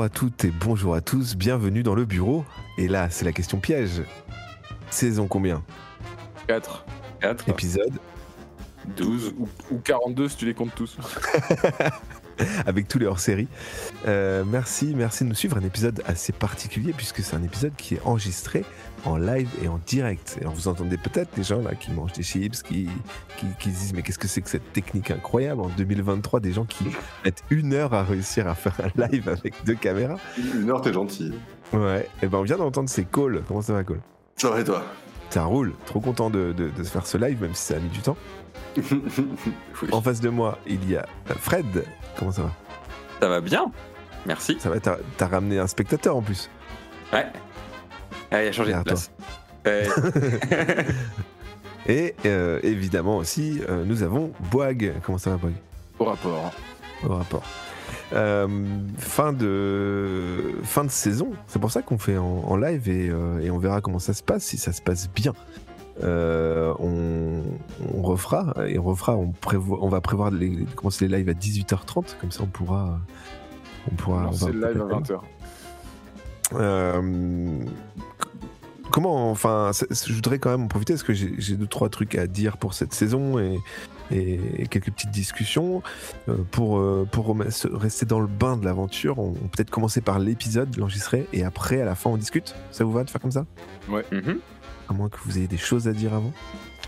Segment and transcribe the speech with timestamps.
[0.00, 2.46] Bonjour à toutes et bonjour à tous, bienvenue dans le bureau.
[2.78, 4.02] Et là, c'est la question piège.
[4.88, 5.62] Saison combien
[6.46, 6.86] 4.
[7.20, 7.48] 4.
[7.50, 7.92] Épisode
[8.96, 10.96] 12 ou, ou 42 si tu les comptes tous.
[12.66, 13.48] avec tous les hors-séries.
[14.06, 15.56] Euh, merci, merci de nous suivre.
[15.56, 18.64] Un épisode assez particulier puisque c'est un épisode qui est enregistré
[19.04, 20.38] en live et en direct.
[20.40, 22.88] Alors vous entendez peut-être des gens là qui mangent des chips, qui,
[23.36, 25.60] qui, qui disent mais qu'est-ce que c'est que cette technique incroyable?
[25.60, 26.84] En 2023 Des gens qui
[27.24, 30.16] mettent une heure à réussir à faire un live avec deux caméras.
[30.38, 31.32] Une heure, t'es gentil.
[31.72, 33.42] Ouais, et ben on vient d'entendre ces calls.
[33.46, 34.00] Comment ça va, Cole
[34.36, 34.84] Ça va et toi?
[35.30, 35.72] Ça roule.
[35.86, 38.16] Trop content de, de, de faire ce live, même si ça a mis du temps.
[39.92, 41.06] En face de moi, il y a
[41.38, 41.84] Fred.
[42.18, 42.52] Comment ça va
[43.20, 43.70] Ça va bien,
[44.26, 44.56] merci.
[44.60, 46.50] Ça va, t'as t'as ramené un spectateur en plus.
[47.12, 47.26] Ouais.
[48.30, 49.10] Ah, il a changé de place.
[49.66, 49.86] Ouais.
[51.86, 54.94] Et euh, évidemment aussi, euh, nous avons Boag.
[55.02, 55.54] Comment ça va, Boag
[55.98, 56.52] Au rapport.
[57.04, 57.42] Au rapport.
[58.12, 58.46] Euh,
[58.98, 63.40] fin, de, fin de saison, c'est pour ça qu'on fait en, en live et, euh,
[63.40, 65.32] et on verra comment ça se passe, si ça se passe bien.
[66.02, 67.42] Euh, on,
[67.94, 71.16] on refera et on refera, on, prévoit, on va prévoir de les- de commencer les
[71.18, 72.98] lives à 18h30, comme ça on pourra.
[73.90, 75.20] On pourra on c'est va le live à peut-être- 20h.
[76.54, 77.58] Euh,
[78.90, 82.26] comment, enfin, je voudrais quand même en profiter parce que j'ai deux trois trucs à
[82.26, 83.58] dire pour cette saison et,
[84.10, 85.82] et quelques petites discussions
[86.28, 87.36] Euh, pour euh, pour
[87.72, 89.18] rester dans le bain de l'aventure.
[89.18, 92.54] On, on peut-être commencer par l'épisode, l'enregistrer et après à la fin on discute.
[92.72, 93.46] Ça vous va de faire comme ça?
[93.88, 94.38] Mhm.
[94.90, 96.32] À moins que vous ayez des choses à dire avant.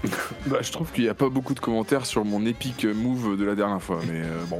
[0.47, 3.45] Bah, je trouve qu'il n'y a pas beaucoup de commentaires sur mon épique move de
[3.45, 4.59] la dernière fois, mais euh, bon.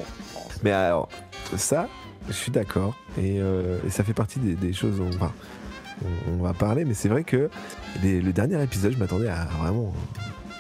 [0.63, 1.09] Mais alors
[1.57, 1.89] ça,
[2.29, 4.99] je suis d'accord et, euh, et ça fait partie des, des choses.
[4.99, 5.33] dont- enfin,
[6.05, 7.51] on, on va parler, mais c'est vrai que
[8.05, 9.93] les- le dernier épisode, je m'attendais à vraiment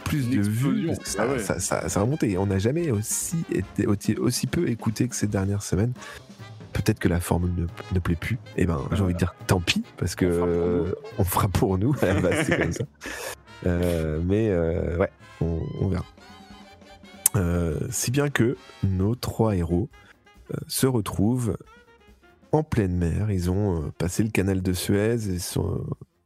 [0.05, 0.91] plus de vues.
[1.05, 1.39] ça, Ah ouais.
[1.39, 2.37] ça, ça- ça a remonté.
[2.37, 5.93] On n'a jamais aussi, été, aussi, aussi peu écouté que ces dernières semaines.
[6.73, 8.39] Peut-être que la formule ne, ne plaît plus.
[8.57, 11.93] Et ben, j'ai envie de dire tant pis, parce que On fera pour nous.
[11.93, 12.11] euh, on fera pour nous.
[12.11, 12.85] À la base, c'est comme ça.
[13.67, 15.11] Euh, mais euh, ouais,
[15.41, 16.05] on, on verra.
[17.37, 19.89] Euh, si bien que nos trois héros
[20.51, 21.57] euh, se retrouvent
[22.53, 23.31] en pleine mer.
[23.31, 25.39] Ils ont euh, passé le canal de Suez et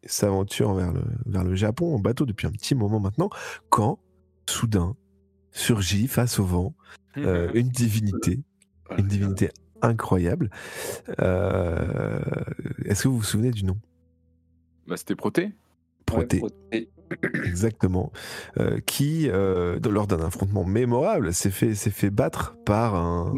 [0.04, 3.30] s'aventurent vers le, vers le Japon en bateau depuis un petit moment maintenant,
[3.70, 3.98] quand
[4.48, 4.96] soudain
[5.52, 6.74] surgit face au vent
[7.16, 8.40] euh, une divinité,
[8.98, 9.50] une divinité
[9.82, 10.50] incroyable.
[11.20, 12.20] Euh,
[12.84, 13.76] Est-ce que vous vous souvenez du nom?
[14.86, 15.52] Bah, c'était Proté
[16.04, 16.40] Proté.
[16.72, 16.88] Ouais,
[17.44, 18.12] Exactement.
[18.58, 23.34] Euh, qui, euh, dans- lors d'un affrontement mémorable, s'est fait, s'est fait battre par un,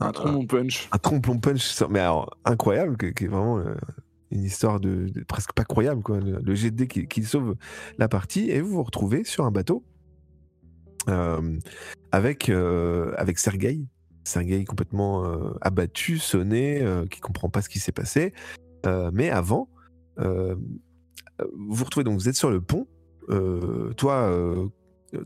[0.00, 0.88] Un trombon punch.
[0.92, 3.74] un tromplon punch, mais alors incroyable, qui est vraiment euh,
[4.30, 6.18] une histoire de, de- presque pas croyable, quoi.
[6.20, 7.54] Le, le GD qui, qui sauve
[7.98, 9.84] la partie, et vous vous retrouvez sur un bateau
[11.08, 11.58] euh,
[12.12, 13.38] avec, euh, avec
[14.24, 14.50] Sergei.
[14.50, 18.32] Sergei complètement euh, abattu, sonné, euh, qui comprend pas ce qui s'est passé.
[18.86, 19.68] Euh, mais avant,
[20.16, 20.56] vous
[21.52, 22.86] vous retrouvez donc, vous êtes sur le pont.
[23.96, 24.70] Toi,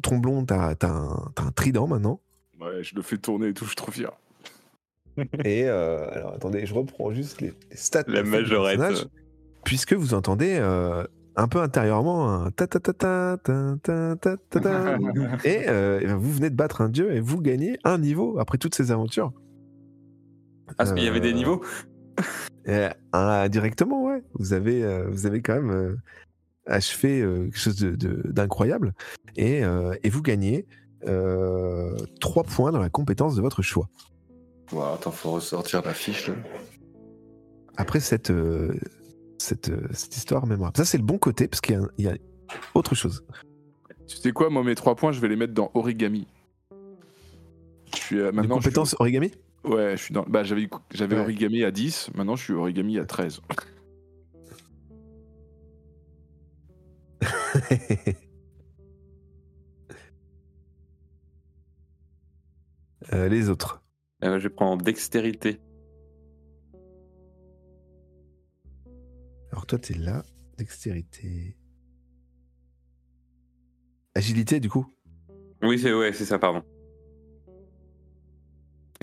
[0.02, 2.20] Tromblon, t'as as un, un trident maintenant.
[2.60, 4.12] Ouais, je le fais tourner et tout, je suis trop fier.
[5.44, 8.04] Et euh, alors attendez, je reprends juste les, stats.
[8.06, 9.08] La majorette.
[9.64, 11.04] Puisque vous entendez euh,
[11.40, 14.96] un peu intérieurement un ta ta ta ta ta ta ta ta ta.
[15.44, 18.58] et euh, ben, vous venez de battre un dieu et vous gagnez un niveau après
[18.58, 19.32] toutes ces aventures.
[20.68, 21.62] Ah, parce qu'il y avait des Euh, niveaux
[22.66, 24.22] et, indirectement, ouais.
[24.34, 25.96] Vous avez, euh, vous avez quand même euh,
[26.66, 28.92] achevé euh, quelque chose de- de- d'incroyable.
[29.36, 30.66] Et, euh, et vous gagnez
[32.20, 33.88] 3 points dans la compétence de votre choix.
[34.72, 36.34] Ouais, attends, faut ressortir la fiche là.
[37.76, 38.74] après cette, euh,
[39.38, 40.76] cette, euh, cette histoire mémorable.
[40.76, 42.14] Ça, c'est le bon côté, parce qu'il y a, il y a
[42.74, 43.24] autre chose.
[44.06, 46.26] Tu sais quoi, moi, mes 3 points, je vais les mettre dans origami.
[47.92, 48.56] Je suis euh, maintenant.
[48.56, 49.32] je suis- compétence origami?
[49.64, 50.22] Ouais, je suis dans.
[50.28, 51.22] Bah, j'avais j'avais Ouais.
[51.22, 53.40] origami à 10, maintenant je suis origami à 13.
[63.12, 63.82] Euh, Les autres.
[64.24, 65.60] Euh, Je prends dextérité.
[69.58, 70.24] Alors, toi, t'es là.
[70.56, 71.56] Dextérité.
[74.14, 74.86] Agilité, du coup?
[75.64, 76.62] Oui, c'est ouais, c'est ça, pardon.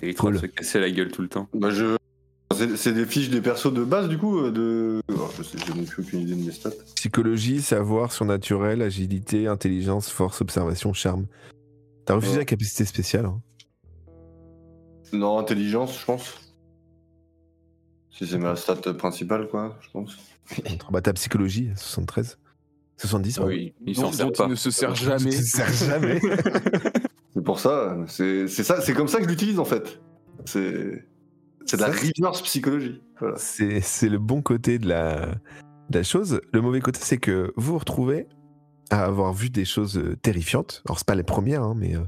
[0.01, 0.39] Et il Cool.
[0.39, 1.49] se casser la gueule tout le temps.
[1.53, 1.97] Bah, je.
[2.77, 5.01] C'est des fiches des persos de base du coup euh, de.
[5.09, 6.69] Alors, je sais, plus aucune idée de mes stats.
[6.95, 11.27] Psychologie, savoir, surnaturel, agilité, intelligence, force, observation, charme.
[12.05, 12.39] T'as refusé Ouais.
[12.39, 13.25] la capacité spéciale.
[13.25, 13.41] hein?
[15.11, 16.44] Non, intelligence, je pense.
[18.17, 20.17] Si c'est ma stat principale, quoi, je pense.
[20.91, 22.37] Bah, ta psychologie, 73.
[22.97, 23.49] 70, pardon.
[23.51, 24.45] Oui, il Dont- s'en sert pas.
[24.45, 25.31] il ne se sert jamais.
[25.31, 26.21] Ça sert jamais.
[27.33, 29.99] C'est pour ça, c'est c'est ça, c'est comme ça que je l'utilise en fait.
[30.45, 31.05] C'est
[31.65, 33.01] C'est de la reverse psychologie.
[33.19, 33.35] Voilà.
[33.37, 35.25] c'est c'est le bon côté de la,
[35.89, 36.39] de la chose.
[36.53, 38.27] Le mauvais côté, c'est que vous vous retrouvez
[38.89, 40.81] à avoir vu des choses euh, terrifiantes.
[40.85, 41.99] Alors, c'est pas les premières, hein, mais euh,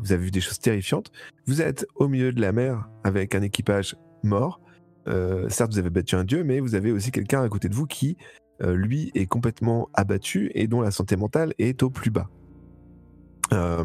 [0.00, 1.10] vous avez vu des choses terrifiantes.
[1.46, 4.62] Vous êtes au milieu de la mer avec un équipage mort.
[5.08, 7.74] Euh, certes, vous avez battu un dieu, mais vous avez aussi quelqu'un à côté de
[7.74, 8.16] vous qui,
[8.62, 12.28] euh, lui, est complètement abattu et dont la santé mentale est au plus bas.
[13.52, 13.84] Euh,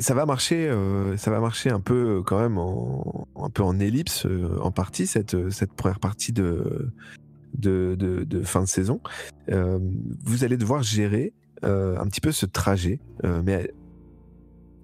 [0.00, 0.68] ça va marcher,
[1.16, 4.26] ça va marcher un peu quand même en, un peu en ellipse
[4.60, 5.36] en partie cette,
[5.76, 6.90] première partie de,
[8.42, 9.00] fin de saison.
[9.46, 13.70] Vous allez devoir gérer un petit peu ce trajet, mais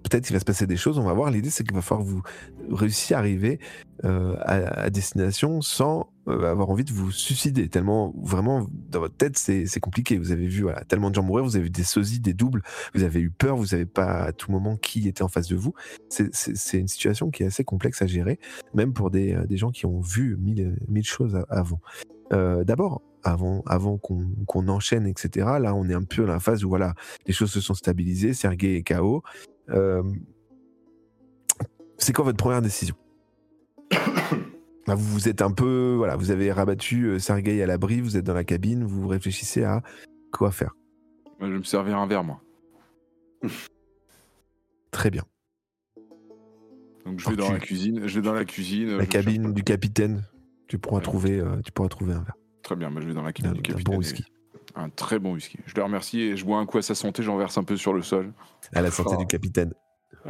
[0.03, 0.97] peut-être qu'il va se passer des choses.
[0.97, 1.31] On va voir.
[1.31, 2.21] L'idée, c'est qu'il va falloir vous
[2.69, 3.59] réussissiez à arriver
[4.05, 7.67] euh, à, à destination sans euh, avoir envie de vous suicider.
[7.69, 10.17] Tellement, vraiment, dans votre tête, c'est compliqué.
[10.17, 12.61] Vous avez vu voilà, tellement de gens mourir, vous avez vu des sosies, des doubles,
[12.93, 15.55] vous avez eu peur, vous savez pas à tout moment qui était en face de
[15.55, 15.73] vous.
[16.09, 18.39] C'est- une situation qui est assez complexe à gérer,
[18.73, 21.79] même pour des, euh, gens qui ont vu mille, choses avant.
[22.31, 26.93] D'abord, avant, qu'on enchaîne, etc., là, on est un peu dans la phase où voilà,
[27.25, 29.23] les choses se sont stabilisées, Sergei est KO.
[29.71, 30.03] Euh,
[31.97, 32.95] c'est quoi votre première décision
[34.87, 38.17] Là, vous, vous êtes un peu, voilà, vous avez rabattu euh, Sergei à l'abri, vous
[38.17, 39.81] êtes dans la cabine, vous réfléchissez à
[40.31, 40.73] quoi faire.
[41.41, 42.41] Je vais me servir un verre, moi.
[44.91, 45.23] Très bien.
[47.05, 48.07] Donc je vais dans tu- la cuisine.
[48.07, 48.97] Je vais dans la cuisine.
[48.97, 50.23] La cabine cherche- du capitaine,
[50.67, 51.03] tu pourras Ouais.
[51.03, 53.53] trouver, euh, tu pourras trouver un verre, Très bien, moi, je vais dans la cabine
[53.61, 54.23] du bon et- whisky.
[54.81, 55.59] Un très bon whisky.
[55.65, 57.75] Je le remercie et je bois un coup à sa santé, j'en verse un peu
[57.75, 58.31] sur le sol.
[58.73, 59.17] À la santé Oh.
[59.19, 59.73] du capitaine.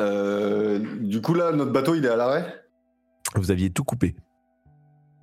[0.00, 2.62] Euh, du coup, là, notre bateau, il est à l'arrêt?
[3.34, 4.16] Vous aviez tout coupé.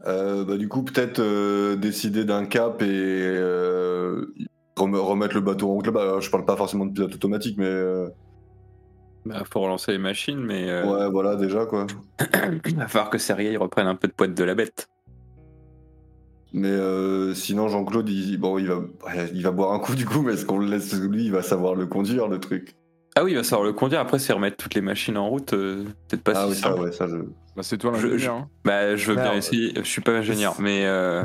[0.06, 4.28] Euh, bah, du coup, peut-être euh, décider d'un cap et euh,
[4.76, 5.90] rem- remettre le bateau en route.
[5.90, 8.08] Bah, je parle pas forcément de pilote automatique, mais euh,
[9.26, 11.88] Bah, faut relancer les machines, mais euh, ouais, voilà, déjà quoi.
[12.68, 14.90] il va falloir que Sergei reprenne un peu de poids de la bête.
[16.54, 18.80] Mais euh, sinon, Jean-Claude, il, bon, il va,
[19.34, 21.42] il va boire un coup du coup, mais est-ce qu'on le laisse lui Il va
[21.42, 22.76] savoir le conduire, le truc.
[23.16, 24.00] Ah oui, il va savoir le conduire.
[24.00, 25.54] Après, c'est remettre toutes les machines en route.
[25.54, 26.82] euh, Peut-être pas ah si oui, ça, simple.
[26.82, 27.16] ouais, ça, je.
[27.56, 28.36] Bah, c'est toi Je- l'ingénieur.
[28.36, 28.50] hein.
[28.64, 29.74] Bah, je veux bien Alors, essayer.
[29.76, 31.24] Je suis pas ingénieur, mais euh,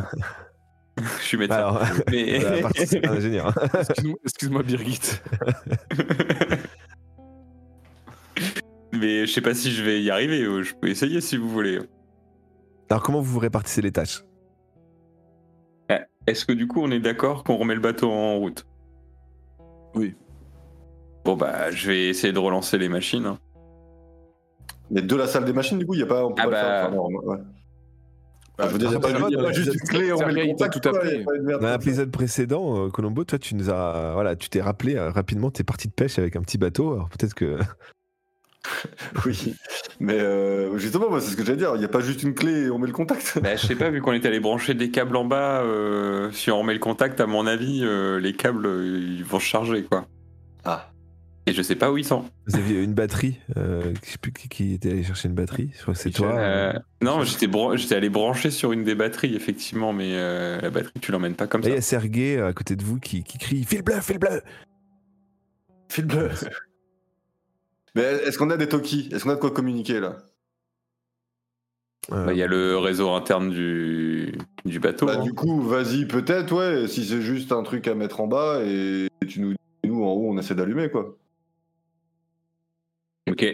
[1.21, 1.57] je suis médecin.
[1.59, 2.39] Alors, mais...
[2.41, 3.49] la partie, c'est pas ingénieur.
[3.49, 3.69] hein.
[3.81, 5.01] Excuse-moi, excuse-moi, Birgit.
[8.93, 10.43] mais je sais pas si je vais y arriver.
[10.43, 11.79] euh, Je peux essayer si vous voulez.
[12.91, 14.23] Alors, comment vous vous répartissez les tâches?
[16.27, 18.67] Est-ce que du coup, on est d'accord qu'on remet le bateau en route?
[19.95, 20.15] Oui.
[21.25, 23.27] Bon bah, je vais essayer de relancer les machines.
[23.27, 23.39] hein.
[24.91, 26.25] Mais de la salle des machines, du coup, il y a pas.
[26.27, 26.61] On peut Ah pas le bah.
[26.91, 27.01] faire.
[27.01, 27.39] Enfin, ouais.
[28.59, 30.33] Bah, je veux dire, il y a bah, pas, ça juste une clé, on met
[30.33, 34.37] le contact, tout une merde Dans l'épisode précédent, euh, Colombo, toi, tu nous as, voilà,
[34.37, 36.93] tu t'es rappelé euh, rapidement, t'es parti de pêche avec un petit bateau.
[36.93, 37.59] Alors peut-être que
[39.27, 39.55] Oui,
[40.01, 41.73] mais euh, justement, moi, c'est ce que j'allais dire.
[41.75, 43.39] Il n'y a pas juste une clé et on met le contact.
[43.43, 46.51] Bah, je sais pas, vu qu'on est allé brancher des câbles en bas, euh, si
[46.51, 49.83] on remet le contact, à mon avis, euh, les câbles, euh, ils vont se charger,
[49.85, 50.07] quoi.
[50.65, 50.91] Ah,
[51.47, 52.25] Et je sais pas où ils sont.
[52.47, 53.39] vous aviez une batterie.
[53.57, 55.71] Euh, je sais plus qui, qui était allé chercher une batterie.
[55.77, 56.33] Je crois que c'est toi.
[56.39, 56.79] Euh, euh.
[57.03, 61.11] non, j'étais bran- allé brancher sur une des batteries, effectivement, mais euh, la batterie, tu
[61.11, 61.79] l'emmènes pas comme Et il y ça.
[61.79, 64.41] a Sergei à côté de vous qui, qui crie File bleu, file bleu
[65.91, 66.31] fil bleu.
[67.95, 69.09] Mais est-ce qu'on a des talkies?
[69.13, 70.19] Est-ce qu'on a de quoi communiquer là?
[72.11, 75.07] Euh, Bah, Il y a le réseau interne du, du bateau.
[75.07, 75.23] Bah, hein.
[75.23, 79.09] du coup, vas-y, peut-être, ouais, si c'est juste un truc à mettre en bas et
[79.29, 79.57] tu nous dis,
[79.91, 81.17] nous, en haut, on essaie d'allumer, quoi.
[83.31, 83.45] Ok.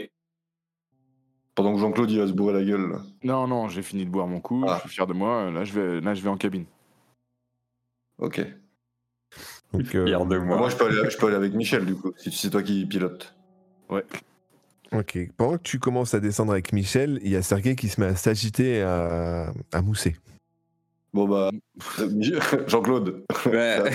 [1.55, 3.03] Pendant que Jean-Claude, il va se bourrer la gueule, là.
[3.25, 4.65] Non, non, j'ai fini de boire mon coup.
[4.67, 4.77] Ah.
[4.77, 5.51] Je suis fier de moi.
[5.51, 6.65] Là, je vais, là, je vais en cabine.
[8.19, 8.41] Ok.
[9.73, 10.57] donc, euh, Fier de moi.
[10.57, 12.87] Moi, je peux, aller, je peux aller avec Michel, du coup, si c'est toi qui
[12.87, 13.35] pilote.
[13.91, 15.19] Ok.
[15.37, 18.07] Pendant que tu commences à descendre avec Michel, il y a Sergei qui se met
[18.09, 20.17] à s'agiter et à, à mousser.
[21.13, 21.51] Bon, bah,
[22.67, 23.25] Jean-Claude.
[23.47, 23.83] Ouais.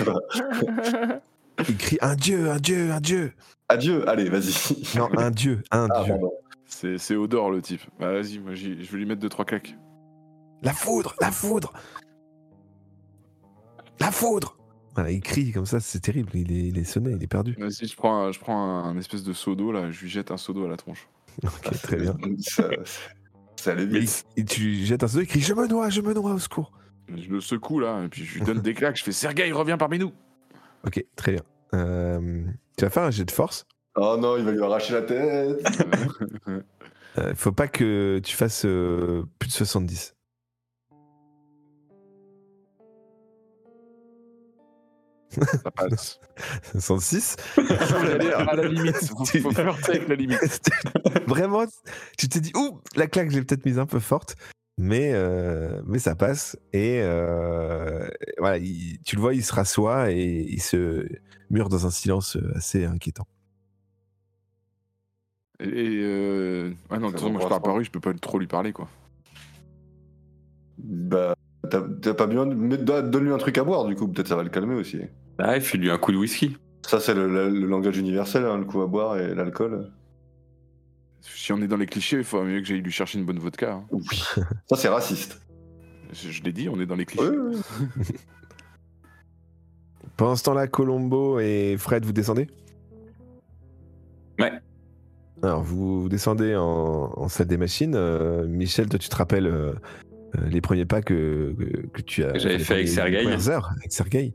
[1.68, 3.32] Il crie Un dieu, un dieu, un dieu
[3.68, 4.52] Adieu, allez, vas-y.
[4.98, 6.14] Non, un dieu, un Ah, dieu.
[6.66, 7.80] C'est c'est Odor, le type.
[7.98, 9.74] Bah, vas-y, moi, j'y- je vais lui mettre deux, trois claques.
[10.62, 11.72] La foudre, la foudre
[14.00, 14.56] La foudre
[14.94, 16.30] Voilà, il crie comme ça, c'est terrible.
[16.34, 17.56] Il est, il est sonné, il est perdu.
[17.58, 19.90] Vas-y, je prends, un, je prends un, un espèce de seau d'eau, là.
[19.90, 21.08] Je lui jette un seau d'eau à la tronche.
[21.42, 22.16] Ok, très bien.
[22.38, 22.68] Ça,
[23.56, 24.04] ça Et,
[24.36, 26.38] et tu lui jettes un seau, il crie Je me noie, je me noie, au
[26.38, 26.70] secours
[27.08, 28.96] Je le secoue, là, et puis je lui donne des claques.
[28.96, 30.12] Je fais Sergei, reviens parmi nous.
[30.86, 31.42] Ok, très bien.
[31.74, 32.44] Euh,
[32.76, 33.66] tu vas faire un jet de force.
[33.96, 35.66] Oh non, il va lui arracher la tête.
[37.16, 40.13] Euh, faut pas que tu fasses euh, plus de 70.
[45.42, 46.20] Ça passe.
[46.78, 47.36] 106.
[47.56, 48.96] J'allais à la limite.
[49.08, 50.60] Faut, faut flirter avec la limite.
[51.26, 51.64] Vraiment,
[52.18, 54.36] tu t'es dit, ouh, la claque, j'ai peut-être mise un peu forte.
[54.76, 56.56] Mais, euh, mais ça passe.
[56.72, 61.06] Et euh, voilà, il- tu le vois, il se rassoit et il se
[61.50, 63.26] mure dans un silence assez inquiétant.
[65.60, 66.00] Et.
[66.02, 66.72] euh...
[66.90, 68.48] Ah non, de toute façon, moi je pars par rue, je peux pas trop lui
[68.48, 68.88] parler quoi.
[70.78, 71.36] Bah,
[71.70, 72.76] t'as pas besoin de.
[72.76, 74.98] Donne-lui un truc à boire, du coup, peut-être ça va le calmer aussi.
[75.38, 76.56] Ah, file-lui un coup de whisky.
[76.86, 79.90] Ça, c'est le, le- le langage universel, hein, le coup à boire et l'alcool.
[81.22, 83.38] Si on est dans les clichés, il faudrait mieux que j'aille lui chercher une bonne
[83.38, 83.72] vodka.
[83.74, 83.84] hein.
[83.90, 84.22] Oui.
[84.68, 85.40] Ça, c'est raciste.
[86.12, 87.26] Je, je l'ai dit, on est dans les clichés.
[87.28, 88.04] Ouais, ouais, ouais.
[90.16, 92.46] Pendant ce temps-là, Colombo et Fred, vous descendez?
[94.38, 94.52] Ouais.
[95.42, 96.62] Alors, vous, vous descendez en,
[97.16, 97.94] en salle des machines.
[97.96, 99.72] Euh, Michel, toi, tu te rappelles euh,
[100.38, 103.22] euh, les premiers pas que, que, que tu as Que j'avais les fait avec Sergueï.
[103.24, 104.32] premières heures avec Sergueï?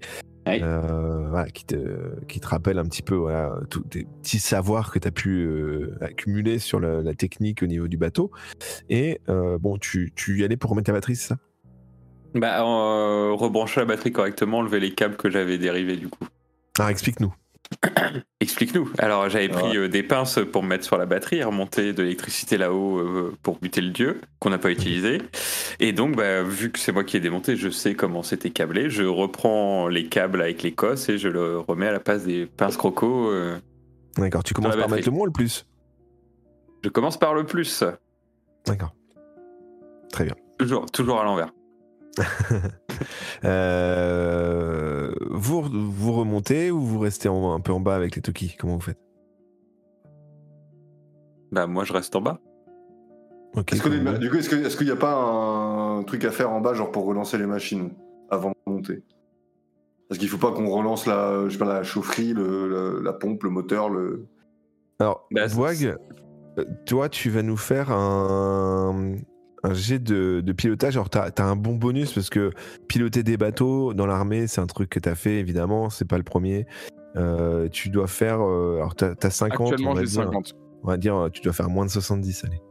[0.48, 0.62] Ouais.
[0.63, 1.77] Euh, voilà, qui, te,
[2.25, 5.46] qui te rappelle un petit peu voilà, tous tes petits savoirs que tu as pu
[5.46, 8.31] euh, accumuler sur la, la technique au niveau du bateau.
[8.89, 11.38] Et euh, bon, tu, tu y allais pour remettre ta batterie, c'est ça?
[12.34, 16.25] Bah, euh, rebrancher la batterie correctement, enlever les câbles que j'avais dérivés du coup.
[16.79, 17.34] Alors, explique-nous.
[18.39, 18.91] Explique-nous.
[18.97, 19.77] Alors, j'avais pris Ouais.
[19.77, 23.59] euh, des pinces pour me mettre sur la batterie, remonter de l'électricité là-haut euh, pour
[23.59, 25.19] buter le dieu, qu'on n'a pas utilisé.
[25.79, 28.89] Et donc, bah, vu que c'est moi qui ai démonté, je sais comment c'était câblé.
[28.89, 32.45] Je reprends les câbles avec les cosses et je le remets à la place des
[32.47, 33.29] pinces croco.
[33.29, 33.57] euh.
[34.17, 35.65] D'accord, tu commences par mettre le moins ou le plus
[36.83, 37.83] Je commence par le plus.
[38.65, 38.93] D'accord.
[40.11, 40.35] Très bien.
[40.57, 41.51] Toujours, toujours à l'envers.
[43.46, 48.56] Euh, vous, vous remontez ou vous restez en- un peu en bas avec les Toki?
[48.60, 49.00] Comment vous faiite
[51.54, 52.39] Bah, moi, je reste en bas.
[53.56, 53.72] Ok.
[53.74, 56.92] Est-ce du coup, est-ce qu'il n'y a pas un truc à faire en bas, genre
[56.92, 57.92] pour relancer les machines
[58.30, 59.04] avant de monter?
[60.10, 63.44] Parce qu'il faut pas qu'on relance la, je sais pas, la chaufferie, le- la pompe,
[63.44, 64.28] le moteur, le.
[65.00, 65.96] Alors, Bah, Boag,
[66.58, 69.16] euh, toi, tu vas nous faire un,
[69.63, 70.96] un jet de, de pilotage.
[70.96, 72.51] Alors, t'as as un bon bonus parce que
[72.88, 75.89] piloter des bateaux dans l'armée, c'est un truc que t'as fait, évidemment.
[75.89, 76.66] C'est pas le premier.
[77.16, 78.42] Euh, tu dois faire.
[78.42, 79.72] euh, alors, t'as as 50.
[79.74, 80.24] Actuellement, on va j'ai dire.
[80.24, 80.56] 50.
[80.84, 82.62] On va dire, tu dois faire moins de 70, allez.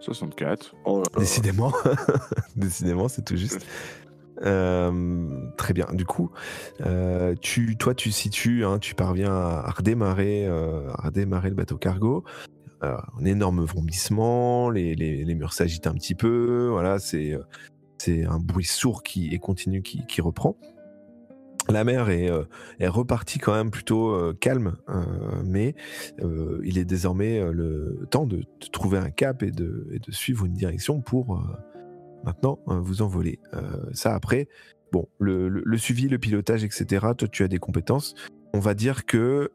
[0.00, 0.74] 64.
[0.84, 1.20] Oh là là.
[1.20, 1.72] Décidément,
[2.56, 3.64] décidément, c'est tout juste.
[4.42, 5.86] Euh, très bien.
[5.92, 6.30] Du coup,
[6.86, 11.54] euh, tu, toi, tu situes, hein, tu parviens à, à redémarrer, euh, à redémarrer le
[11.54, 12.24] bateau cargo.
[12.82, 16.68] Euh, un énorme vomissement, les, les, les murs s'agitent un petit peu.
[16.70, 17.42] Voilà, c'est euh,
[17.98, 20.56] c'est un bruit sourd qui et continu qui, qui reprend.
[21.68, 22.44] La mer est, euh,
[22.80, 24.76] est repartie quand même plutôt calme,
[25.44, 25.74] mais
[26.64, 31.00] il est désormais le temps de, trouver un cap et de, de suivre une direction
[31.02, 31.38] pour
[32.24, 33.38] maintenant vous envoler.
[33.92, 34.48] Ça après,
[34.90, 37.06] bon, le, le- le suivi, le pilotage, etc.
[37.16, 38.14] Toi, tu as des compétences.
[38.54, 39.52] On va dire que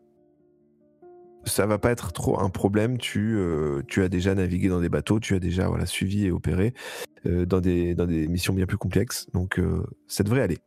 [1.45, 2.97] ça va pas être trop un problème.
[2.97, 6.31] Tu, euh, tu as déjà navigué dans des bateaux, tu as déjà voilà, suivi et
[6.31, 6.73] opéré
[7.25, 9.27] euh, dans, des, dans des missions bien plus complexes.
[9.33, 10.57] Donc, euh, ça devrait aller.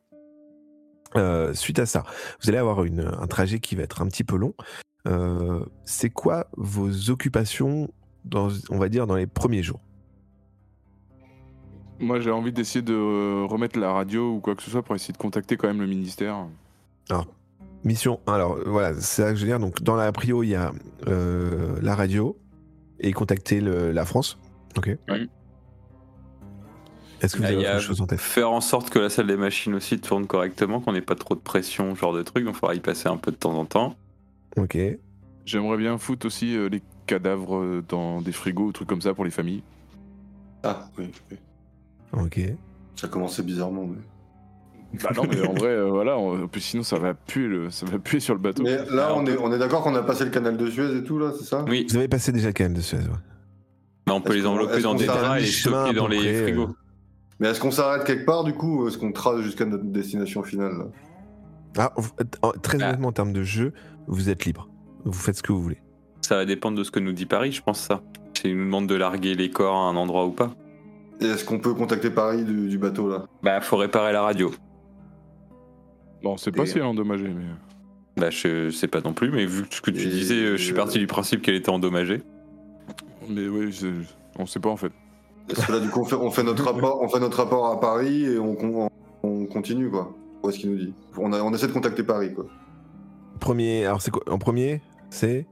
[1.54, 2.04] Suite à ça,
[2.42, 4.54] vous allez avoir une- un trajet qui va être un petit peu long.
[5.84, 7.88] C'est quoi vos occupations,
[8.26, 9.80] dans, on va dire, dans les premiers jours?
[11.98, 15.12] Moi, j'ai envie d'essayer de remettre la radio ou quoi que ce soit pour essayer
[15.12, 16.46] de contacter quand même le ministère.
[17.84, 19.58] Mission 1, alors voilà, c'est ça que je veux dire.
[19.60, 20.72] Donc, dans la prio, il y a
[21.06, 22.36] euh, la radio
[23.00, 24.38] et contacter le- la France.
[24.76, 24.96] Ok.
[25.08, 25.30] Oui.
[27.20, 28.20] Est-ce que vous avez y a autre chose en tête?
[28.20, 31.34] Faire en sorte que la salle des machines aussi tourne correctement, qu'on n'ait pas trop
[31.34, 32.44] de pression, genre de truc.
[32.44, 33.96] Donc, il faudra y passer un peu de temps en temps.
[34.56, 34.76] Ok.
[35.44, 39.14] J'aimerais bien foutre aussi euh, les cadavres euh, dans des frigos ou trucs comme ça
[39.14, 39.62] pour les familles.
[40.62, 41.38] Ah, oui, oui.
[42.12, 42.40] Ok.
[42.96, 43.86] Ça commençait bizarrement.
[43.86, 43.98] Mais,
[45.02, 47.68] Bah non, mais en vrai, euh, voilà, on- en plus, sinon ça va puer, le...
[47.70, 48.62] ça va puer sur le bateau.
[48.62, 51.04] mais là, on est, on est d'accord qu'on a passé le canal de Suez et
[51.04, 51.64] tout, là, c'est ça?
[51.68, 52.96] Oui, Vous avez passé déjà quand même de Suez.
[52.98, 53.04] ouais.
[54.06, 56.62] mais on peut les envelopper dans des draps et les stocker dans les près, frigos.
[56.62, 56.74] euh,
[57.38, 60.42] Mais est-ce qu'on s'arrête quelque part, du coup, ou est-ce qu'on trace jusqu'à notre destination
[60.42, 60.84] finale là?
[62.42, 62.86] Ah, très Ah.
[62.88, 63.72] honnêtement, en termes de jeu,
[64.06, 64.68] vous êtes libre.
[65.04, 65.82] Vous faites ce que vous voulez.
[66.22, 68.00] Ça va dépendre de ce que nous dit Paris, je pense ça.
[68.34, 70.50] S'il nous demande de larguer les corps à un endroit ou pas.
[71.20, 73.26] Et est-ce qu'on peut contacter Paris du, du bateau, là?
[73.42, 74.50] Bah, faut réparer la radio.
[76.22, 77.44] Bon, c'est pas si elle est endommagée, mais.
[78.16, 80.56] Bah, je sais pas non plus, mais vu que ce que tu Et- disais, euh,
[80.56, 82.20] je suis parti du principe qu'elle était endommagée.
[83.28, 83.86] Mais oui, c'est-
[84.38, 84.90] on sait pas en fait.
[85.46, 87.66] Parce que là, du coup, on fait, on fait notre, rapport, on fait notre rapport
[87.68, 88.88] à Paris et on, con-
[89.22, 90.12] on continue, quoi.
[90.48, 92.46] Est-ce qu'il nous dit on, a- on essaie de contacter Paris, quoi.
[93.38, 95.46] Premier, alors c'est quoi En premier, c'est?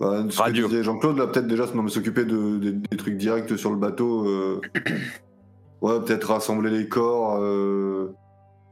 [0.00, 0.68] Bah, ce que Radio.
[0.68, 4.26] disait Jean-Claude, là, peut-être déjà s'occuper de, des- des trucs directs sur le bateau.
[4.26, 4.60] euh,
[5.82, 7.36] Ouais, peut-être rassembler les corps.
[7.40, 8.14] euh,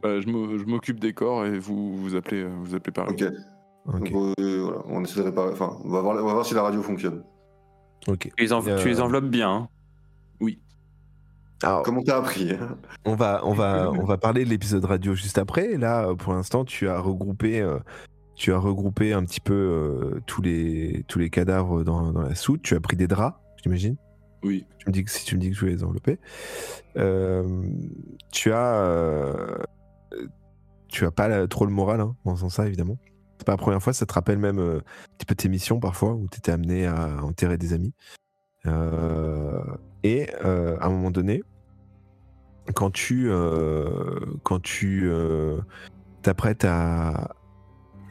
[0.02, 3.08] Bah, je m'o- je m'occupe des corps et vous vous appelez, euh, vous appelez par
[3.08, 3.22] Ok.
[3.86, 5.52] Donc, euh, voilà, on essaie de réparer.
[5.52, 7.22] Enfin, on va, voir, on va voir si la radio fonctionne.
[8.08, 8.30] ok.
[8.36, 9.50] Tu les, env- Euh, tu les enveloppes bien.
[9.50, 9.68] hein.
[11.64, 12.76] Alors, Comment t'as appris hein?
[13.04, 15.76] on va, on va, on va parler de l'épisode radio juste après.
[15.76, 17.78] Là, euh, pour l'instant, tu as regroupé, euh,
[18.34, 22.34] tu as regroupé un petit peu euh, tous les, tous les cadavres dans, dans la
[22.34, 22.62] soute.
[22.62, 23.94] Tu as pris des draps, j'imagine?
[24.42, 24.66] Oui.
[24.78, 26.18] Tu me dis que si tu me dis que je vais les envelopper,
[26.96, 27.44] Euh,
[28.32, 29.56] tu as, euh,
[30.88, 32.98] tu as pas trop le moral hein, en faisant ça évidemment.
[33.38, 33.92] C'est pas la première fois.
[33.92, 36.86] Ça te rappelle même euh, un petit peu tes missions parfois où tu étais amené
[36.86, 37.92] à enterrer des amis.
[38.66, 39.60] Euh,
[40.04, 41.42] et euh, à un moment donné,
[42.74, 43.30] quand tu,
[44.44, 45.10] quand tu
[46.22, 47.34] t'apprêtes à,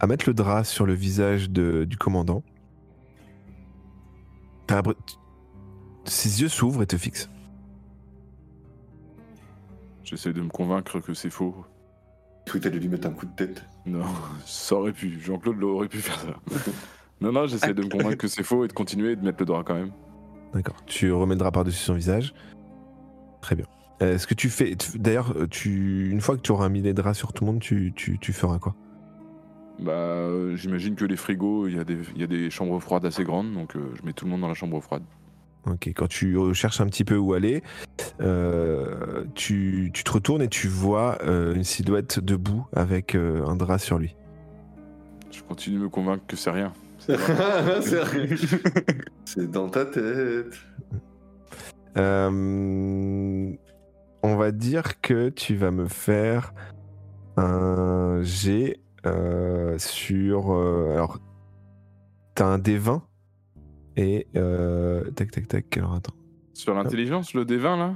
[0.01, 2.43] à mettre le drap sur le visage de- du commandant,
[6.05, 7.29] ses yeux s'ouvrent et te fixent.
[10.03, 11.55] J'essaie de me convaincre que c'est faux.
[12.45, 13.63] Je croyais que t'allais lui mettre un coup de tête.
[13.85, 14.03] Non,
[14.45, 15.19] ça aurait pu.
[15.21, 16.35] Jean-Claude aurait pu faire ça.
[17.21, 19.37] non, non, j'essaie de me convaincre que c'est faux et de continuer et de mettre
[19.39, 19.91] le drap quand même.
[20.53, 20.77] D'accord.
[20.85, 22.33] Tu remets le drap par-dessus son visage.
[23.41, 23.65] Très bien.
[24.01, 24.75] Euh, Est-ce que tu fais.
[24.95, 26.09] D'ailleurs, euh, tu...
[26.09, 28.33] une fois que tu auras mis les draps sur tout le monde, tu, tu, tu
[28.33, 28.75] feras quoi?
[29.79, 32.79] Bah, euh, j'imagine que les frigos, il y, a des- il y a des chambres
[32.79, 35.03] froides assez grandes, donc euh, je mets tout le monde dans la chambre froide.
[35.67, 37.61] Ok, quand tu cherches un petit peu où aller,
[38.19, 43.55] euh, tu, tu te retournes et tu vois euh, une silhouette debout avec euh, un
[43.55, 44.15] drap sur lui.
[45.31, 46.73] Je continue de me convaincre que c'est rien.
[46.99, 48.29] c'est vrai.
[49.25, 50.53] C'est dans ta tête.
[51.97, 53.51] Euh,
[54.23, 56.53] on va dire que tu vas me faire
[57.37, 60.53] un G euh, sur.
[60.53, 61.19] euh, alors,
[62.35, 63.01] t'as un D20
[63.97, 64.27] et.
[64.35, 65.77] euh, tac, tac, tac.
[65.77, 66.13] Alors, attends.
[66.53, 67.95] Sur l'intelligence, le D20 là?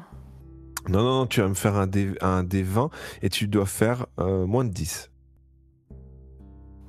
[0.87, 4.05] Non, non, non, tu vas me faire un, D, un D20 et tu dois faire
[4.19, 5.11] euh, moins de 10.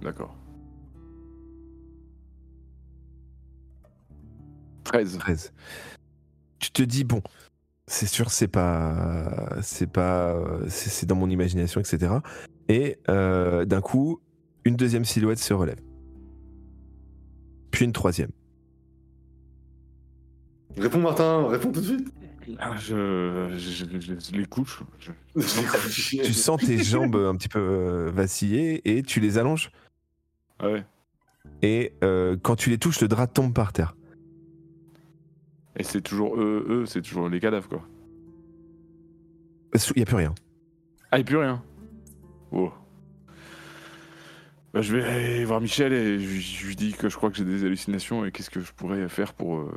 [0.03, 0.37] D'accord.
[4.85, 5.19] 13.
[5.19, 5.53] 13.
[6.59, 7.23] Tu te dis, bon,
[7.87, 9.57] c'est sûr, c'est pas.
[9.63, 10.37] C'est pas.
[10.69, 12.15] C'est c'est dans mon imagination, etc.
[12.69, 14.21] Et euh, d'un coup,
[14.65, 15.81] une deuxième silhouette se relève.
[17.71, 18.31] Puis une troisième.
[20.77, 22.09] Réponds, Martin, réponds tout de suite.
[22.59, 24.83] Ah, je, je, je- je les couche.
[25.01, 25.11] Je-
[26.23, 29.71] Tu sens tes jambes un petit peu euh, vaciller et tu les allonges.
[30.59, 30.85] Ah ouais.
[31.63, 33.97] Et euh, quand tu les touches, le drap tombe par terre.
[35.79, 37.83] Et c'est toujours eux, eux, c'est toujours les cadavres quoi.
[39.75, 40.35] Il n'y a plus rien.
[41.11, 41.63] Ah, et plus rien.
[42.53, 42.71] Oh.
[44.73, 47.37] Bah, je vais aller voir Michel et je, je lui dis que je crois que
[47.37, 49.57] j'ai des hallucinations et qu'est-ce que je pourrais faire pour.
[49.59, 49.71] euh,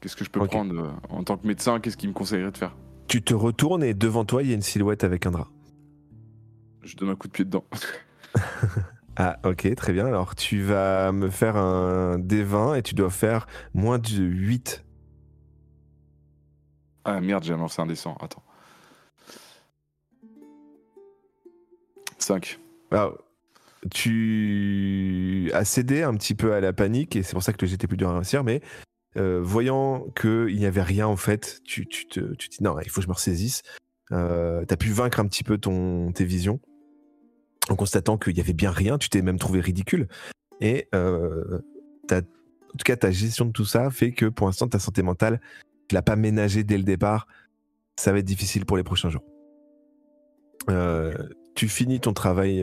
[0.00, 2.56] qu'est-ce que je peux prendre euh, en tant que médecin Qu'est-ce qu'il me conseillerait de
[2.56, 2.76] faire
[3.08, 5.48] Tu te retournes et devant toi, il y a une silhouette avec un drap.
[6.82, 7.64] Je donne un coup de pied dedans.
[9.18, 10.04] Ah, ok, très bien.
[10.04, 14.84] Alors, tu vas me faire un D20 et tu dois faire moins de 8.
[17.06, 18.14] Ah merde, j'ai lancé un descend.
[18.20, 18.42] Attends.
[22.18, 22.58] 5.
[22.90, 23.16] Alors,
[23.90, 27.72] tu as cédé un petit peu à la panique et c'est pour ça que le
[27.72, 28.60] était plus dur à réussir, mais
[29.16, 32.90] euh, voyant qu'il n'y avait rien en fait, tu, tu te, tu dis non, il
[32.90, 33.62] faut que je me ressaisisse.
[34.12, 36.60] Euh, tu as pu vaincre un petit peu ton, tes visions
[37.68, 40.06] en constatant qu'il n'y avait bien rien, tu t'es même trouvé ridicule.
[40.60, 41.58] Et euh,
[42.06, 45.02] t'as- en tout cas, ta gestion de tout ça fait que pour l'instant, ta santé
[45.02, 45.40] mentale,
[45.88, 47.26] tu l'as pas ménagée dès le départ.
[47.98, 49.24] Ça va être difficile pour les prochains jours.
[50.68, 51.12] Euh,
[51.54, 52.62] tu finis ton travail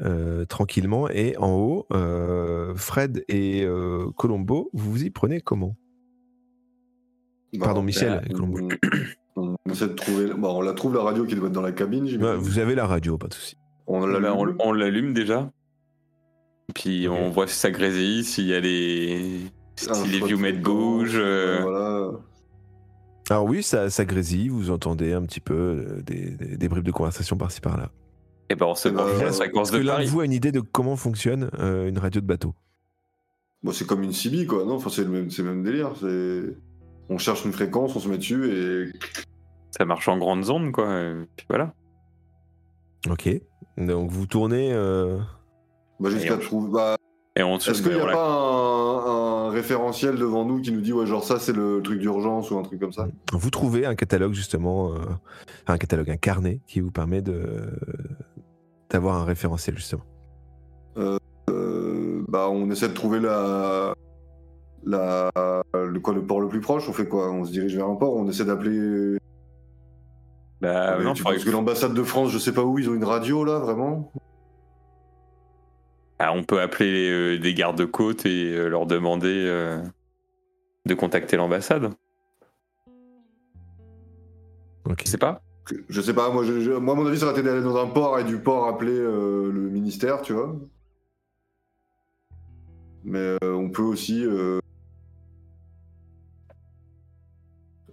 [0.00, 5.76] euh, tranquillement et en haut, euh, Fred et euh, Colombo, vous vous y prenez comment?
[7.58, 8.68] Pardon, Michel et Colombo.
[9.36, 10.32] On, on essaie de trouver.
[10.34, 12.40] Bon, on la trouve la radio qui doit être dans la cabine, Ouais, j'imagine.
[12.42, 13.56] Vous avez la radio, pas de souci.
[13.86, 14.56] On Bah, l'allume.
[14.60, 15.50] on on l'allume déjà.
[16.74, 19.40] Puis on voit si ça grésille, s'il y a les.
[19.76, 21.16] Si Un les viewmates bougent.
[21.20, 22.10] Voilà.
[23.30, 26.92] Alors oui, ça, ça grésille, vous entendez un petit peu des, des- des bribes de
[26.92, 27.90] conversation par-ci par-là.
[28.48, 30.06] Et ben on se Eh ben, branche sur la de l'un de Paris.
[30.06, 32.54] vous a une idée de comment fonctionne euh, une radio de bateau?
[33.62, 34.64] Bon, c'est comme une CB, quoi.
[34.64, 35.92] Non, enfin, c'est le même, c'est le même délire.
[36.00, 36.42] C'est.
[37.08, 38.92] On cherche une fréquence, on se met dessus et.
[39.78, 41.00] Ça marche en grande zone, quoi.
[41.00, 41.74] et Puis voilà.
[43.10, 43.28] Ok.
[43.76, 44.72] Donc vous tournez...
[44.72, 45.18] euh,
[46.00, 46.70] Bah, jusqu'à trouver.
[46.72, 46.96] Bah,
[47.36, 50.72] Et on se Est-ce qu'il n'y a la- pas un, un référentiel devant nous qui
[50.72, 53.06] nous dit, ouais, genre ça, c'est le truc d'urgence ou un truc comme ça?
[53.32, 54.98] Vous trouvez un catalogue justement, euh,
[55.66, 57.70] un catalogue, un carnet qui vous permet de
[58.90, 60.04] d'avoir un référentiel justement.
[60.96, 61.18] Euh,
[62.28, 63.94] Bah, on essaie de trouver la.
[64.84, 65.30] La,
[65.74, 67.32] le, quoi, le port le plus proche, on fait quoi?
[67.32, 69.18] On se dirige vers un port, on essaie d'appeler
[70.60, 72.94] Bah, Mais non, tu penses que l'ambassade de France, je sais pas où, ils ont
[72.94, 74.12] une radio là, vraiment?
[76.18, 79.82] Ah, on peut appeler euh, des gardes-côtes et euh, leur demander euh,
[80.86, 81.92] de contacter l'ambassade.
[84.88, 85.02] Ok.
[85.04, 85.42] Je sais pas.
[85.88, 87.86] Je sais pas, moi, je- je- moi, mon avis, ça aurait été d'aller dans un
[87.88, 90.54] port et du port appeler euh, le ministère, tu vois.
[93.04, 94.24] Mais euh, on peut aussi.
[94.24, 94.60] euh,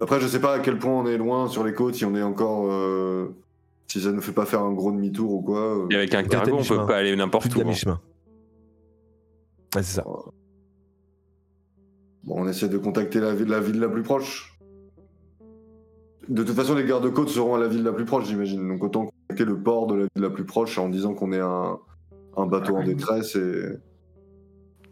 [0.00, 2.14] Après, je sais pas à quel point on est loin sur les côtes, si on
[2.14, 2.66] est encore.
[2.70, 3.28] euh,
[3.86, 5.60] Si ça ne fait pas faire un gros demi-tour ou quoi.
[5.60, 5.86] euh.
[5.90, 7.60] Et avec un cargo, on peut pas aller n'importe où.
[7.60, 7.64] hein.
[7.70, 8.00] mi-chemin.
[9.76, 10.04] Ouais, c'est ça.
[12.24, 14.53] Bon, on essaie de contacter la ville, la ville la plus proche.
[16.28, 18.66] De toute façon, les gardes-côtes seront à la ville la plus proche, j'imagine.
[18.68, 21.40] Donc autant contacter le port de la ville la plus proche en disant qu'on est
[21.40, 21.78] un,
[22.36, 23.62] un bateau en détresse et.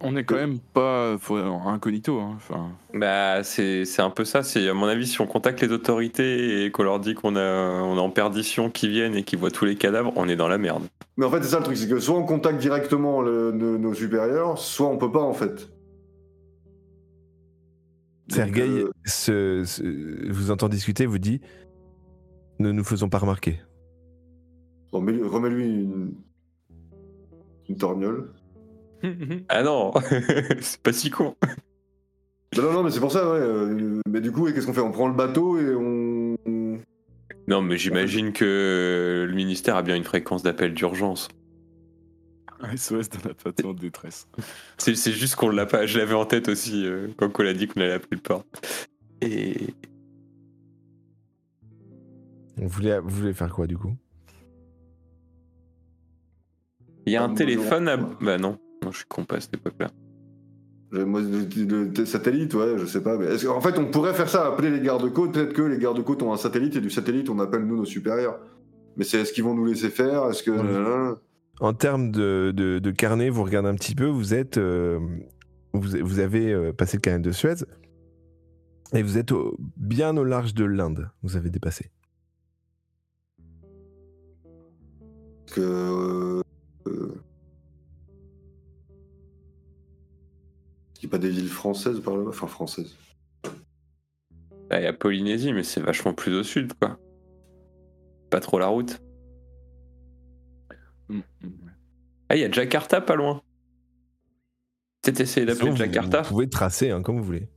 [0.04, 2.18] On est quand même pas faut- incognito.
[2.18, 2.32] hein.
[2.34, 4.42] Enfin, Bah, c'est c'est un peu ça.
[4.42, 7.80] C'est à mon avis, si on contacte les autorités et qu'on leur dit qu'on a
[7.82, 10.48] on est en perdition, qu'ils viennent et qu'ils voient tous les cadavres, on est dans
[10.48, 10.82] la merde.
[11.16, 13.78] Mais en fait, c'est ça le truc, c'est que soit on contacte directement le- nos,
[13.78, 15.68] nos supérieurs, soit on peut pas en fait.
[18.34, 21.40] Sergueï se- se- vous entend discuter, vous dit
[22.58, 23.60] Ne nous faisons pas remarquer.
[24.92, 26.14] remets-lui une,
[27.68, 28.32] une torgnole.
[29.48, 29.92] Ah non,
[30.60, 31.34] c'est pas si con.
[32.54, 33.38] Bah non, non, mais c'est pour ça, ouais.
[33.40, 34.80] euh, mais du coup, et qu'est-ce qu'on fait?
[34.82, 36.78] On prend le bateau et on-
[37.48, 41.28] Non, mais j'imagine que le ministère a bien une fréquence d'appel d'urgence.
[42.76, 44.26] SOS d'un apathie en détresse.
[44.78, 45.86] C'est c'est juste qu'on l'a pas.
[45.86, 48.44] Je l'avais en tête aussi euh, quand on a dit qu'on allait appeler le port.
[49.20, 49.74] Et
[52.56, 53.94] Vous voulez, vous voulez faire quoi du coup?
[57.06, 57.96] Il y a un téléphone à.
[57.96, 59.90] Bah non, non, je suis con pas à cette époque-là.
[60.92, 63.16] j'ai- Moi, le, le- le satellite, ouais, je sais pas.
[63.18, 65.32] Mais est-ce en fait, on pourrait faire ça, appeler les gardes-côtes.
[65.32, 68.38] Peut-être que les gardes-côtes ont un satellite et du satellite, on appelle nous nos supérieurs.
[68.96, 70.28] Mais c'est est-ce qu'ils vont nous laisser faire?
[70.30, 70.50] Est-ce que.
[70.52, 71.16] Ouais.
[71.60, 74.58] En termes de, de- de carnet, vous regardez un petit peu, vous êtes.
[74.58, 74.98] euh,
[75.72, 77.54] vous, vous avez euh, passé le canal de Suez
[78.94, 81.10] et vous êtes au- bien au large de l'Inde.
[81.22, 81.90] Vous avez dépassé.
[85.46, 85.60] que.
[85.60, 86.42] euh,
[86.86, 87.14] euh,
[90.96, 92.30] Il n'y a pas des villes françaises par là-bas?
[92.30, 92.96] Enfin, françaises.
[94.70, 96.98] Il y a Polynésie, mais c'est vachement plus au sud, quoi.
[98.30, 99.02] Pas trop la route.
[101.08, 101.20] Mm.
[102.28, 103.40] Ah, il y a Jakarta pas loin.
[105.02, 106.22] Peut-être essayer d'appeler Jakarta.
[106.22, 107.48] Vous pouvez tracer hein, comme vous voulez.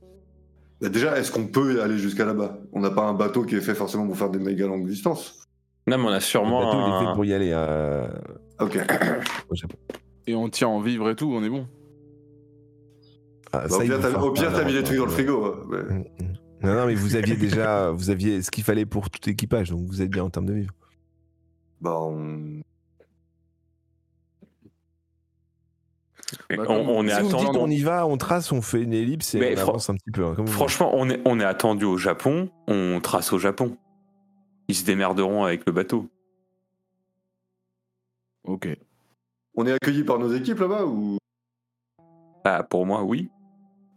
[0.80, 2.58] Bah, déjà, est-ce qu'on peut aller jusqu'à là-bas?
[2.72, 5.42] On n'a pas un bateau qui est fait forcément pour faire des méga longues distances.
[5.86, 7.14] Non, mais on a Le sûrement bateau, il est fait un...
[7.14, 8.08] pour y aller euh,
[8.60, 8.78] Ok.
[9.48, 9.76] au Japon.
[10.26, 11.66] Et on tient en vivre et tout, on est bon.
[13.52, 15.04] Ah, Bah, ça, au pire, t'as fera au pire, pas t'as mis des trucs dans
[15.06, 15.64] le frigo.
[15.66, 15.76] ouais.
[15.76, 15.82] Ouais.
[15.94, 16.32] Mm, mm.
[16.62, 19.86] Non, non, mais vous aviez déjà vous aviez ce qu'il fallait pour tout équipage, donc
[19.86, 20.72] vous êtes bien en termes de vivre.
[21.80, 22.60] Bah, on...
[26.50, 27.58] Bah, on est si dites attendu.
[27.60, 30.10] on y va, on trace, on fait une ellipse et Mais on avance un petit
[30.10, 30.24] peu.
[30.26, 33.76] hein, comme Franchement, on est, on est attendu au Japon, on trace au Japon.
[34.68, 36.08] Ils se démerderont avec le bateau.
[38.44, 38.68] Ok.
[39.56, 41.18] on est accueillis par nos équipes là-bas ou?
[42.44, 43.28] Ah, pour moi, oui.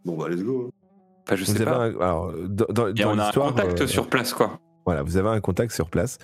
[0.04, 0.70] Bon, bah, let's go.
[1.26, 1.76] Enfin, je Vous sais avez pas.
[1.76, 4.58] un, alors, dans, dans- Et dans on a un contact euh, sur place, quoi.
[4.86, 6.18] Voilà, vous avez un contact sur place.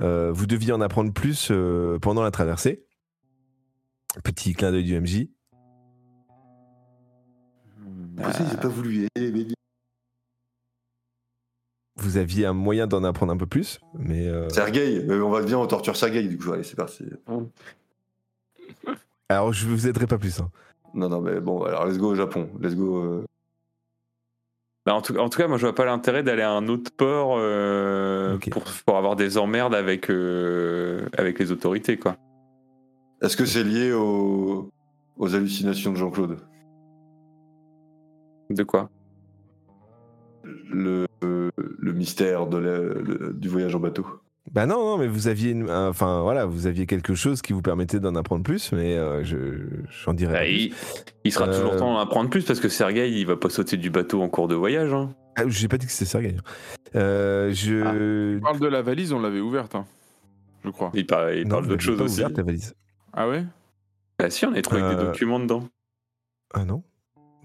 [0.00, 2.84] Euh, vous deviez en apprendre plus euh, pendant la traversée.
[4.24, 5.28] Petit clin d'œil du MJ.
[8.18, 9.06] Après, ça, j'ai pas voulu
[11.96, 15.42] Vous aviez un moyen d'en apprendre un peu plus, mais euh, Sergueï, euh, on va
[15.42, 17.04] bien, on torture Sergueï, du coup, allez, c'est parti.
[19.28, 20.40] alors je vous aiderai pas plus.
[20.40, 20.50] hein.
[20.94, 23.02] Non, non, mais bon, alors let's go au Japon, let's go.
[23.02, 23.24] euh.
[24.86, 26.90] Bah, en, tout, en tout cas, moi, je vois pas l'intérêt d'aller à un autre
[26.96, 32.16] port euh, pour, pour avoir des emmerdes avec, euh, avec les autorités, quoi.
[33.20, 34.70] Est-ce que c'est lié aux...
[35.18, 36.38] aux hallucinations de Jean-Claude?
[38.50, 38.90] De quoi?
[40.44, 41.06] Le...
[41.20, 44.06] le mystère de la- le- du voyage en bateau
[44.52, 47.60] Bah non, non, mais vous aviez, une- enfin voilà, vous aviez quelque chose qui vous
[47.60, 49.36] permettait d'en apprendre plus, mais euh, je
[50.04, 50.72] j'en dirai Bah, il,
[51.24, 53.76] il sera Euh, toujours temps d'en apprendre plus parce que Sergei, il va pas sauter
[53.76, 54.92] du bateau en cours de voyage.
[54.92, 55.14] Hein.
[55.36, 56.36] Ah, j'ai pas dit que c'était Sergei.
[56.94, 59.84] Euh, je On parle de la valise, on l'avait ouverte, hein,
[60.64, 60.90] je crois.
[60.94, 62.20] Il parle, il Non, parle vous d'autre chose pas aussi.
[62.20, 62.74] ouverte, ta valise.
[63.12, 63.44] Ah ouais?
[64.18, 65.64] Bah si, on avait trouvé des Euh, documents dedans.
[66.54, 66.82] Ah non,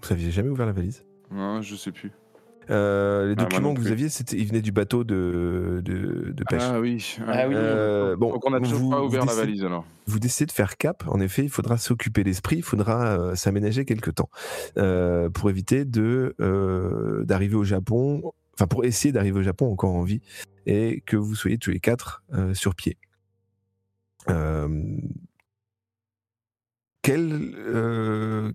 [0.06, 1.04] vous aviez jamais ouvert la valise?
[1.30, 2.12] Non, je sais plus.
[2.70, 6.44] Euh, les Ah, documents que vous aviez, c'était, ils venaient du bateau de, de, de
[6.44, 6.62] pêche.
[6.62, 7.16] Ah oui.
[7.26, 7.54] Ah oui.
[7.56, 9.84] Euh, bon, Donc on a toujours vous- pas ouvert la valise alors.
[10.06, 13.84] vous décidez de faire cap, en effet, il faudra s'occuper l'esprit, il faudra euh, s'aménager
[13.84, 14.30] quelque temps
[14.78, 19.92] euh, pour éviter de euh, d'arriver au Japon enfin pour essayer d'arriver au Japon encore
[19.94, 20.20] en vie
[20.64, 22.96] et que vous soyez tous les quatre euh, sur pied.
[24.30, 24.96] Euh,
[27.02, 28.52] quelle, euh,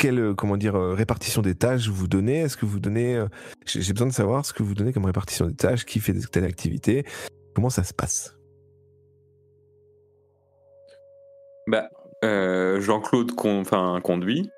[0.00, 2.40] quelle, euh, comment dire, euh, répartition des tâches vous donnez?
[2.40, 3.28] Est-ce que vous donnez euh,
[3.66, 6.44] J'ai besoin de savoir ce que vous donnez comme répartition des tâches, qui fait telle
[6.44, 7.04] activité,
[7.54, 8.34] comment ça se passe?
[11.66, 11.90] Bah,
[12.24, 13.62] euh, Jean-Claude con-
[14.02, 14.50] conduit,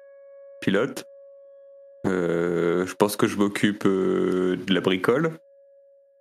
[0.61, 1.05] pilote.
[2.07, 5.38] Euh, je pense que je m'occupe euh, de la bricole.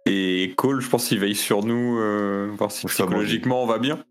[0.07, 4.03] Et Cole, je pense qu'il veille sur nous, euh, voir si psychologiquement on va bien.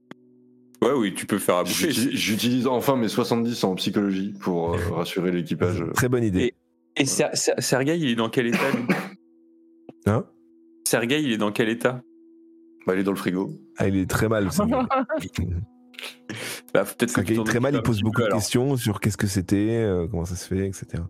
[0.83, 1.91] Ouais, oui, tu peux faire à bouffer.
[1.93, 5.85] J'utilise enfin mes 70 en psychologie pour euh, rassurer l'équipage.
[5.95, 6.55] Très bonne idée.
[6.97, 8.85] Et Ser- Ser- Sergueï, il est dans quel état lui?
[10.07, 10.25] Hein?
[10.87, 12.03] Sergueï, il est dans quel état?
[12.87, 13.51] Bah, il est dans le frigo.
[13.77, 14.51] Ah, il est très mal.
[14.51, 14.65] ça.
[16.75, 20.07] bah, peut-être est très mal, il pose beaucoup de questions sur qu'est-ce que c'était, euh,
[20.09, 21.03] comment ça se fait, etc.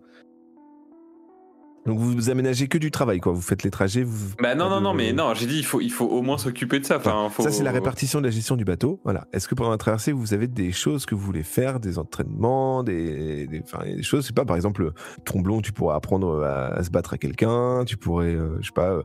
[1.87, 3.33] Donc vous vous aménagez que du travail, quoi.
[3.33, 4.03] Vous faites les trajets.
[4.03, 4.35] Vous...
[4.43, 6.79] Bah non, non, non, mais non, j'ai dit, il faut, il faut au moins s'occuper
[6.79, 6.99] de ça.
[6.99, 7.43] Enfin, faut...
[7.43, 9.01] Ça, c'est la répartition de la gestion du bateau.
[9.03, 9.27] Voilà.
[9.33, 12.83] Est-ce que pendant la traversée, vous avez des choses que vous voulez faire, des entraînements,
[12.83, 14.93] des, des, enfin, des choses, je sais pas, par exemple,
[15.25, 18.73] Tromblon, tu pourrais apprendre à, à se battre à quelqu'un, tu pourrais, euh, je sais
[18.75, 19.01] pas,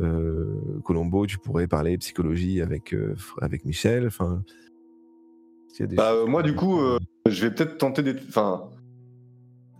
[0.00, 4.06] euh, Colombo, tu pourrais parler psychologie avec, euh, avec Michel.
[4.06, 4.44] Enfin,
[5.68, 8.04] s'il y a des Bah, choses- euh, moi, du coup, euh, je vais peut-être tenter
[8.04, 8.14] des.
[8.28, 8.68] Enfin.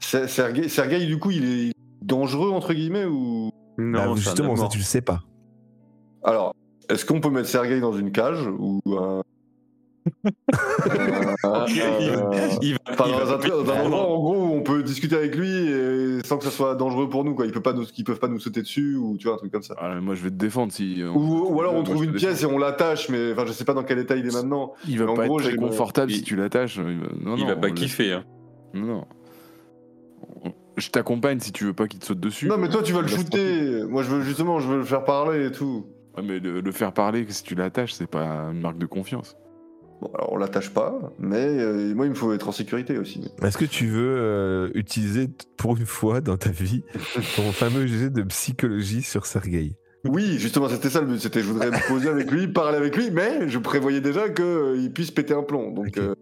[0.00, 1.72] Ser- Sergueï, Sergueï, du coup, il est
[2.10, 3.50] dangereux, entre guillemets, ou.
[3.78, 5.20] Non, Bah, justement, ça, tu le sais pas.
[6.22, 6.54] Alors,
[6.90, 9.22] est-ce qu'on peut mettre Sergueï dans une cage ou Il va,
[12.90, 14.82] Enfin, il va dans un, couper- dans un Ah, endroit en gros où on peut
[14.82, 17.46] discuter avec lui et sans que ça soit dangereux pour nous quoi.
[17.46, 19.52] Ils peuvent pas nous, ils peuvent pas nous sauter dessus ou tu vois un truc
[19.52, 19.74] comme ça.
[19.78, 21.02] Ah, moi, je vais te défendre si.
[21.02, 23.64] euh, Ou, ou alors on trouve une pièce et on l'attache, mais enfin je sais
[23.64, 24.72] pas dans quel état il est maintenant.
[24.88, 26.76] Il va en pas gros, être très confortable si tu l'attaches.
[26.76, 28.12] Il va- Non, Il non, va pas kiffer.
[28.12, 28.24] hein.
[28.74, 29.04] non.
[30.80, 32.48] Je t'accompagne si tu veux pas qu'il te saute dessus.
[32.48, 33.84] Non mais toi tu vas le shooter.
[33.88, 35.86] Moi je veux justement je veux le faire parler et tout.
[36.16, 39.36] Ouais, mais le, le faire parler, si tu l'attaches, c'est pas une marque de confiance.
[40.00, 43.30] Bon alors on l'attache pas, mais euh, moi il me faut être en sécurité aussi.
[43.42, 46.82] Est-ce que tu veux euh, utiliser pour une fois dans ta vie
[47.36, 51.46] ton fameux jet de psychologie sur Sergueï Oui justement c'était ça le but, c'était je
[51.52, 55.34] voudrais me poser avec lui, parler avec lui, mais je prévoyais déjà qu'il puisse péter
[55.34, 55.70] un plomb.
[55.72, 56.14] Donc euh,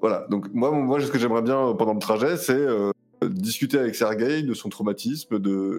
[0.00, 0.24] voilà.
[0.30, 2.92] Donc moi moi ce que j'aimerais bien euh, pendant le trajet c'est euh,
[3.24, 5.78] discuter avec Sergei de son traumatisme, de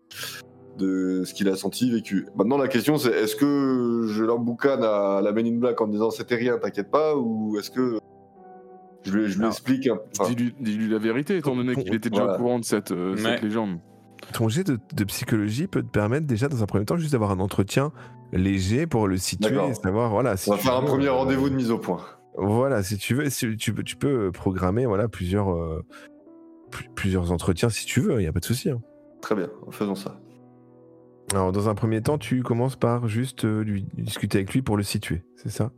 [0.77, 2.27] de ce qu'il a senti, vécu.
[2.37, 6.11] Maintenant, la question, c'est est-ce que je l'emboucane à la Men in Black en disant
[6.11, 7.97] c'était rien, t'inquiète pas, ou est-ce que
[9.03, 9.97] je lui, je lui Alors, explique un...
[10.19, 12.37] enfin, Dis-lui dis-lui la vérité, étant donné qu'il était déjà Voilà.
[12.37, 13.79] au courant de cette, euh, cette légende.
[14.33, 17.31] Ton jet de, de psychologie peut te permettre déjà dans un premier temps juste d'avoir
[17.31, 17.91] un entretien
[18.33, 19.69] léger pour le situer D'accord.
[19.69, 20.37] et savoir voilà.
[20.37, 22.01] Si On va faire un premier euh, rendez-vous de mise au point.
[22.35, 26.09] Voilà, si tu veux, si tu peux, tu peux programmer voilà plusieurs euh, pl-
[26.95, 28.69] plusieurs entretiens si tu veux, il y a pas de souci.
[28.69, 28.81] hein.
[29.21, 30.19] Très bien, faisons ça.
[31.33, 34.77] Alors dans un premier temps, tu commences par juste euh, lui discuter avec lui pour
[34.77, 35.71] le situer, c'est ça?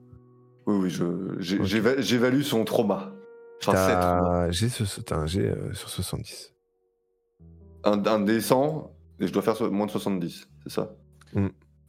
[0.68, 1.06] Oui, oui, je,
[1.40, 3.14] j'évalue son trauma.
[3.66, 3.72] Enfin,
[4.52, 4.68] j'ai
[5.12, 6.54] un jet euh, sur 70.
[7.84, 10.94] Un, un D100, et je dois faire so- moins de 70, c'est ça?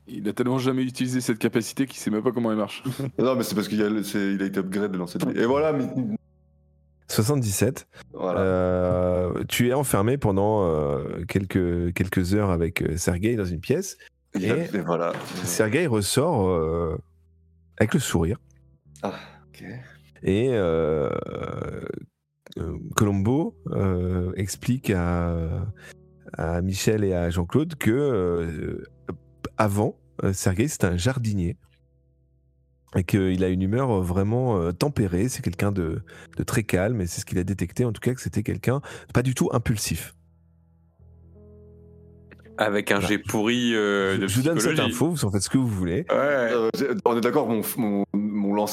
[0.07, 2.83] Il a tellement jamais utilisé cette capacité qu'il sait même pas comment elle marche.
[3.19, 5.87] Non, mais c'est parce qu'il a, il a été upgrade de lancer Et voilà, mais-
[7.11, 7.87] 77.
[8.13, 8.41] voilà.
[8.41, 13.97] Euh, tu es enfermé pendant euh, quelques, quelques heures avec euh, Sergei dans une pièce.
[14.35, 15.13] Il a- et- et voilà.
[15.45, 16.97] Sergei ressort euh,
[17.79, 18.39] avec le sourire.
[19.03, 19.65] Ok.
[20.23, 20.51] Et
[22.97, 23.57] Colombo
[24.37, 25.67] explique à,
[26.35, 28.83] à Michel et à Jean-Claude que
[29.57, 29.97] avant,
[30.33, 31.57] Sergei c'était un jardinier
[32.97, 35.29] et qu'il a une humeur vraiment euh, tempérée.
[35.29, 36.03] C'est quelqu'un de,
[36.37, 38.81] de très calme et c'est ce qu'il a détecté en tout cas que c'était quelqu'un
[39.15, 40.15] pas du tout impulsif.
[42.59, 43.09] Avec un Voilà.
[43.09, 45.67] jet pourri euh, de Je vous donne cette info, vous en faites ce que vous
[45.67, 46.05] voulez.
[46.11, 46.17] Ouais.
[46.17, 46.69] Euh,
[47.07, 48.05] on est d'accord, mon, mon,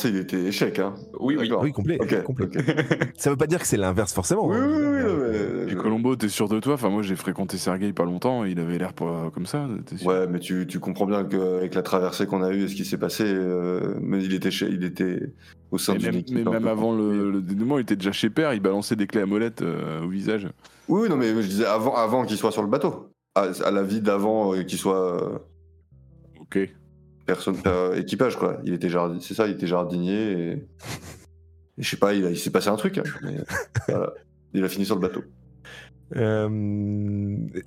[0.06, 0.80] il était échec.
[0.80, 0.94] Hein.
[1.20, 1.72] Oui, oui.
[1.72, 1.98] Complet.
[3.18, 4.48] Ça veut pas dire que c'est l'inverse forcément.
[4.48, 4.68] Oui, hein.
[4.68, 5.38] oui, oui,
[5.72, 5.76] Et mais...
[5.76, 6.74] Colombo, t'es sûr de toi?
[6.74, 9.68] Enfin, moi, j'ai fréquenté Sergei pas longtemps et il avait l'air pas comme ça.
[9.96, 10.08] sûr?
[10.08, 12.86] Ouais, mais tu, tu comprends bien qu'avec la traversée qu'on a eue et ce qui
[12.86, 15.34] s'est passé, euh, mais il était, chez, il était
[15.72, 16.36] au sein d'une même, équipe.
[16.36, 19.26] mais même avant le, dénouement, il était déjà chez Père, il balançait des clés à
[19.26, 20.48] molette euh, au visage.
[20.88, 23.10] Oui, oui, non, mais je disais avant, avant qu'il soit sur le bateau.
[23.36, 25.38] À, à la vie d'avant euh, qu'il soit euh,
[26.40, 26.60] Ok.
[27.28, 28.60] Personne, euh, équipage, quoi.
[28.64, 30.64] Il était jardinier, c'est ça, il était jardinier et, et
[31.78, 32.98] je sais pas, il, s'est passé un truc.
[32.98, 33.36] hein, mais,
[33.88, 34.14] voilà.
[34.54, 35.22] Il a fini sur le bateau.
[36.16, 36.48] Euh,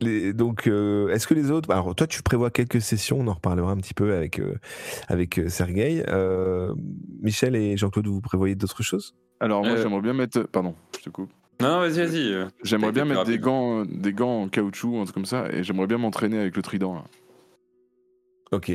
[0.01, 1.71] les- donc, euh, est-ce que les autres.
[1.71, 4.55] Alors, toi, tu prévois quelques sessions, on en reparlera un petit peu avec, euh,
[5.09, 6.03] avec euh, Sergueï.
[6.09, 6.75] Euh,
[7.21, 9.15] Michel et Jean-Claude, vous prévoyez d'autres choses?
[9.41, 10.41] Alors, moi, Euh, j'aimerais bien mettre.
[10.45, 11.31] Pardon, je te coupe.
[11.61, 12.47] Non, vas-y, vas-y.
[12.65, 15.87] J'aimerais bien mettre des gants, des gants en caoutchouc, un truc comme ça, et j'aimerais
[15.87, 16.95] bien m'entraîner avec le trident.
[16.95, 17.05] Là.
[18.53, 18.73] Ok.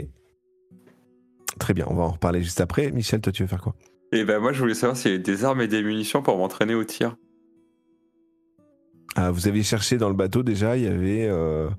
[1.59, 2.91] Très bien, on va en reparler juste après.
[2.91, 3.75] Michel, toi, tu veux faire quoi?
[4.11, 6.37] Et ben moi, je voulais savoir s'il y avait des armes et des munitions pour
[6.37, 7.15] m'entraîner au tir.
[9.15, 11.27] Ah, Vous avez cherché dans le bateau déjà, il y avait.
[11.29, 11.69] euh,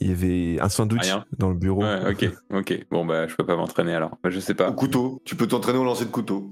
[0.00, 1.24] Il y avait un sandwich Rien.
[1.38, 1.82] dans le bureau.
[1.82, 2.86] Ouais, ok, ok.
[2.90, 4.18] Bon, bah, je peux pas m'entraîner alors.
[4.22, 4.72] Bah, je sais Au pas.
[4.72, 5.20] couteau.
[5.24, 6.50] Tu peux t'entraîner au lancer de couteau.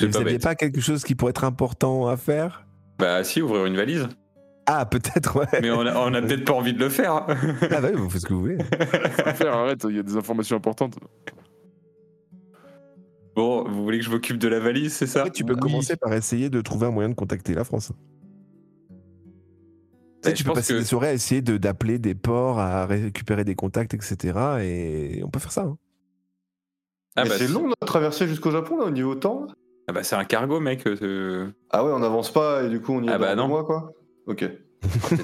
[0.00, 2.64] Vous n'aviez pas quelque chose qui pourrait être important à faire?
[2.98, 4.08] Bah, si, ouvrir une valise.
[4.66, 5.46] Ah, peut-être, ouais.
[5.62, 7.12] Mais on a, on a peut-être pas envie de le faire.
[7.12, 8.58] Ah, bah oui, vous faites ce que vous voulez.
[9.34, 10.96] Frère, arrête, il y a des informations importantes.
[13.34, 15.20] Bon, vous voulez que je m'occupe de la valise, c'est ça?
[15.20, 15.60] Après, tu peux Oui.
[15.60, 17.92] commencer par essayer de trouver un moyen de contacter la France.
[20.22, 22.84] Tu sais, tu peux passer que- des soirées à essayer de- d'appeler des ports, à
[22.86, 24.38] récupérer des contacts, etc.
[24.62, 25.62] Et on peut faire ça.
[25.62, 25.76] hein.
[27.16, 29.46] Ah, Mais bah, c'est long notre traversée jusqu'au Japon là au niveau temps.
[29.88, 30.86] Ah bah, c'est un cargo, mec.
[30.86, 33.48] euh, Ah ouais, on n'avance pas et du coup on y est Ah bah non.
[33.48, 33.92] mois quoi.
[34.26, 34.48] Ok.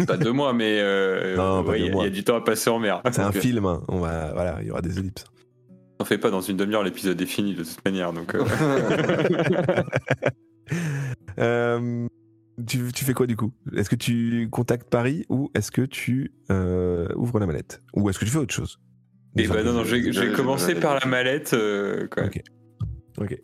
[0.06, 2.68] pas deux mois, mais euh, Non, ouais, il y a- y, du temps à passer
[2.70, 3.00] en mer.
[3.11, 3.64] C'est un film.
[3.66, 3.82] hein.
[3.88, 5.24] On va, voilà, il y aura des ellipses.
[5.98, 8.12] On fait pas dans une demi-heure, l'épisode est fini de toute manière.
[8.12, 8.44] Donc, euh,
[11.38, 12.06] Euh,
[12.66, 13.52] tu, tu fais quoi du coup?
[13.76, 17.82] Est-ce que tu contactes Paris ou est-ce que tu euh, ouvres la mallette?
[17.94, 18.78] Ou est-ce que tu fais autre chose?
[19.37, 21.52] Et bah non, non, J'allais- commencer j'allais- par la mallette.
[21.52, 22.24] euh, quoi.
[22.24, 22.40] Ok.
[23.18, 23.38] Ok.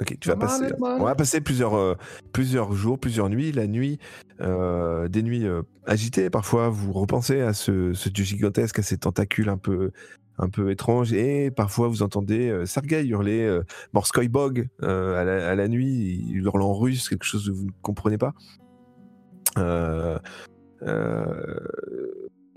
[0.00, 0.62] Ok, tu vas passer.
[0.62, 0.76] mallette.
[0.80, 1.94] On va passer plusieurs, euh,
[2.32, 3.50] plusieurs jours, plusieurs nuits.
[3.52, 3.98] La nuit,
[4.40, 6.30] euh, des nuits euh, agitées.
[6.30, 9.90] Parfois, vous repensez à ce, ce dieu gigantesque, à ces tentacules un peu,
[10.38, 11.12] un peu étranges.
[11.12, 13.60] Et parfois, vous entendez Sergei hurler
[13.92, 16.24] Morskoy Bog à, la, à la nuit.
[16.28, 18.34] Il hurle en russe, quelque chose que vous ne comprenez pas.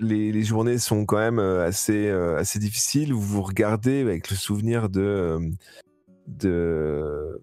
[0.03, 3.13] Les, les journées sont quand même assez, assez difficiles.
[3.13, 5.39] Vous vous regardez avec le souvenir de.
[6.27, 7.41] De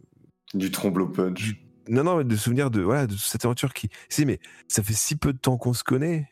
[0.54, 1.56] Du tromblot punch.
[1.88, 4.38] non non mais de souvenir de voilà de cette aventure qui si mais
[4.68, 6.28] ça fait si peu de temps qu'on se connaît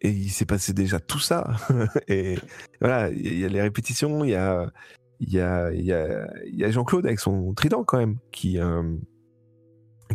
[0.00, 1.56] et il s'est passé déjà tout ça
[2.08, 2.38] et
[2.80, 4.70] voilà il y, a- les répétitions il y a
[5.20, 8.58] il y a il y a, y a Jean-Claude avec son trident quand même qui
[8.60, 8.82] euh,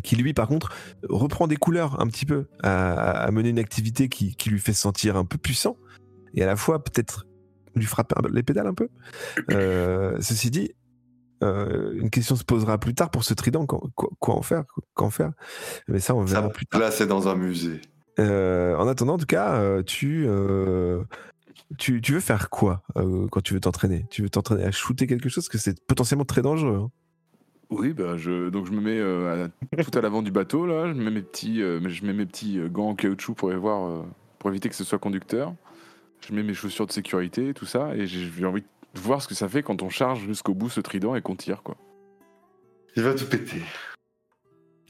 [0.03, 0.71] qui lui par contre
[1.09, 4.73] reprend des couleurs un petit peu à, à mener une activité qui, qui lui fait
[4.73, 5.77] se sentir un peu puissant
[6.33, 7.27] et à la fois peut-être
[7.75, 8.87] lui frapper les pédales un peu
[9.51, 10.71] Euh, ceci dit
[11.43, 13.65] euh, une question se posera plus tard pour ce trident.
[13.65, 15.31] Quoi, quoi- quoi en faire Qu'en faire?
[15.87, 16.79] Mais ça, on Ça verra plus tard.
[16.81, 17.81] Là c'est dans un musée.
[18.19, 21.03] Euh, en attendant, en tout cas, euh, tu, euh,
[21.77, 24.05] tu, tu veux faire quoi euh, quand tu veux t'entraîner?
[24.09, 25.45] Tu veux t'entraîner à shooter quelque chose?
[25.45, 26.79] Parce que c'est potentiellement très dangereux.
[26.85, 26.91] hein.
[27.69, 30.93] Oui, bah je, donc je me mets euh, à- tout à l'avant du bateau là,
[30.93, 34.03] je mets mes petits, euh, je mets mes petits gants en caoutchouc pour, voir, euh,
[34.37, 35.55] pour éviter que ce soit conducteur.
[36.19, 39.27] Je mets mes chaussures de sécurité, tout ça, et j'ai j'ai envie de voir ce
[39.27, 41.77] que ça fait quand on charge jusqu'au bout ce trident et qu'on tire quoi.
[42.95, 43.61] Il va tout péter.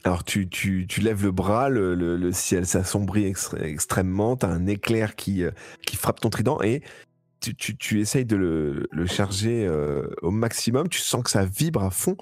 [0.06, 4.44] Alors, tu, tu, tu lèves le bras, le, le- le ciel s'assombrit extré- extrêmement, tu
[4.44, 5.50] as un éclair qui, euh,
[5.86, 6.82] qui frappe ton trident et
[7.40, 10.90] tu, tu, tu essayes de le, le charger euh, au maximum.
[10.90, 12.16] Tu sens que ça vibre à fond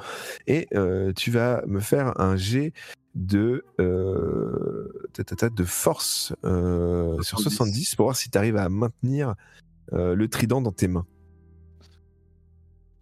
[0.46, 2.72] et euh, tu vas me faire un jet
[3.16, 7.56] de, euh, ta, ta, ta, de force euh, sur 70.
[7.56, 9.34] 70 pour voir si tu arrives à maintenir
[9.92, 11.06] euh, le trident dans tes mains.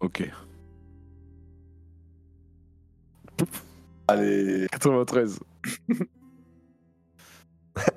[0.01, 0.29] Ok.
[4.07, 4.67] Allez.
[4.71, 5.39] 93.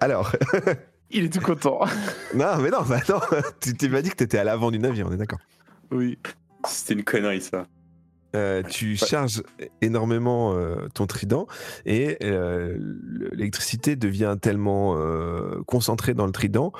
[0.00, 0.32] Alors,
[1.10, 1.80] Il est tout content.
[2.34, 3.20] non, mais non, bah non,
[3.60, 5.40] tu tu m'as dit que tu étais à l'avant du navire, on est d'accord.
[5.90, 6.18] oui.
[6.66, 7.66] C'était une connerie, ça.
[8.34, 9.42] Euh, tu charges
[9.82, 11.46] énormément euh, ton trident
[11.84, 12.78] et euh,
[13.32, 16.72] l'électricité devient tellement euh, concentrée dans le trident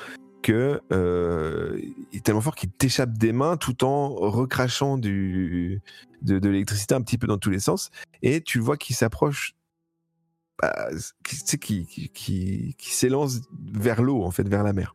[0.44, 1.80] que euh,
[2.12, 5.80] il est tellement fort qu'il t'échappe des mains tout en recrachant de,
[6.22, 7.90] l'électricité un petit peu dans tous les sens.
[8.22, 9.54] Et tu vois qu'il s'approche
[10.60, 10.90] bah,
[11.24, 13.40] qui s'élance
[13.72, 14.94] vers l'eau en fait vers la mer.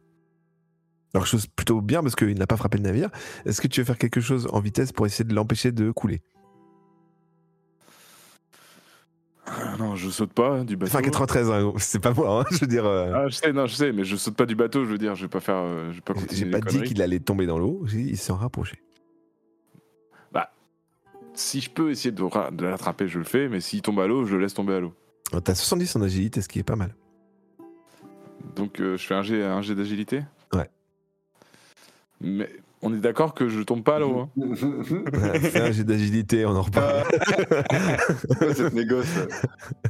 [1.15, 3.09] Alors chose plutôt bien parce qu'il n'a pas frappé le navire.
[3.45, 6.21] Est-ce que tu veux faire quelque chose en vitesse pour essayer de l'empêcher de couler?
[9.79, 10.91] Non, je saute pas du bateau.
[10.91, 12.85] Enfin, 93, hein, c'est pas moi, hein, je veux dire.
[12.85, 14.97] euh, Ah, je sais, non, je sais, mais je saute pas du bateau, je veux
[14.97, 15.56] dire, je vais pas faire.
[15.58, 18.10] euh, je vais pas continuer J'ai pas dit qu'il allait tomber dans l'eau, j'ai dit
[18.12, 18.79] il s'en rapprochait.
[21.35, 24.08] Si je peux essayer de, ra- de l'attraper, je le fais, mais s'il tombe à
[24.08, 24.93] l'eau, je le laisse tomber à l'eau.
[25.31, 26.93] Alors, T'as 70 en agilité, ce qui est pas mal.
[28.58, 30.23] Donc euh, je fais un jet, un jet d'agilité?
[30.54, 30.69] Ouais.
[32.19, 32.50] Mais
[32.82, 34.30] on est d'accord que je tombe pas à l'eau.
[34.42, 37.04] hein jet d'agilité, on en reparle.
[38.40, 39.25] Quoi, cette négoce là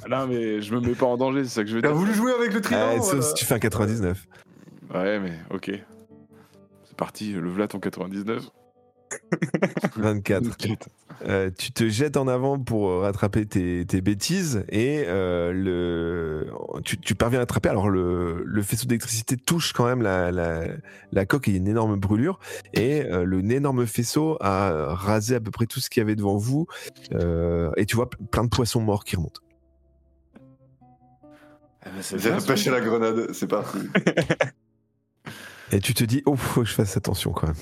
[0.06, 1.90] Ah non, mais je me mets pas en danger, c'est ça que je veux T'as
[1.90, 1.98] dire.
[1.98, 3.22] voulu jouer avec le trident Ah, sauf voilà.
[3.24, 4.28] si tu fais un 99.
[4.94, 5.72] Ouais, mais ok.
[6.86, 8.50] C'est parti, le vlat ton 99.
[9.98, 10.58] 24.
[11.26, 16.52] Euh, tu te jettes en avant pour rattraper tes, tes bêtises et euh, le,
[16.86, 17.68] tu, tu parviens à attraper.
[17.70, 20.64] Alors le, le faisceau d'électricité touche quand même la, la,
[21.12, 22.40] la coque et il y a une énorme brûlure.
[22.74, 26.16] Et euh, le énorme faisceau a rasé à peu près tout ce qu'il y avait
[26.16, 26.68] devant vous.
[27.14, 29.42] Euh, et tu vois plein de poissons morts qui remontent.
[31.82, 32.72] Ah bah, c'est J'ai bien, pêché ça.
[32.72, 33.80] la grenade, c'est parti.
[35.72, 37.56] Et tu te dis, oh, faut que je fasse attention quand même.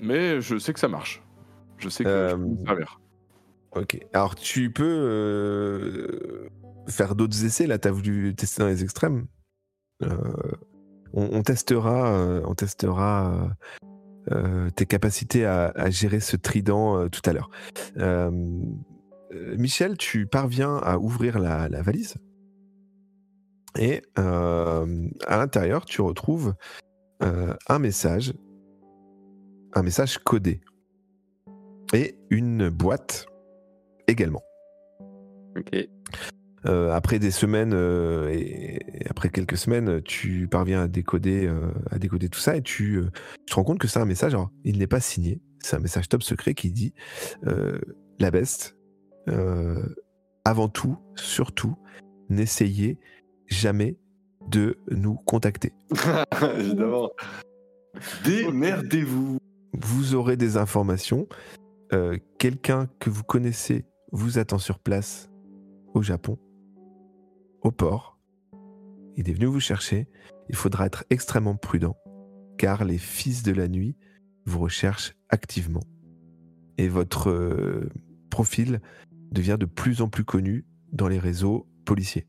[0.00, 1.22] Mais je sais que ça marche.
[1.78, 3.00] Je sais que Euh, je peux me servir.
[3.72, 3.98] Ok.
[4.12, 6.48] Alors tu peux euh,
[6.88, 7.66] faire d'autres essais.
[7.66, 9.26] Là, tu as voulu tester dans les extrêmes.
[10.02, 10.16] Euh,
[11.12, 13.48] on, on testera, euh, on testera
[14.76, 17.50] tes capacités à, à gérer ce trident tout à l'heure.
[19.58, 22.14] Michel, tu parviens à ouvrir la, la valise.
[23.78, 24.84] Et à
[25.36, 26.54] l'intérieur, tu retrouves
[27.20, 28.34] un message,
[29.74, 30.60] un message codé
[31.92, 33.26] et une boîte
[34.06, 34.42] également.
[35.56, 35.88] Ok.
[36.66, 41.70] Euh, après des semaines euh, et, et après quelques semaines, tu parviens à décoder, euh,
[41.90, 43.10] à décoder tout ça et tu, euh,
[43.46, 44.34] tu te rends compte que c'est un message.
[44.34, 45.40] Alors, il n'est pas signé.
[45.60, 46.92] C'est un message top secret qui dit
[47.46, 47.78] euh,
[48.18, 48.76] la beste.
[49.28, 49.82] euh,
[50.44, 51.76] avant tout, surtout,
[52.30, 52.98] n'essayez
[53.46, 53.98] jamais
[54.48, 55.72] de nous contacter.
[56.58, 57.10] Évidemment.
[58.24, 59.38] Démerdez-vous.
[59.72, 61.28] Vous aurez des informations.
[61.92, 65.30] Euh, Quelqu'un que vous connaissez vous attend sur place
[65.94, 66.38] au Japon,
[67.62, 68.18] au port.
[69.16, 70.08] Il est venu vous chercher.
[70.48, 71.96] Il faudra être extrêmement prudent,
[72.58, 73.96] car les fils de la nuit
[74.46, 75.82] vous recherchent activement.
[76.78, 77.88] Et votre euh,
[78.30, 78.80] profil
[79.30, 82.26] devient de plus en plus connu dans les réseaux policiers.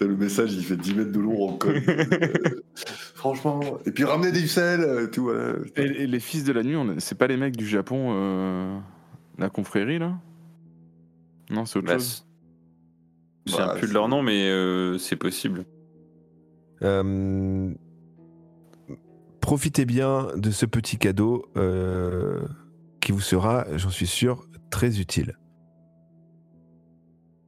[0.00, 1.82] Le message, il fait 10 mètres de long en code.
[2.78, 3.60] Euh, Franchement.
[3.84, 5.24] Et puis ramenez des sel, euh, tout.
[5.24, 5.54] voilà.
[5.76, 8.78] Et, et les fils de la nuit, on- c'est pas les mecs du Japon, euh,
[9.38, 10.16] la confrérie là?
[11.50, 12.24] Non, c'est autre Bah, chose.
[13.46, 15.64] Je Bah, plus de leur nom, mais euh, c'est possible.
[16.82, 17.74] Euh,
[19.40, 22.38] profitez bien de ce petit cadeau euh,
[23.00, 25.36] qui vous sera, j'en suis sûr, très utile.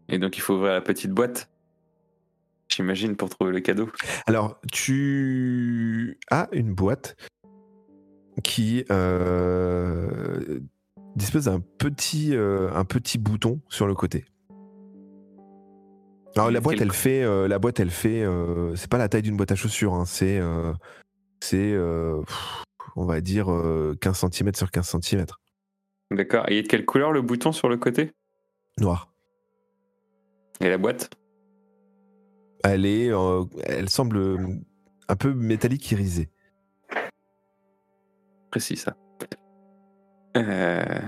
[0.08, 1.48] Et donc il faut ouvrir la petite boîte?
[2.70, 3.90] J'imagine pour trouver le cadeau.
[4.26, 7.16] Alors, tu as une boîte
[8.44, 10.60] qui euh,
[11.16, 14.24] dispose d'un petit, euh, un petit bouton sur le côté.
[16.36, 18.24] Alors la boîte, elle fait, euh, la boîte, elle fait,
[18.76, 20.40] c'est pas la taille d'une boîte à chaussures, hein, c'est,
[21.40, 21.76] c'est,
[22.96, 25.26] on va dire euh, 15 cm sur 15 cm,
[26.10, 26.44] D'accord.
[26.48, 28.10] Et de quelle couleur le bouton sur le côté?
[28.78, 29.12] Noir.
[30.60, 31.10] Et la boîte?
[32.64, 34.36] Elle est, euh, elle semble euh,
[35.08, 36.28] un peu métallique irisée.
[38.50, 38.96] Précis ça.
[40.36, 41.00] Euh,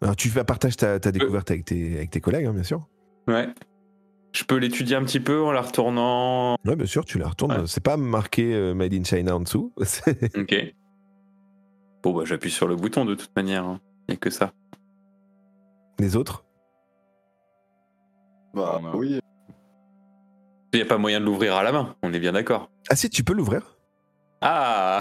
[0.00, 2.88] Alors tu vas partager ta, ta découverte avec tes, avec tes collègues, hein, bien sûr.
[3.28, 3.48] Ouais.
[4.32, 6.56] Je peux l'étudier un petit peu en la retournant.
[6.64, 7.52] Ouais, bien sûr, tu la retournes.
[7.52, 7.66] Ouais.
[7.66, 9.72] C'est pas marqué euh, Made in China en dessous.
[10.36, 10.54] Ok.
[12.02, 13.64] Bon bah j'appuie sur le bouton de toute manière.
[13.64, 13.80] hein.
[14.08, 14.52] Il n'y a que ça.
[15.98, 16.44] Les autres?
[18.52, 19.20] Bah oui.
[20.74, 22.68] Il n'y a pas moyen de l'ouvrir à la main, on est bien d'accord.
[22.90, 23.76] Ah si, tu peux l'ouvrir.
[24.40, 24.98] Ah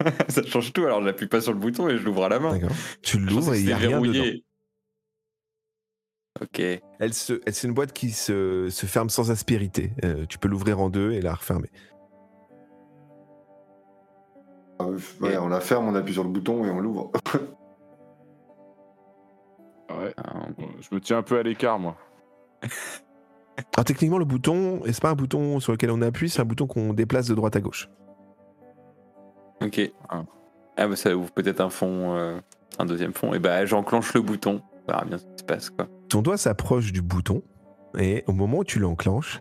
[0.28, 2.38] Ça change tout, alors je n'appuie pas sur le bouton et je l'ouvre à la
[2.40, 2.52] main.
[2.58, 2.74] D'accord.
[3.02, 4.24] Tu l'ouvres et il n'y a rien dedans.
[6.40, 6.60] Ok.
[6.60, 9.92] Elle se, elle- c'est une boîte qui se, se ferme sans aspérité.
[10.04, 11.68] Euh, tu peux l'ouvrir en deux et la refermer.
[14.78, 14.86] Ah,
[15.20, 17.12] ouais, on la ferme, on appuie sur le bouton et on l'ouvre.
[19.90, 20.14] Ouais.
[20.16, 20.46] Ah,
[20.80, 21.96] Je me tiens un peu à l'écart, moi.
[23.74, 26.44] Alors techniquement, le bouton, et c'est pas un bouton sur lequel on appuie, c'est un
[26.44, 27.88] bouton qu'on déplace de droite à gauche.
[29.60, 29.80] Ok.
[30.08, 30.24] Ah.
[30.76, 32.40] Ah bah ça ouvre peut-être un fond, euh,
[32.78, 33.34] un deuxième fond.
[33.34, 34.62] Et bah j'enclenche le bouton.
[34.84, 35.86] On verra bien ce qui se passe quoi.
[36.08, 37.42] Ton doigt s'approche du bouton
[37.98, 39.40] et au moment où tu l'enclenches,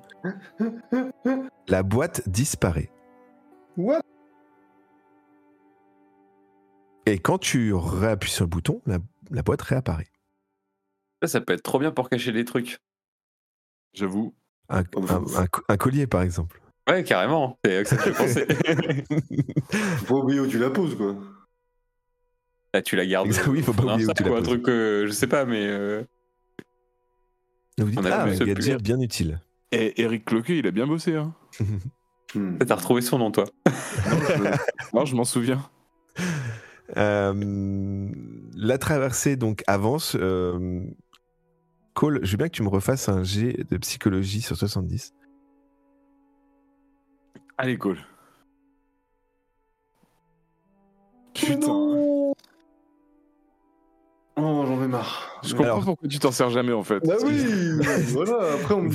[1.67, 2.91] la boîte disparaît.
[3.77, 4.01] What?
[7.05, 8.99] Et quand tu réappuies sur le bouton, la,
[9.31, 10.07] la boîte réapparaît.
[11.23, 12.77] Ça, ça peut être trop bien pour cacher des trucs.
[13.93, 14.33] J'avoue.
[14.69, 16.61] Un, Oh, un- un co- un collier, par exemple.
[16.89, 17.57] Ouais, carrément.
[17.65, 18.45] C'est ça que j'ai pensé.
[20.05, 21.15] Faut pas oublier où tu la poses, quoi.
[22.73, 23.27] Là, tu la gardes.
[23.47, 24.47] Oui, faut pas oublier où tu la ou un poses.
[24.47, 25.65] truc, euh, je sais pas, mais.
[25.67, 26.03] euh,
[27.77, 29.41] Vous dites, On a ah, un gadget bien utile.
[29.73, 31.15] Et Eric Cloquet, il a bien bossé.
[31.15, 31.33] Hein.
[32.33, 32.57] Hmm.
[32.59, 33.43] T'as retrouvé son nom, toi.
[34.93, 35.69] Non, je m'en souviens.
[36.95, 38.09] Euh,
[38.55, 40.15] la traversée donc avance.
[40.17, 40.81] Euh,
[41.93, 45.13] Cole, je veux bien que tu me refasses un G de psychologie sur 70.
[47.57, 47.97] Allez, cool.
[51.33, 51.71] putain.
[54.37, 55.39] Oh, j'en ai marre.
[55.43, 56.99] Je comprends Alors- pourquoi tu t'en sers jamais en fait.
[57.05, 57.43] Bah oui,
[58.13, 58.89] voilà, après on me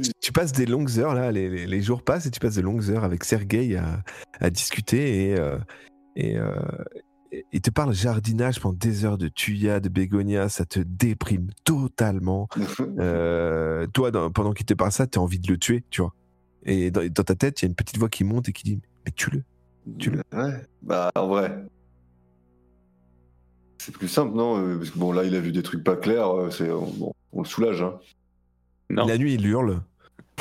[0.00, 2.40] dit, Tu- Tu passes des longues heures, là, les, les- les jours passent et tu
[2.40, 4.02] passes de longues heures avec Sergei à,
[4.40, 5.58] à discuter et, euh,
[6.16, 6.54] et, euh,
[6.94, 7.02] et
[7.52, 12.48] il te parle jardinage pendant des heures de tuya, de bégonia, ça te déprime totalement.
[12.98, 16.02] Euh, toi, dans- pendant qu'il te parle ça, tu as envie de le tuer, tu
[16.02, 16.14] vois.
[16.64, 18.62] Et dans, dans ta tête, il y a une petite voix qui monte et qui
[18.64, 19.42] dit Mais tue-le.
[19.98, 21.64] Tu le- Ouais, bah en vrai.
[23.78, 25.96] C'est plus simple, non euh, Parce que bon, là, il a vu des trucs pas
[25.96, 27.98] clairs, euh, c'est, bon, on le soulage, hein.
[28.90, 29.06] Non.
[29.06, 29.80] La nuit, il hurle.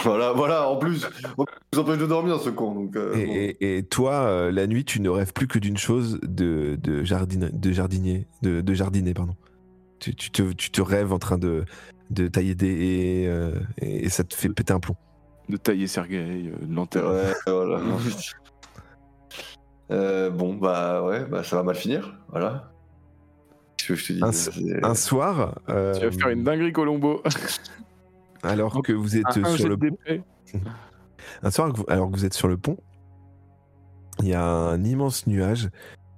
[0.03, 1.05] Voilà, voilà, en plus,
[1.37, 2.95] on nous empêche de dormir, ce con, donc...
[2.95, 3.33] euh, Et, bon.
[3.35, 7.03] et- et toi, euh, la nuit, tu ne rêves plus que d'une chose de, de,
[7.03, 9.35] jardin, de jardinier, de, de jardiner, pardon.
[9.99, 11.65] Tu, tu te, tu te rêves en train de,
[12.09, 14.95] de tailler des haies euh, et, et ça te fait péter un plomb.
[15.49, 16.17] De tailler Sergei,
[16.51, 17.27] euh, de l'enterrer.
[17.27, 17.81] Ouais, voilà.
[19.91, 22.71] Euh, bon, bah ouais, bah ça va mal finir, voilà.
[23.85, 24.21] Je te dis?
[24.23, 27.21] Un- Un soir, euh, Tu vas faire une dinguerie Colombo.
[28.43, 29.77] alors que vous êtes Un- sur le.
[31.43, 32.77] Un soir, vous- alors que vous êtes sur le pont,
[34.19, 35.69] il y a un immense nuage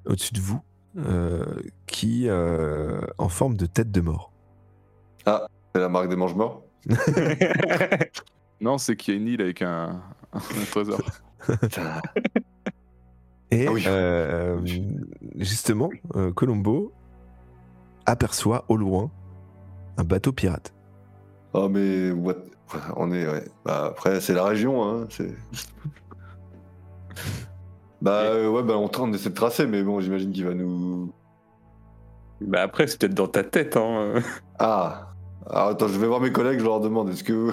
[0.05, 0.61] au-dessus de vous
[0.97, 1.43] euh,
[1.87, 4.31] qui, euh, en forme de tête de mort.
[5.25, 6.63] C'est la marque des mange-morts
[8.61, 10.01] Non, c'est qu'il y a une île avec un,
[10.33, 10.39] un
[10.71, 10.99] trésor.
[13.51, 13.83] Et Ah oui.
[13.87, 14.59] euh,
[15.35, 16.91] justement, euh, Colombo
[18.05, 19.11] aperçoit au loin
[19.97, 20.73] un bateau pirate.
[21.53, 22.35] Oh, mais what?
[22.95, 23.45] On est, ouais.
[23.65, 25.07] Bah, après, c'est la région, hein.
[28.01, 31.13] Bah, euh, ouais, bah, on, on essaie de tracer, mais bon, j'imagine qu'il va nous.
[32.41, 33.77] Bah après, c'est peut-être dans ta tête.
[33.77, 34.15] Hein.
[34.59, 35.13] Ah
[35.49, 37.51] Alors, attends, je vais voir mes collègues, je leur demande, est-ce que.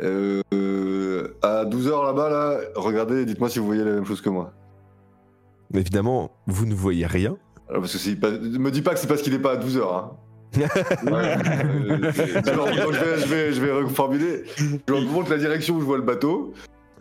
[0.00, 4.30] Euh, euh, à 12h là-bas, là, regardez, dites-moi si vous voyez la même chose que
[4.30, 4.52] moi.
[5.72, 7.36] Mais évidemment, vous ne voyez rien.
[7.68, 8.30] Alors, parce que c'est pas...
[8.30, 9.82] me dis pas que c'est parce qu'il est pas à 12h.
[9.82, 10.12] Hein.
[10.56, 10.66] Ouais,
[11.06, 14.44] euh, alors, donc, je, vais, je, vais, je vais reformuler.
[14.56, 16.54] Je leur montre la direction où je vois le bateau.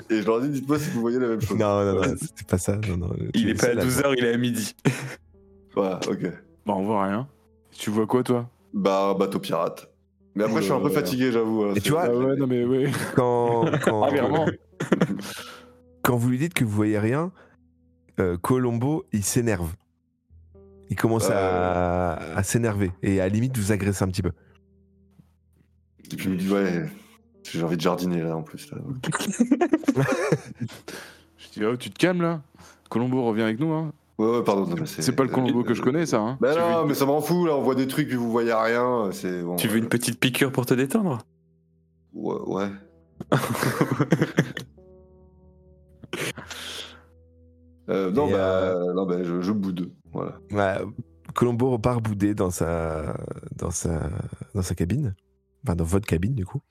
[0.09, 1.57] Et je leur dis, dites-moi si vous voyez la même chose.
[1.57, 2.75] Non, non, non, c'était pas ça.
[2.87, 4.75] Non, non, Il est pas à seul 12h, il est à midi.
[5.75, 6.21] Voilà, ok.
[6.65, 7.27] Bah, on voit rien.
[7.71, 8.49] Tu vois quoi, toi?
[8.73, 9.89] Bah, bateau pirate.
[10.35, 11.63] Mais après, je suis un peu Euh, fatigué, j'avoue.
[11.63, 12.91] hein, Et c'est- tu vois, Ah ouais, non, mais ouais.
[13.15, 14.45] Quand, quand, Ah, vraiment
[16.03, 17.31] quand vous lui dites que vous voyez rien,
[18.19, 19.73] euh, Colombo, il s'énerve.
[20.89, 24.31] Il commence à, à s'énerver et à la limite vous agresser un petit peu.
[26.11, 26.85] Et puis il me dit, ouais,
[27.51, 28.71] j'ai envie de jardiner là en plus.
[28.71, 28.77] Là.
[31.37, 32.41] Je dis, oh, tu te calmes là
[32.89, 33.91] Colombo revient avec nous, hein.
[34.17, 34.75] Ouais, ouais, pardon.
[34.85, 36.37] c'est pas le Colombo que je connais, ça, hein.
[36.41, 39.09] Bah non, mais ça m'en fout, là, on voit des trucs puis vous voyez rien.
[39.11, 39.57] C'est bon.
[39.57, 41.19] Tu veux une petite piqûre pour te détendre?
[42.13, 42.37] Ouais.
[42.47, 42.71] ouais.
[47.89, 49.91] Euh, non, bah, non, bah, je, je boude.
[50.11, 50.37] Voilà.
[50.51, 50.85] Ouais,
[51.33, 53.15] Colombo repart bouder dans sa,
[53.55, 54.09] dans sa,
[54.55, 55.15] dans sa cabine.
[55.63, 56.61] Enfin, dans votre cabine, du coup.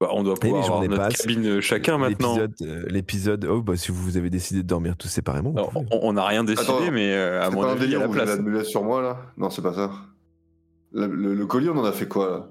[0.00, 2.36] Bah, On doit pouvoir avoir notre cabine chacun maintenant.
[2.36, 5.54] L'épisode, euh, L'épisode, oh, bah, si vous avez décidé de dormir tous séparément,
[5.90, 7.94] on n'a rien décidé, Attends, mais euh, à C'est mon pas un avis, il y
[7.96, 8.38] a délire la place.
[8.46, 9.18] la sur moi là?
[9.38, 9.90] Non, c'est pas ça.
[10.92, 12.48] Le, le- le colis, on en a fait quoi là?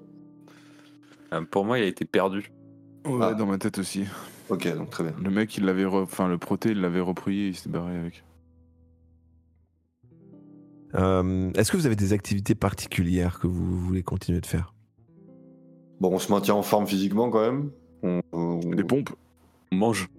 [1.38, 2.52] Euh, Pour moi, il a été perdu.
[3.06, 3.34] Ouais, Ah.
[3.34, 4.06] dans ma tête aussi.
[4.50, 5.14] Ok, donc très bien.
[5.22, 5.86] Le mec, il l'avait.
[5.86, 8.24] re- Enfin, le proté, il l'avait repris et il s'est barré avec.
[10.93, 14.74] Euh, Est-ce que vous avez des activités particulières que vous voulez continuer de faire?
[16.00, 17.72] Bon, on se maintient en forme physiquement quand même.
[18.04, 19.10] On, on- Des pompes?
[19.72, 20.10] On mange.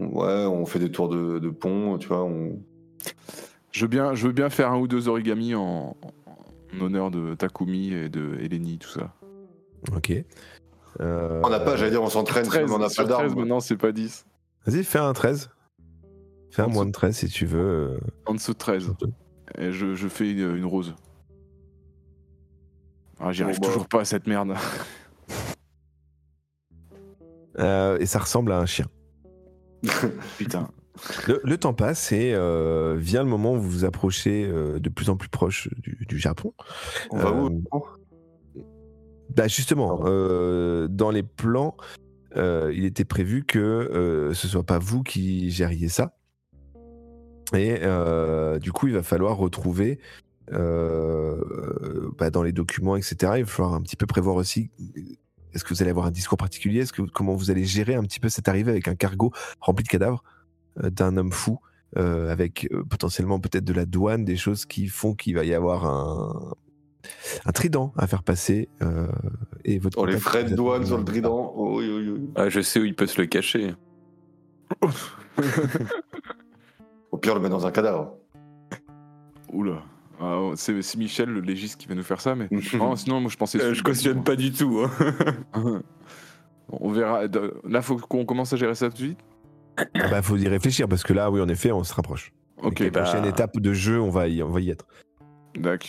[0.00, 2.24] ouais, on fait des tours de, de pont, tu vois.
[2.24, 2.58] On...
[3.70, 5.96] je veux, bien, je veux bien faire un ou deux origamis en,
[6.74, 9.14] en honneur de Takumi et de Eleni, tout ça.
[9.96, 10.12] Ok.
[11.00, 13.34] Euh, On n'a pas, j'allais dire, on s'entraîne, 13, mais on n'a pas 13, d'armes.
[13.34, 14.26] maintenant, c'est pas 10.
[14.66, 15.50] Vas-y, fais un 13.
[16.50, 17.60] Fais un moins de 13 si tu veux.
[17.60, 18.92] euh, En dessous de 13.
[19.58, 20.94] Et je, je fais une, une rose.
[23.20, 23.66] Ah, j'y Bon, arrive bah.
[23.68, 24.54] toujours pas à cette merde.
[27.58, 28.86] euh, et ça ressemble à un chien.
[30.38, 30.68] Putain.
[31.26, 34.88] Le, le temps passe et euh, vient le moment où vous vous approchez euh, de
[34.90, 36.52] plus en plus proche du, du Japon.
[37.10, 37.64] On va où
[39.36, 41.76] Bah justement, euh, dans les plans,
[42.36, 46.16] euh, il était prévu que euh, ce soit pas vous qui gériez ça.
[47.54, 49.98] Et euh, du coup, il va falloir retrouver
[50.50, 53.34] bah, dans les documents, etc.
[53.36, 54.70] Il va falloir un petit peu prévoir aussi.
[55.54, 58.02] Est-ce que vous allez avoir un discours particulier Est-ce que comment vous allez gérer un
[58.02, 60.22] petit peu cette arrivée avec un cargo rempli de cadavres
[60.76, 61.58] d'un homme fou,
[61.96, 66.54] avec potentiellement peut-être de la douane, des choses qui font qu'il va y avoir un,
[67.44, 68.68] un trident à faire passer.
[68.82, 69.06] euh,
[69.64, 71.52] et votre Oh, les frais de douane sur le trident.
[71.56, 72.30] Oh, oui, oui, oui.
[72.36, 73.74] Ah, je sais où il peut se le cacher.
[77.10, 78.14] Oh pire, le mettre dans un cadavre.
[79.52, 79.82] Oula.
[80.20, 82.48] Ah, oh, c'est c'est Michel, le légiste, qui va nous faire ça, mais.
[82.74, 83.60] non, sinon, moi je pensais.
[83.60, 84.80] Euh, je cautionne pas du tout.
[84.84, 84.90] hein.
[86.70, 87.22] On verra.
[87.68, 89.18] Là, faut qu'on commence à gérer ça tout de suite?
[89.78, 92.32] Ah bah, faut y réfléchir parce que là, oui, en effet, on se rapproche.
[92.58, 94.86] Ok, Donc, la bah- prochaine étape de jeu, on va y, on va y être.
[95.56, 95.88] d'accord.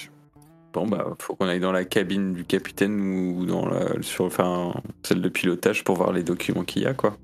[0.74, 4.74] Bon bah faut qu'on aille dans la cabine du capitaine ou dans la sur enfin
[5.04, 7.16] celle de pilotage pour voir les documents qu'il y a quoi.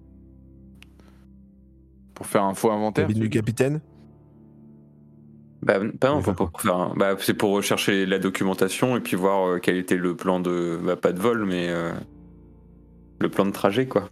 [2.14, 3.08] Pour faire un faux inventaire.
[3.08, 3.82] Cabine du capitaine?
[5.62, 9.48] Bah pas non, faut faire un- bah, c'est pour rechercher la documentation et puis voir
[9.48, 11.92] euh, quel était le plan de bah, pas de vol mais euh,
[13.20, 14.10] le plan de trajet quoi.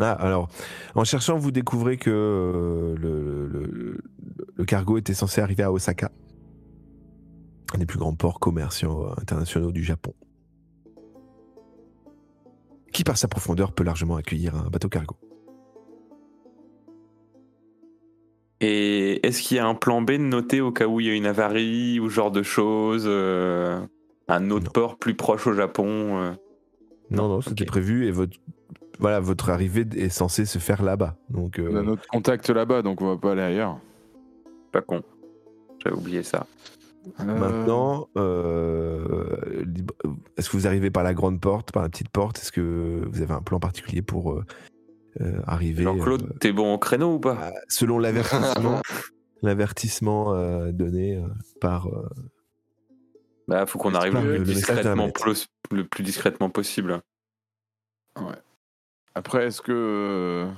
[0.00, 0.48] Ah, alors,
[0.96, 3.98] en cherchant, vous découvrez que euh, le, le-
[4.56, 6.10] le cargo était censé arriver à Osaka,
[7.74, 10.14] un des plus grands ports commerciaux euh, internationaux du Japon,
[12.92, 15.16] qui par sa profondeur peut largement accueillir un bateau cargo.
[18.60, 21.10] Et est-ce qu'il y a un plan B de noter au cas où il y
[21.10, 23.80] a une avarie ou ce genre de choses euh,
[24.28, 24.70] un autre Non.
[24.72, 25.86] port plus proche au Japon
[26.22, 26.32] euh.
[27.10, 27.68] Non, Non, c'était ok.
[27.68, 28.38] prévu et votre,
[29.00, 31.16] voilà, votre arrivée est censée se faire là-bas.
[31.28, 33.78] Donc, euh, On a notre contact là-bas, donc on va pas aller ailleurs.
[34.72, 35.02] Pas con.
[35.82, 36.46] J'avais oublié ça.
[37.20, 39.36] Euh, Maintenant, euh,
[39.66, 39.94] libre-
[40.36, 42.38] est-ce que vous arrivez par la grande porte, par la petite porte?
[42.38, 44.44] Est-ce que vous avez un plan particulier pour euh,
[45.20, 47.34] euh, arriver Jean-Claude, euh, t'es bon au créneau ou pas?
[47.34, 48.80] à- selon l'avertissement,
[49.42, 51.26] l'avertissement euh, donné euh,
[51.60, 52.08] par euh,
[53.48, 55.14] Bah, faut qu'on arrive le, le- plus discrètement, d'Internet.
[55.20, 57.00] plus- le plus discrètement possible.
[58.18, 58.36] Ouais.
[59.14, 59.72] Après, est-ce que.
[59.72, 60.50] euh,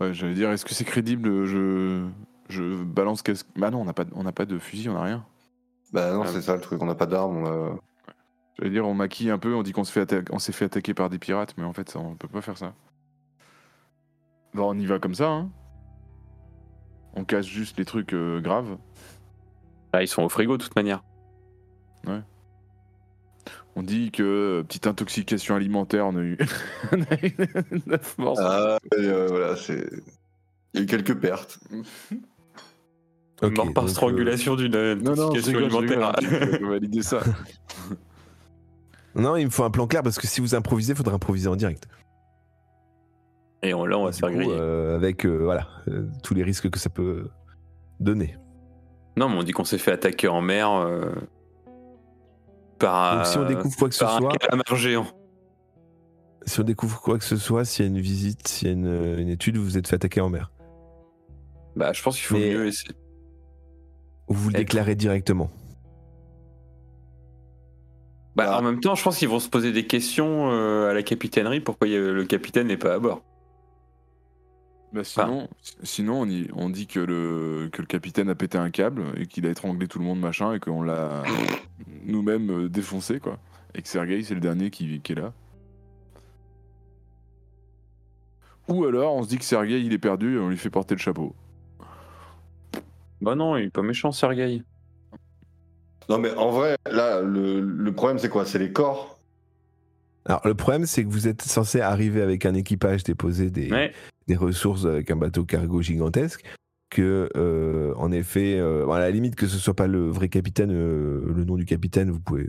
[0.00, 1.44] Ouais, j'allais dire, est-ce que c'est crédible?
[1.44, 2.06] Je.
[2.48, 3.44] Je balance qu'est-ce.
[3.56, 5.26] Bah non, on n'a pas, on n'a pas de fusil, on n'a rien.
[5.92, 6.28] Bah non, Ah.
[6.28, 7.38] c'est ça le truc, on n'a pas d'armes.
[7.38, 7.78] on a-
[8.58, 10.64] J'allais dire, on maquille un peu, on dit qu'on se fait atta- on s'est fait
[10.64, 12.74] attaquer par des pirates, mais en fait, ça, on peut pas faire ça.
[14.54, 15.50] Bon, on y va comme ça, hein.
[17.14, 18.76] On casse juste les trucs euh, graves.
[19.92, 21.02] Là, ils sont au frigo de toute manière.
[23.76, 24.22] On dit que
[24.60, 26.36] euh, petite intoxication alimentaire, on a eu,
[26.92, 27.36] on a eu
[27.86, 28.38] 9 morts.
[28.40, 29.88] Ah, et, euh, voilà, c'est.
[30.74, 31.60] Il y a eu quelques pertes.
[33.42, 36.12] Mort par donc, strangulation d'une intoxication je alimentaire.
[36.62, 37.18] hein, valider ça.
[37.18, 37.94] euh,
[39.14, 41.48] non, il me faut un plan clair parce que si vous improvisez, il faudra improviser
[41.48, 41.86] en direct.
[43.62, 44.56] Et on- là, on va se faire coup, griller.
[44.58, 47.28] euh, avec euh, voilà euh, tous les risques que ça peut
[48.00, 48.36] donner.
[49.16, 51.12] Non, mais on dit qu'on s'est fait attaquer en mer euh,
[52.78, 55.06] par, Donc, si on euh, découvre quoi que ce par un soit, calamar géant.
[56.46, 58.74] si on découvre quoi que ce soit, s'il y a une visite, s'il y a
[58.74, 60.52] une, une étude, vous vous êtes fait attaquer en mer.
[61.74, 62.92] Bah, je pense qu'il faut Mais- mieux essayer.
[64.28, 65.50] Ou vous le Être- déclarez directement.
[68.36, 68.58] Bah, Bah.
[68.58, 71.60] En même temps, je pense qu'ils vont se poser des questions euh, à la capitainerie
[71.60, 73.22] pourquoi le capitaine n'est pas à bord.
[74.92, 75.48] Bah, sinon,
[75.82, 79.26] sinon on, y- on dit que le, que le capitaine a pété un câble et
[79.26, 81.24] qu'il a étranglé tout le monde, machin, et qu'on l'a
[82.04, 83.38] nous-mêmes euh, défoncé, quoi.
[83.74, 85.32] Et que Sergei, c'est le dernier qui, qui est là.
[88.68, 90.94] Ou alors, on se dit que Sergei, il est perdu et on lui fait porter
[90.94, 91.34] le chapeau.
[93.20, 94.62] Bah non, il est pas méchant, Sergei.
[96.08, 98.46] Non, mais en vrai, là, le, le problème, c'est quoi?
[98.46, 99.18] C'est les corps
[100.24, 103.92] Alors le problème, c'est que vous êtes censé arriver avec un équipage déposer des, Ouais.
[104.26, 106.44] des ressources avec un bateau cargo gigantesque.
[106.90, 110.70] Que, euh, en effet, euh, à la limite que ce soit pas le vrai capitaine,
[110.72, 112.48] euh, le nom du capitaine, vous pouvez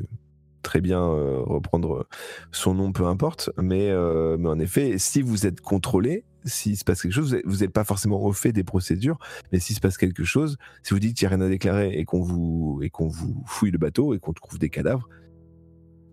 [0.62, 2.08] très bien euh, reprendre
[2.52, 3.52] son nom, peu importe.
[3.58, 7.58] Mais, euh, mais en effet, si vous êtes contrôlé, s'il se passe quelque chose, vous
[7.58, 9.18] n'êtes pas forcément au fait des procédures,
[9.52, 11.92] mais s'il se passe quelque chose, si vous dites qu'il n'y a rien à déclarer
[11.94, 15.08] et qu'on vous, et qu'on vous fouille le bateau et qu'on trouve des cadavres,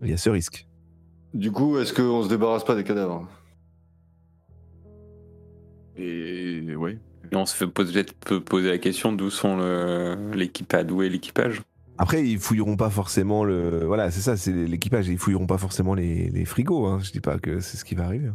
[0.03, 0.67] il y a ce risque.
[1.33, 3.29] Du coup, est-ce qu'on se débarrasse pas des cadavres?
[5.97, 6.47] Et.
[7.33, 9.59] Et on se fait peut-être peut poser la question d'où sont
[10.33, 11.63] l'équipage, d'où est l'équipage?
[11.99, 13.85] Après, ils fouilleront pas forcément le.
[13.87, 15.09] Voilà, c'est ça, c'est l'équipage.
[15.09, 16.87] Ils fouilleront pas forcément les, les frigos.
[16.87, 17.01] Hein.
[17.03, 18.31] Je dis pas que c'est ce qui va arriver.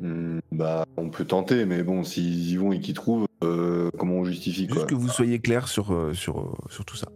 [0.00, 4.14] Hmm, Bah, on peut tenter, mais bon, s'ils y vont et qu'ils trouvent, euh, comment
[4.16, 4.76] on justifie quoi?
[4.76, 7.08] Juste que vous soyez clair sur, euh, sur, euh, sur tout ça.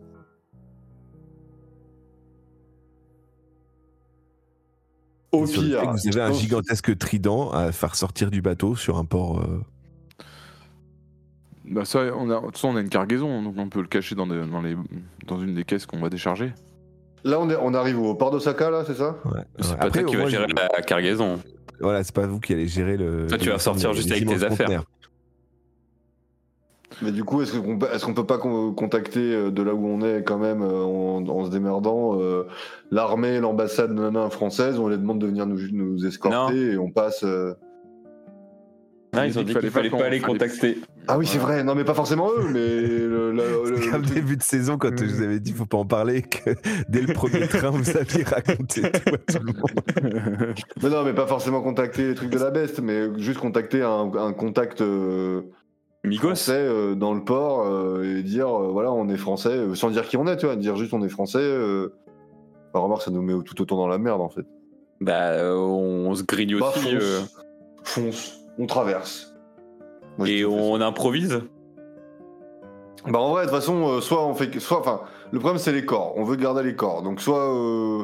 [5.32, 9.40] Au pire, vous avez un gigantesque trident à faire sortir du bateau sur un port.
[9.40, 9.60] euh,
[11.68, 13.88] Bah ça, on a, de toute façon, on a une cargaison, donc on peut le
[13.88, 14.76] cacher dans, des- dans, les,
[15.26, 16.52] dans une des caisses qu'on va décharger.
[17.24, 19.16] Là, on, est, on arrive au port d'Osaka, là, c'est ça?
[19.24, 19.40] Ouais.
[19.58, 19.76] C'est Ouais.
[19.78, 21.40] pas toi qui moi, va gérer je- la cargaison.
[21.80, 23.26] Voilà, c'est pas vous qui allez gérer le.
[23.26, 24.48] Toi, tu vas sortir juste avec tes affaires.
[24.66, 24.84] conteneurs.
[27.02, 30.00] Mais du coup, est-ce qu'on qu'on peut pas con- contacter euh, de là où on
[30.02, 32.44] est quand même euh, en, en se démerdant euh,
[32.90, 37.22] l'armée, l'ambassade nanana, française On les demande de venir nous, nous escorter et on passe.
[37.24, 37.52] euh,
[39.16, 40.78] Non, ils ont dit qu'il fallait pas les contacter.
[41.08, 41.64] Ah oui, c'est vrai.
[41.64, 44.96] Non, mais pas forcément eux, mais le, le- le- C'est comme début de saison quand
[44.98, 46.50] je vous avais dit faut pas en parler, que
[46.88, 50.54] dès le premier train vous aviez raconté tout à tout le monde.
[50.82, 54.10] Mais non, mais pas forcément contacter les trucs de la beste, mais juste contacter un,
[54.16, 55.42] un contact euh,
[56.04, 59.74] Migos français euh, dans le port euh, et dire euh, voilà, on est français, euh,
[59.74, 61.38] sans dire qui on est, tu vois, dire juste on est français.
[61.40, 61.88] Euh...
[62.72, 64.44] Enfin, remarque, ça nous met tout autant dans la merde en fait.
[65.00, 66.80] Bah, euh, on se grille Bah, aussi.
[66.80, 67.20] fonce, euh,
[67.84, 69.34] fonce, on traverse.
[70.18, 71.40] Moi, et on improvise.
[73.06, 75.58] Bah en vrai, de toute façon, euh, soit on fait, que- soit, enfin, le problème
[75.58, 76.14] c'est les corps.
[76.16, 77.02] On veut garder les corps.
[77.02, 78.02] Donc soit euh,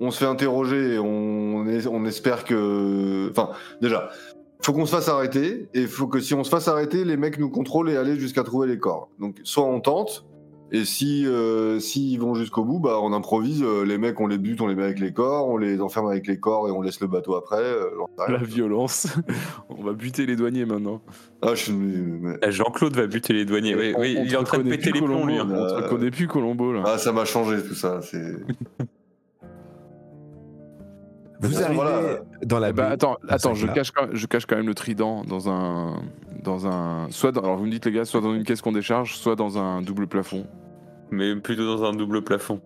[0.00, 3.50] on se fait interroger, et on, es- on espère que, enfin,
[3.80, 4.10] déjà,
[4.62, 7.38] faut qu'on se fasse arrêter et faut que si on se fasse arrêter, les mecs
[7.38, 9.08] nous contrôlent et aller jusqu'à trouver les corps.
[9.18, 10.24] Donc soit on tente.
[10.76, 13.62] Et si euh, s'ils vont jusqu'au bout, bah on improvise.
[13.62, 16.08] euh, les mecs, on les bute, on les met avec les corps, on les enferme
[16.08, 17.62] avec les corps et on laisse le bateau après.
[17.62, 17.90] euh.
[18.28, 19.06] La violence.
[19.68, 21.00] on va buter les douaniers maintenant.
[21.42, 21.72] Ah, je suis.
[21.72, 23.76] mais- Ah, Jean-Claude va buter les douaniers.
[23.76, 25.36] Oui, On- oui, on il est en train de péter les plombs, lui.
[25.36, 25.64] Colombo, hein.
[25.64, 26.82] On te reconnaît plus Colombo là.
[26.86, 28.00] Ah, ça m'a changé tout ça.
[28.02, 28.34] C'est.
[31.40, 32.00] Vous arrivez voilà.
[32.44, 35.22] dans la Eh ben, attends, attends, je cache, quand, je cache quand même le trident
[35.24, 36.00] dans un,
[36.42, 38.72] dans un, soit dans, alors vous me dites les gars, soit dans une caisse qu'on
[38.72, 40.46] décharge, soit dans un double plafond.
[41.10, 42.60] Mais plutôt dans un double plafond.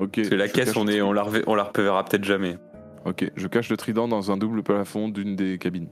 [0.00, 0.16] Ok.
[0.16, 2.58] Parce que la caisse, on, est, on, la on la reverra peut-être jamais.
[3.04, 5.88] Ok, je cache le trident dans un double plafond d'une des cabines.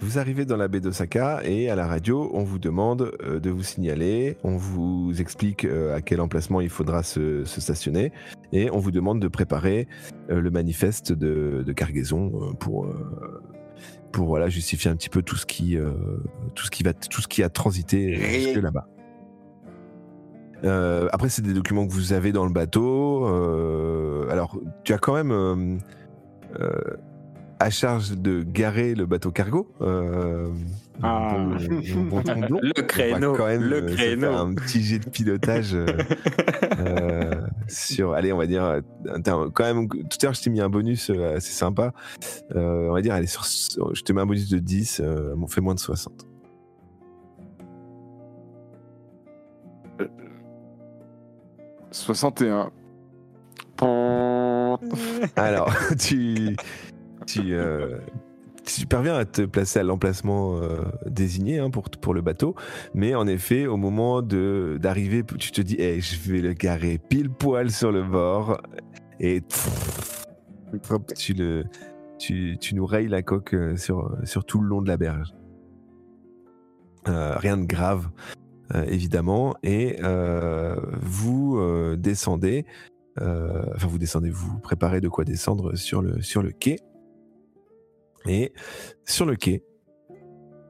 [0.00, 3.50] Vous arrivez dans la baie d'Osaka et à la radio, on vous demande euh, de
[3.50, 8.12] vous signaler, on vous explique euh, à quel emplacement il faudra se, se stationner
[8.52, 9.88] et on vous demande de préparer
[10.30, 12.86] euh, le manifeste de, de cargaison pour,
[14.12, 15.78] pour voilà, justifier un petit peu tout ce qui,
[16.54, 18.86] tout ce qui, va, tout ce qui a transité jusque là-bas.
[20.64, 23.26] Euh, après, c'est des documents que vous avez dans le bateau.
[23.26, 25.30] euh, alors, tu as quand même
[26.60, 26.80] euh,
[27.60, 29.68] à charge de garer le bateau cargo.
[31.02, 31.26] Ah.
[31.28, 32.60] bon- bon tromblon.
[32.62, 34.30] Le créneau, quand même le créneau.
[34.32, 35.76] un petit jet de pilotage
[37.68, 38.80] sur, allez, on va dire,
[39.24, 41.92] quand même, tout à l'heure, je t'ai mis un bonus assez sympa.
[42.54, 45.60] On va dire, allez, sur, je te mets un bonus de 10, euh, on fait
[45.60, 46.26] moins de 60.
[51.94, 52.70] 61.
[55.36, 56.56] Alors, tu,
[57.26, 57.98] tu, euh,
[58.64, 62.56] tu parviens à te placer à l'emplacement euh, désigné hein, pour, pour le bateau,
[62.94, 66.98] mais en effet, au moment de d'arriver, tu te dis, Eh, je vais le garer
[66.98, 68.60] pile poil sur le bord,
[69.20, 69.42] et
[70.90, 71.64] hop, tu, le,
[72.18, 75.32] tu, tu nous rayes la coque euh, sur, sur tout le long de la berge.
[77.06, 78.43] Euh, rien de grave, euh,
[78.86, 82.64] évidemment, et euh, vous euh, descendez
[83.20, 86.80] euh, enfin, vous descendez, vous vous préparez de quoi descendre sur le, sur le quai.
[88.26, 88.52] Et
[89.04, 89.62] sur le quai,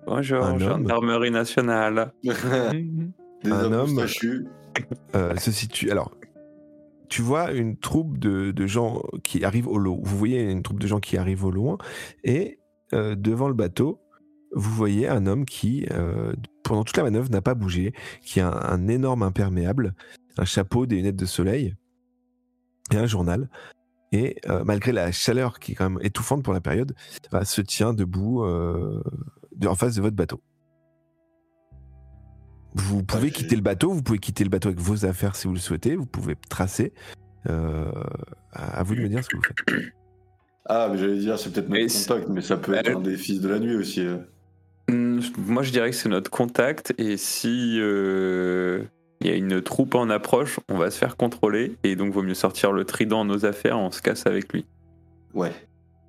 [0.07, 0.59] Bonjour, Un homme.
[0.61, 2.13] gendarmerie nationale.
[2.23, 3.99] Des Un homme.
[5.15, 5.91] euh, se situe.
[5.91, 6.11] Alors,
[7.09, 9.97] tu vois une troupe de, de gens qui arrivent au loin.
[10.03, 11.79] Vous voyez une troupe de gens qui arrivent au loin.
[12.25, 12.59] Et
[12.93, 14.01] euh, devant le bateau,
[14.55, 16.33] vous voyez un homme qui, euh,
[16.63, 17.93] pendant toute la manœuvre, n'a pas bougé,
[18.23, 19.95] qui a un, un énorme imperméable,
[20.39, 21.75] un chapeau, des lunettes de soleil
[22.93, 23.49] et un journal.
[24.13, 26.95] Et euh, malgré la chaleur qui est quand même étouffante pour la période,
[27.33, 29.03] bah, se tient debout euh,
[29.67, 30.41] en face de votre bateau.
[32.75, 35.47] Vous pouvez j'ai- quitter le bateau, vous pouvez quitter le bateau avec vos affaires si
[35.47, 36.93] vous le souhaitez, vous pouvez tracer.
[37.49, 37.91] Euh,
[38.53, 39.93] à vous de me dire ce que vous faites.
[40.67, 43.17] Ah, mais j'allais dire, c'est peut-être notre contact, mais ça peut être Euh, un des
[43.17, 44.01] fils de la nuit aussi.
[44.01, 44.19] euh.
[45.37, 46.95] Moi, je dirais que c'est notre contact.
[46.99, 48.83] Et si euh,
[49.21, 51.77] il y a une troupe en approche, on va se faire contrôler.
[51.85, 53.79] Et donc, vaut mieux sortir le trident en nos affaires.
[53.79, 54.67] On se casse avec lui.
[55.35, 55.53] Ouais.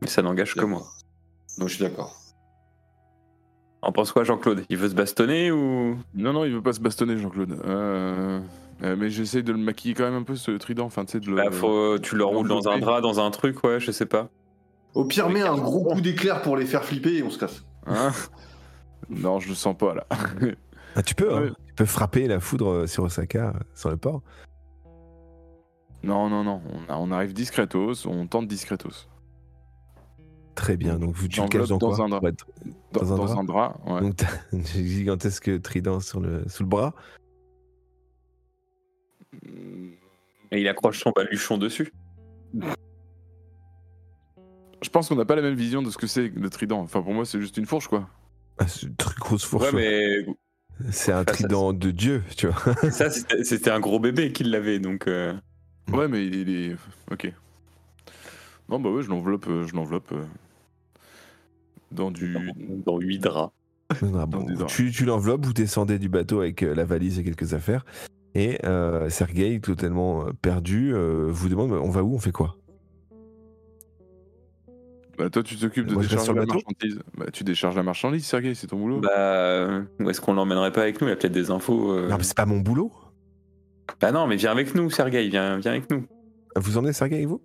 [0.02, 0.84] Mais ça n'engage que moi.
[1.58, 2.16] Donc je suis d'accord.
[3.82, 4.64] En pense quoi, Jean-Claude?
[4.70, 5.98] Il veut se bastonner ou?
[6.16, 7.60] Non, non, il veut pas se bastonner, Jean-Claude.
[7.66, 8.40] Euh,
[8.84, 10.86] euh, mais j'essaie de le maquiller quand même un peu, ce trident.
[10.86, 11.36] Enfin, tu sais, de le.
[11.36, 14.30] Bah, faut, tu le roules dans un drap, dans un truc, ouais, je sais pas.
[14.96, 17.64] Au pire, mets un gros coup d'éclair pour les faire flipper et on se casse.
[17.86, 18.12] Hein?
[19.10, 20.08] non, je le sens pas là.
[20.96, 21.54] Ah, tu peux, hein.
[21.68, 24.22] Tu peux frapper la foudre euh, sur Osaka, euh, sur le port.
[26.04, 26.62] non, non, non.
[26.88, 29.10] On, arrive discretos, on tente discretos.
[30.56, 32.22] Très bien, donc vous tu le caches dans dans quoi un drap.
[32.22, 34.02] Dans, Dans un dans drap un drap, ouais.
[34.02, 36.94] Donc t'as un gigantesque trident sur le, sous le bras.
[40.52, 41.92] Et il accroche son baluchon dessus.
[44.82, 46.80] Je pense qu'on n'a pas la même vision de ce que c'est le trident.
[46.80, 48.08] Enfin, pour moi, c'est juste une fourche, quoi.
[48.58, 49.72] Ah, c'est une très grosse fourche.
[49.74, 52.74] Ouais, mais C'est un trident de Dieu, tu vois.
[52.92, 55.08] ça, c'était un gros bébé qui l'avait, donc.
[55.08, 55.34] euh.
[55.92, 56.76] Ouais, mais il, il est.
[57.12, 57.32] Ok.
[58.70, 59.48] Non, bah ouais, je l'enveloppe.
[59.48, 60.12] euh, je l'enveloppe.
[60.14, 60.24] euh.
[61.92, 62.36] dans du.
[62.86, 63.54] Dans 8 draps.
[63.92, 67.20] Ah bon, Dans des tu tu l'enveloppes, vous descendez du bateau avec euh, la valise
[67.20, 67.86] et quelques affaires.
[68.34, 72.58] Et euh, Sergei, totalement perdu, euh, vous demande on va où On fait quoi?
[75.18, 77.00] Bah, toi, tu t'occupes de Moi, je reste décharger sur le la bateau marchandise.
[77.18, 79.00] Bah, tu décharges la marchandise, Sergei, c'est ton boulot.
[79.02, 81.08] Bah, euh, où est-ce qu'on l'emmènerait pas avec nous?
[81.08, 81.92] Il y a peut-être des infos.
[81.94, 82.10] euh.
[82.10, 82.92] Non, mais c'est pas mon boulot.
[84.02, 86.06] Bah non, mais viens avec nous, Sergei, viens, viens avec nous.
[86.56, 87.42] Vous emmenez Sergei avec vous?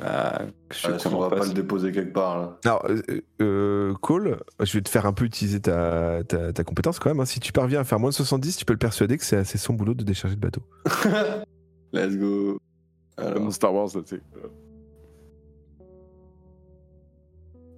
[0.00, 2.58] Bah, je Ah, sais on qu'on en va pas le déposer quelque part là.
[2.64, 6.98] Alors, euh, euh, Cole, je vais te faire un peu utiliser ta, ta, ta compétence
[7.00, 7.18] quand même.
[7.20, 7.24] hein.
[7.24, 9.58] Si tu parviens à faire moins de 70, tu peux le persuader que c'est c'est
[9.58, 10.62] son boulot de décharger le bateau.
[11.92, 12.58] Let's go.
[13.16, 14.22] Comme Alors, dans Star Wars, là, tu sais.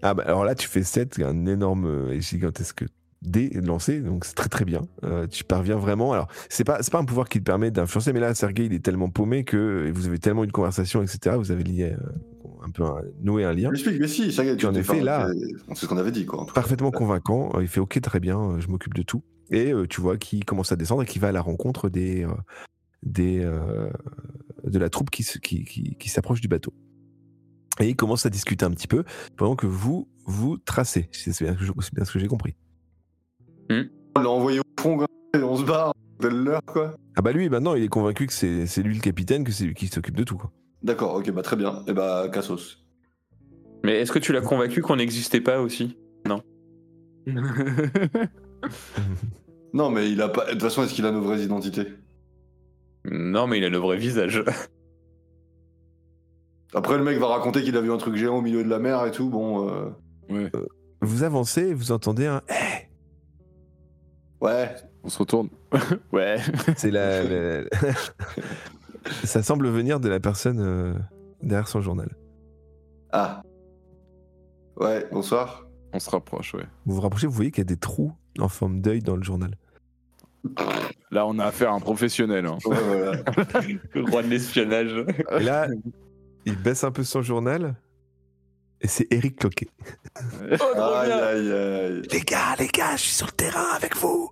[0.03, 2.85] Ah bah alors là, tu fais 7, un énorme euh, et gigantesque
[3.23, 4.83] dé lancé, donc c'est très très bien.
[5.05, 6.13] Euh, tu parviens vraiment.
[6.13, 8.73] Alors, c'est pas, c'est pas un pouvoir qui te permet d'influencer, mais là, Sergei, il
[8.73, 11.37] est tellement paumé que et vous avez tellement eu de conversation, etc.
[11.39, 13.69] Vous avez lié euh, un peu un, noué un lien.
[13.69, 15.29] je l'explique, mais si, est, tu En effet, fait- là-
[15.69, 16.47] c'est ce qu'on avait dit quoi.
[16.53, 17.53] Parfaitement convaincant.
[17.55, 19.23] Euh, Il fait OK, très bien, euh, je m'occupe de tout.
[19.53, 22.25] Et euh, tu vois qu'il commence à descendre et qu'il va à la rencontre des,
[22.25, 22.29] euh,
[23.05, 23.89] des, euh,
[24.65, 26.73] de la troupe qui, se- qui, qui, qui s'approche du bateau.
[27.81, 29.05] Et il commence à discuter un petit peu
[29.37, 31.09] pendant que vous, vous tracez.
[31.13, 32.55] C'est bien, ce que je- c'est bien ce que j'ai compris.
[33.71, 35.95] On l'a envoyé au fond quoi, et on se barre.
[36.21, 36.95] Dès l'heure quoi.
[37.17, 39.65] Ah bah lui, maintenant, il est convaincu que c'est c'est lui le capitaine, que c'est
[39.65, 40.37] lui qui s'occupe de tout.
[40.37, 40.53] Quoi.
[40.83, 41.83] D'accord, ok, bah très bien.
[41.89, 42.85] Et bah, Cassos.
[43.83, 45.97] Mais est-ce que tu l'as convaincu qu'on n'existait pas aussi?
[49.75, 50.45] Non, mais il a pas.
[50.47, 51.87] De toute façon, est-ce qu'il a nos vraies identités?
[53.11, 54.45] Non, mais il a le vrai visage.
[56.75, 58.79] Après, le mec va raconter qu'il a vu un truc géant au milieu de la
[58.79, 59.29] mer et tout.
[59.29, 59.91] Bon, euh,
[60.31, 60.51] Ouais.
[61.01, 62.89] Vous avancez et vous entendez un Eh
[64.45, 64.75] ouais.
[65.05, 65.49] On se retourne.
[66.13, 66.37] ouais.
[66.77, 67.65] C'est la, la-
[69.25, 70.95] Ça semble venir de la personne euh,
[71.43, 72.09] derrière son journal.
[73.11, 73.43] Ah.
[74.77, 75.67] Ouais, bonsoir.
[75.93, 76.65] On se rapproche, ouais.
[76.87, 79.23] Vous vous rapprochez, vous voyez qu'il y a des trous en forme d'œil dans le
[79.23, 79.57] journal.
[81.11, 82.47] Là, on a affaire à un professionnel.
[82.47, 82.59] hein.
[82.65, 83.13] Ouais, voilà.
[83.95, 85.05] Le roi de l'espionnage.
[85.33, 85.67] Et là,
[86.47, 87.77] il baisse un peu son journal.
[88.81, 89.69] Et c'est Eric Cloquet.
[90.51, 92.03] aïe, aïe, aïe.
[92.11, 94.31] Les gars, les gars, je suis sur le terrain avec vous.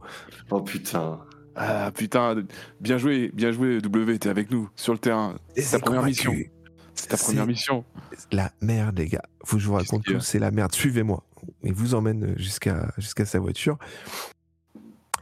[0.51, 1.21] Oh putain.
[1.55, 2.43] Ah putain,
[2.81, 5.37] bien joué, bien joué W, t'es avec nous sur le terrain.
[5.57, 6.35] C'est ta première mission.
[6.95, 7.85] C'est ta première mission.
[8.33, 9.23] La merde, les gars.
[9.45, 10.21] Faut que je vous raconte tout.
[10.21, 10.73] C'est la merde.
[10.73, 11.23] Suivez-moi.
[11.63, 13.79] Il vous emmène jusqu'à jusqu'à sa voiture.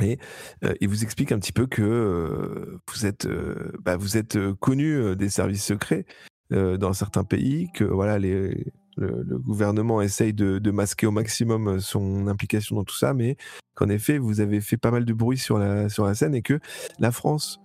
[0.01, 0.19] Et
[0.65, 4.37] euh, il vous explique un petit peu que euh, vous êtes, euh, bah, vous êtes
[4.37, 6.05] euh, connu euh, des services secrets
[6.51, 11.69] dans certains pays, que voilà, les, le, le gouvernement essaye de, de masquer au maximum
[11.69, 13.37] euh, son implication dans tout ça, mais
[13.75, 16.43] qu'en effet, vous avez fait pas mal de bruit sur la, sur la scène et
[16.43, 16.59] que
[16.99, 17.61] la France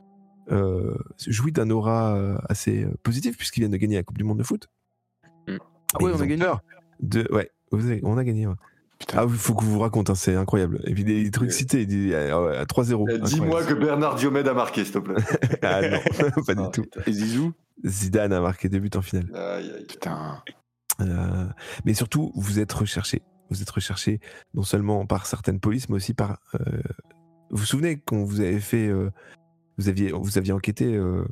[0.51, 0.95] euh,
[1.27, 4.37] jouit d'un aura euh, assez euh, positif puisqu'ils viennent de gagner la Coupe du Monde
[4.39, 4.67] de foot.
[5.47, 5.51] Mm.
[5.53, 5.57] Ouais,
[6.01, 6.45] ils on a gagné.
[6.99, 8.45] De, ouais, vous avez- on a gagné.
[8.47, 8.53] ouais.
[9.13, 10.81] Ah, il faut que vous vous raconte, hein, c'est incroyable.
[10.85, 13.05] Et puis des trucs Euh, cités, ouais, à 3-0.
[13.09, 15.15] Eh, Dis-moi que Bernard Diomède a marqué, s'il te plaît.
[15.61, 15.97] Ah non,
[16.45, 16.85] pas du Ah, tout.
[17.07, 17.53] Et Zizou?
[17.85, 19.29] Zidane a marqué deux buts en finale.
[19.35, 19.85] Aïe, aïe.
[19.87, 20.43] Putain.
[21.01, 21.47] Euh,
[21.85, 23.21] mais surtout, vous êtes recherché.
[23.49, 24.19] Vous êtes recherché
[24.53, 26.39] non seulement par certaines polices, mais aussi par.
[26.55, 26.81] euh,
[27.49, 28.87] vous vous souvenez qu'on vous avait fait.
[28.87, 29.11] euh,
[29.77, 31.25] vous, aviez, vous aviez enquêté euh,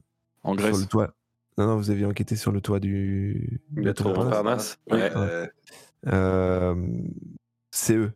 [0.44, 0.88] En sur le Grèce.
[0.89, 1.14] toit.
[1.58, 3.62] Non, non, vous aviez enquêté sur le toit du.
[3.72, 5.48] de la Le.
[6.08, 6.76] Euh,
[7.72, 8.12] c'est eux.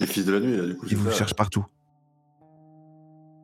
[0.00, 0.86] Les fils de la nuit, là, du coup.
[0.90, 1.16] Ils vous ça.
[1.16, 1.64] cherchent partout.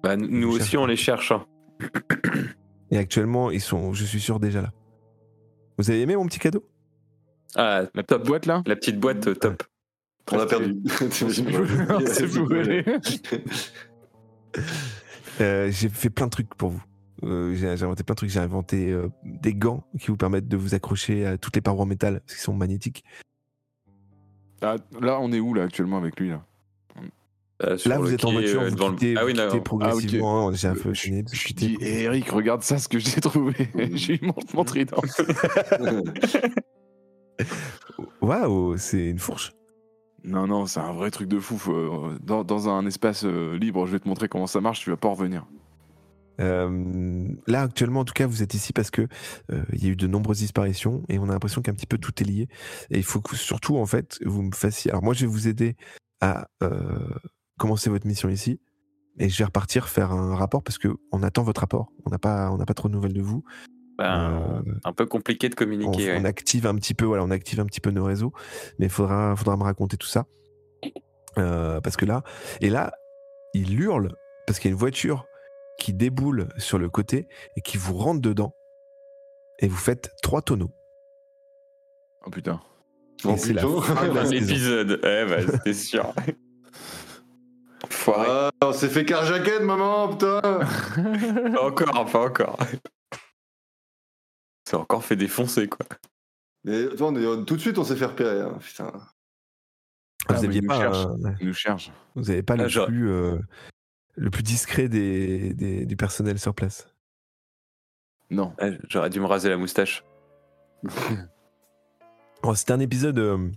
[0.03, 1.33] Bah, nous Vous aussi, on les cherche.
[2.93, 4.71] Et actuellement, ils sont, je suis sûr, déjà là.
[5.79, 6.63] Vous avez aimé mon petit cadeau?
[7.57, 8.63] Ah, La petite boîte là?
[8.67, 9.63] la petite boîte euh, top.
[10.31, 10.77] On a perdu.
[15.41, 16.83] Euh, J'ai fait plein de trucs pour vous.
[17.23, 18.29] Euh, j'ai j'ai inventé plein de trucs.
[18.31, 21.85] J'ai inventé euh, des gants qui vous permettent de vous accrocher à toutes les parois
[21.85, 23.03] en métal parce qu'ils sont magnétiques.
[24.61, 26.45] Ah, Là, on est où là actuellement avec lui là?
[27.65, 29.57] Euh, sur Là, vous êtes en voiture, euh, vous le- quittez, Ah vous oui, quittez
[29.57, 29.63] non.
[29.63, 30.49] progressivement.
[30.49, 31.23] hein, J'ai un peu Euh, fini.
[31.33, 33.55] Je je dis, Eh, Eric, regarde ça, ce que j'ai trouvé.
[33.95, 34.97] j'ai eu mon, mon trident.
[38.21, 39.53] Waouh, c'est une fourche.
[40.25, 41.61] Non, non, c'est un vrai truc de fou.
[41.73, 44.91] Euh, Dans, dans un espace euh, libre, je vais te montrer comment ça marche, tu
[44.91, 45.47] vas pas en revenir.
[46.41, 49.03] Euh, là, actuellement, en tout cas, vous êtes ici parce que
[49.51, 51.99] euh, il y a eu de nombreuses disparitions et on a l'impression qu'un petit peu
[51.99, 52.49] tout est lié.
[52.91, 54.91] Et il faut que surtout, en fait, vous me fassiez.
[54.93, 55.77] Alors, moi, je vais vous aider
[56.21, 57.09] à euh,
[57.59, 58.61] commencer votre mission ici.
[59.19, 61.93] Et je vais repartir faire un rapport parce que on attend votre rapport.
[62.07, 63.45] On n'a pas, on n'a pas trop de nouvelles de vous.
[63.99, 66.13] Ben, Euh, un peu compliqué de on, communiquer.
[66.13, 66.27] on ouais.
[66.27, 68.33] active un petit peu, voilà, on active un petit peu nos réseaux,
[68.79, 70.25] mais il faudra, faudra me raconter tout ça.
[71.39, 72.23] Euh, parce que là,
[72.63, 72.93] et là,
[73.55, 74.15] il hurle
[74.47, 75.27] parce qu'il y a une voiture
[75.79, 78.55] qui déboule sur le côté et qui vous rentre dedans.
[79.59, 80.73] Et vous faites trois tonneaux.
[82.25, 82.61] Oh putain.
[83.29, 84.47] Et c'est la fin de la Un saison.
[84.47, 85.01] épisode.
[85.05, 86.13] Eh bah, c'était sûr.
[87.91, 88.27] Foiré.
[88.29, 90.41] Ah, on s'est fait carjacket, maman, putain
[91.55, 92.59] Pas encore, pas encore.
[94.69, 95.85] C'est encore fait défoncer, quoi.
[96.65, 98.41] Mais toi, on est- tout de suite, on s'est fait repérer.
[98.41, 98.91] hein, Putain.
[98.95, 99.09] Ah,
[100.29, 100.97] Ah, vous mais aviez il nous pas, cherche.
[101.07, 101.91] un- ouais, Il nous cherche.
[102.15, 103.39] vous avez pas Ah, le genre- plus euh,
[104.15, 106.89] le plus discret des, des- du personnel sur place.
[108.31, 108.55] Non.
[108.61, 110.05] Ouais, J'aurais dû me raser la moustache.
[112.43, 113.51] Bon, C'était un épisode euh,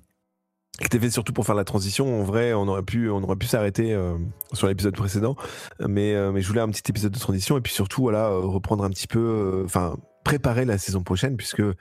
[0.80, 2.20] qui était fait surtout pour faire la transition.
[2.20, 4.18] En vrai, on aurait pu, on aurait pu s'arrêter euh,
[4.54, 5.36] sur l'épisode précédent,
[5.80, 8.40] mais, euh, mais je voulais un petit épisode de transition et puis surtout voilà euh,
[8.40, 11.74] reprendre un petit peu, euh, enfin préparer la saison prochaine puisque euh,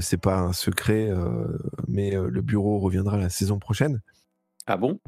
[0.00, 1.46] c'est pas un secret, euh,
[1.88, 4.00] mais euh, le bureau reviendra la saison prochaine.
[4.66, 4.98] Ah bon?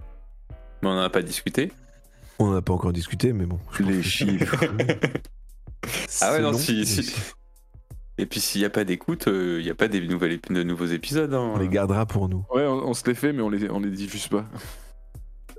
[0.82, 1.72] Mais on n'en a pas discuté.
[2.38, 3.58] On n'en a pas encore discuté, mais bon.
[3.80, 4.64] Les chiffres.
[6.22, 7.14] Ah ouais, non, long, si- si-
[8.18, 10.86] Et puis s'il n'y a pas d'écoute, il n'y a pas des nouvelles, de nouveaux
[10.86, 11.34] épisodes.
[11.34, 11.52] hein.
[11.54, 12.44] On les gardera pour nous.
[12.54, 14.44] Ouais, on, on se les fait, mais on les, on les diffuse pas.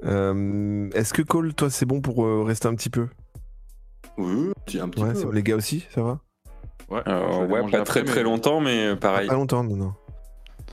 [0.06, 3.08] Euh, Est-ce que Cole, toi, c'est bon pour euh, rester un petit peu?
[4.18, 5.32] Oui, un petit Ouais, peu.
[5.34, 6.20] les gars aussi, ça va?
[6.90, 9.28] Ouais, Euh, ouais, pas après, très très longtemps, mais euh, pareil.
[9.28, 9.94] Pas longtemps, non, non.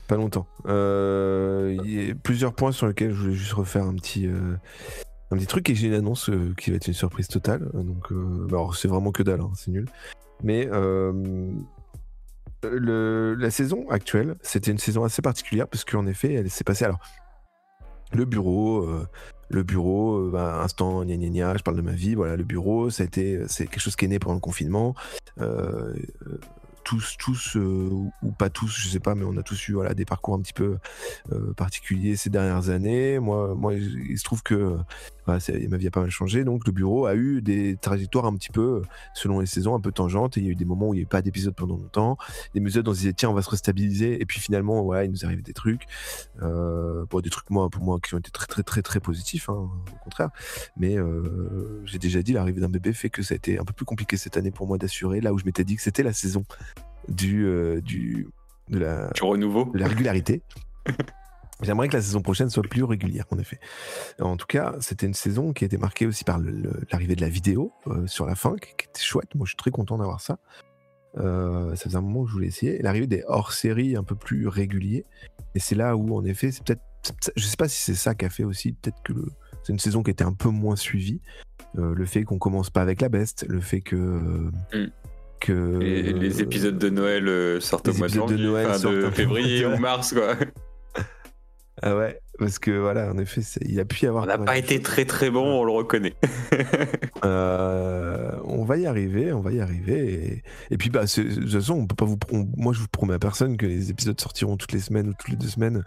[0.07, 0.47] Pas longtemps.
[0.67, 4.55] Euh, Il y a plusieurs points sur lesquels je voulais juste refaire un petit, euh,
[5.33, 7.69] un petit truc et j'ai une annonce euh, qui va être une surprise totale.
[7.73, 9.87] Donc, euh, bah, alors, c'est vraiment que dalle, hein, c'est nul.
[10.43, 11.51] Mais euh,
[12.63, 16.85] la saison actuelle, c'était une saison assez particulière parce qu'en effet, elle s'est passée.
[16.85, 16.99] Alors,
[18.13, 19.07] le bureau, euh,
[19.49, 22.43] le bureau, euh, bah, instant gna gna gna, je parle de ma vie, voilà, le
[22.43, 24.95] bureau, ça a été, c'est quelque chose qui est né pendant le confinement.
[25.39, 25.93] Euh,
[26.27, 26.39] euh,
[26.83, 27.89] tous, tous euh,
[28.21, 30.41] ou pas tous, je sais pas, mais on a tous eu voilà, des parcours un
[30.41, 30.77] petit peu
[31.31, 33.19] euh, particuliers ces dernières années.
[33.19, 34.77] Moi, moi, il se trouve que euh,
[35.25, 38.35] voilà, ma vie a pas mal changé, donc le bureau a eu des trajectoires un
[38.35, 38.81] petit peu, euh,
[39.13, 40.37] selon les saisons, un peu tangentes.
[40.37, 42.17] Et il y a eu des moments où il n'y avait pas d'épisode pendant longtemps,
[42.53, 45.11] des épisodes on se disait tiens, on va se restabiliser, et puis finalement, voilà, il
[45.11, 45.85] nous arrive des trucs,
[46.41, 49.49] euh, bon, des trucs moi pour moi qui ont été très très très très positifs,
[49.49, 50.29] hein, au contraire.
[50.77, 53.73] Mais euh, j'ai déjà dit, l'arrivée d'un bébé fait que ça a été un peu
[53.73, 56.13] plus compliqué cette année pour moi d'assurer, là où je m'étais dit que c'était la
[56.13, 56.43] saison
[57.07, 58.27] du, euh, du,
[58.69, 59.65] de, la, Du renouveau.
[59.73, 60.41] de la régularité.
[61.63, 63.59] J'aimerais que la saison prochaine soit plus régulière, en effet.
[64.19, 66.39] En tout cas, c'était une saison qui a été marquée aussi par
[66.91, 69.33] l'arrivée de la vidéo euh, sur la fin, qui, qui était chouette.
[69.35, 70.37] Moi, je suis très content d'avoir ça.
[71.17, 72.81] Euh, ça faisait un moment que je voulais essayer.
[72.81, 75.05] L'arrivée des hors-séries un peu plus réguliers.
[75.55, 76.81] Et c'est là où, en effet, c'est peut-être.
[77.35, 78.73] Je sais pas si c'est ça qui a fait aussi.
[78.73, 79.27] Peut-être que le-
[79.63, 81.21] c'est une saison qui était un peu moins suivie.
[81.77, 83.95] Euh, le fait qu'on commence pas avec la best, le fait que.
[83.95, 84.91] euh, Mm.
[85.39, 90.13] que Et les épisodes de Noël sortent au mois de Noël enfin, février ou mars,
[90.13, 90.35] quoi.
[91.81, 94.25] Ah ouais, parce que voilà, en effet, il a pu y avoir.
[94.25, 96.13] On n'a pas été très très bon, on le reconnaît.
[97.25, 100.43] Euh, on va y arriver, on va y arriver.
[100.69, 102.17] Et, et puis, bah, de toute façon, on peut pas vous.
[102.31, 105.13] on- moi, je vous promets à personne que les épisodes sortiront toutes les semaines ou
[105.13, 105.83] toutes les deux semaines.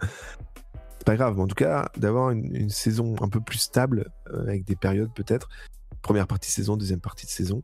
[0.97, 4.09] C'est pas grave, mais en tout cas, d'avoir une, une saison un peu plus stable,
[4.33, 5.47] euh, avec des périodes peut-être.
[6.01, 7.61] Première partie de saison, deuxième partie de saison.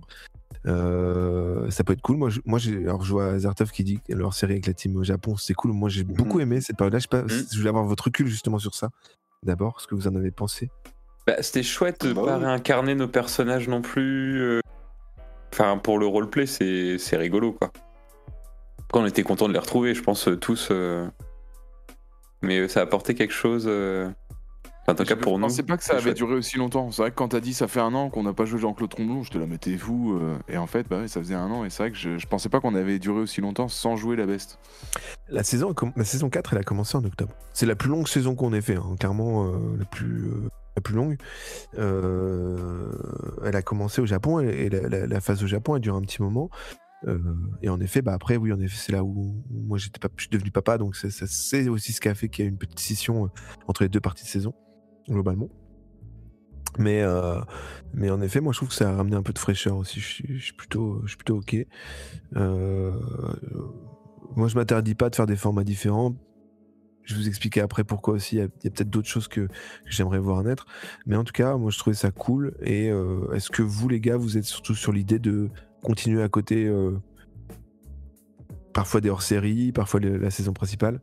[0.66, 2.18] Euh, ça peut être cool.
[2.18, 4.74] Moi, je, moi j'ai, alors je vois Zartov qui dit que leur série avec la
[4.74, 5.72] team au Japon, c'est cool.
[5.72, 7.00] Moi, j'ai beaucoup aimé cette période-là.
[7.00, 7.46] Je, sais pas, Mhm.
[7.52, 8.90] je voulais avoir votre recul justement sur ça.
[9.44, 10.70] D'abord, ce que vous en avez pensé.
[11.28, 14.42] Bah, C'était chouette de Bah pas réincarner nos personnages non plus.
[14.42, 14.60] euh.
[15.52, 17.72] Enfin, pour le roleplay, c'est c'est rigolo, quoi.
[18.90, 20.70] Après, on était content de les retrouver, je pense, euh, tous.
[20.72, 21.08] euh.
[22.42, 23.66] Mais ça a apporté quelque chose.
[23.68, 24.10] euh.
[24.86, 26.18] En tout cas, pour Je pensais pas que ça avait chouette.
[26.18, 26.92] duré aussi longtemps.
[26.92, 28.90] C'est vrai que quand t'as dit ça fait un an qu'on n'a pas joué Jean-Claude
[28.90, 30.14] Tromblon, je te la mettais fou.
[30.20, 31.64] euh, et en fait, bah ouais, ça faisait un an.
[31.64, 34.16] Et c'est vrai que je, je pensais pas qu'on avait duré aussi longtemps sans jouer
[34.18, 34.60] la best.
[35.30, 37.34] La saison, la saison 4, elle a commencé en octobre.
[37.54, 40.82] C'est la plus longue saison qu'on ait fait, hein, clairement euh, la, plus, euh, la
[40.82, 41.18] plus longue.
[41.78, 42.92] Euh,
[43.46, 45.98] elle a commencé au Japon et, et la, la- la phase au Japon a duré
[45.98, 46.50] un petit moment.
[47.08, 47.20] Euh,
[47.62, 50.24] et en effet, bah après, oui, en effet, c'est là où, moi j'étais pas, je
[50.24, 52.58] suis devenu papa, donc c'est aussi ce qui a fait qu'il y a eu une
[52.58, 53.30] petite scission
[53.68, 54.54] entre les deux parties de saison,
[55.10, 55.50] globalement.
[56.80, 57.40] Mais, euh,
[57.94, 60.00] mais en effet, moi je trouve que ça a ramené un peu de fraîcheur aussi.
[60.00, 61.56] Je suis, plutôt, je suis plutôt ok.
[62.36, 62.92] Euh,
[64.36, 66.16] moi, je m'interdis pas de faire des formats différents.
[67.04, 68.38] Je vous expliquer après pourquoi aussi.
[68.38, 69.48] Il y a, peut-être d'autres choses que,
[69.86, 70.66] j'aimerais voir naître.
[71.06, 72.56] Mais en tout cas, moi, je trouvais ça cool.
[72.62, 75.50] Et euh, est-ce que vous, les gars, vous êtes surtout sur l'idée de
[75.84, 76.72] continuer à côté
[78.74, 81.02] parfois des hors-séries, parfois la saison principale?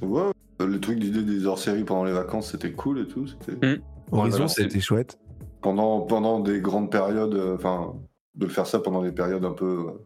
[0.00, 0.30] Ouais,
[0.66, 3.26] le truc d'idée des hors-séries pendant les vacances, c'était cool et tout.
[3.26, 3.80] C'était
[4.12, 5.18] Horizon, c'est- été chouette.
[5.62, 7.94] pendant, pendant des grandes périodes, euh, enfin,
[8.34, 10.04] de faire ça pendant des périodes un peu euh,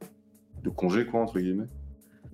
[0.63, 1.67] de congé, quoi, entre guillemets.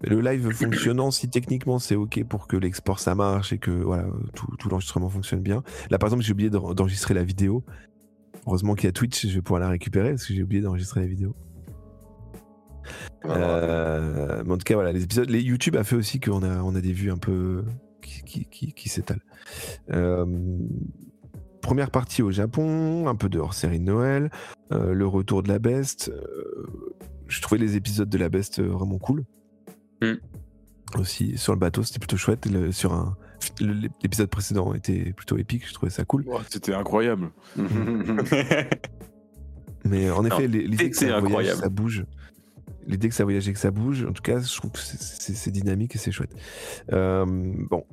[0.02, 4.04] Le live fonctionnant, si techniquement c'est ok pour que l'export ça marche et que voilà
[4.34, 5.62] tout, tout l'enregistrement fonctionne bien.
[5.90, 7.64] Là par exemple j'ai oublié d'en- d'enregistrer la vidéo.
[8.46, 11.00] Heureusement qu'il y a Twitch, je vais pouvoir la récupérer parce que j'ai oublié d'enregistrer
[11.00, 11.34] la vidéo.
[13.22, 13.46] Voilà.
[13.46, 16.60] Euh, mais en tout cas voilà les épisodes, les YouTube a fait aussi qu'on a
[16.62, 17.64] on a des vues un peu
[18.04, 19.20] qui, qui, qui- qui s'étale.
[19.90, 20.24] Euh,
[21.60, 24.30] première partie au Japon, un peu de hors-série de Noël,
[24.72, 26.10] euh, le retour de la Best.
[26.10, 26.66] euh,
[27.26, 29.24] je trouvais les épisodes de la Best vraiment cool.
[30.02, 30.14] Mm.
[30.98, 32.46] Aussi, sur le bateau, c'était plutôt chouette.
[32.46, 33.16] Le- sur un,
[33.60, 36.24] l'épisode précédent était plutôt épique, je trouvais ça cool.
[36.50, 37.30] C'était incroyable.
[39.84, 41.60] Mais en effet, les- voyage, incroyable.
[41.60, 42.04] ça bouge.
[42.86, 45.50] L'idée que ça voyage et que ça bouge, en tout cas, je trouve que c'est-
[45.50, 46.34] dynamique et c'est chouette.
[46.92, 47.24] Euh,
[47.70, 47.84] bon,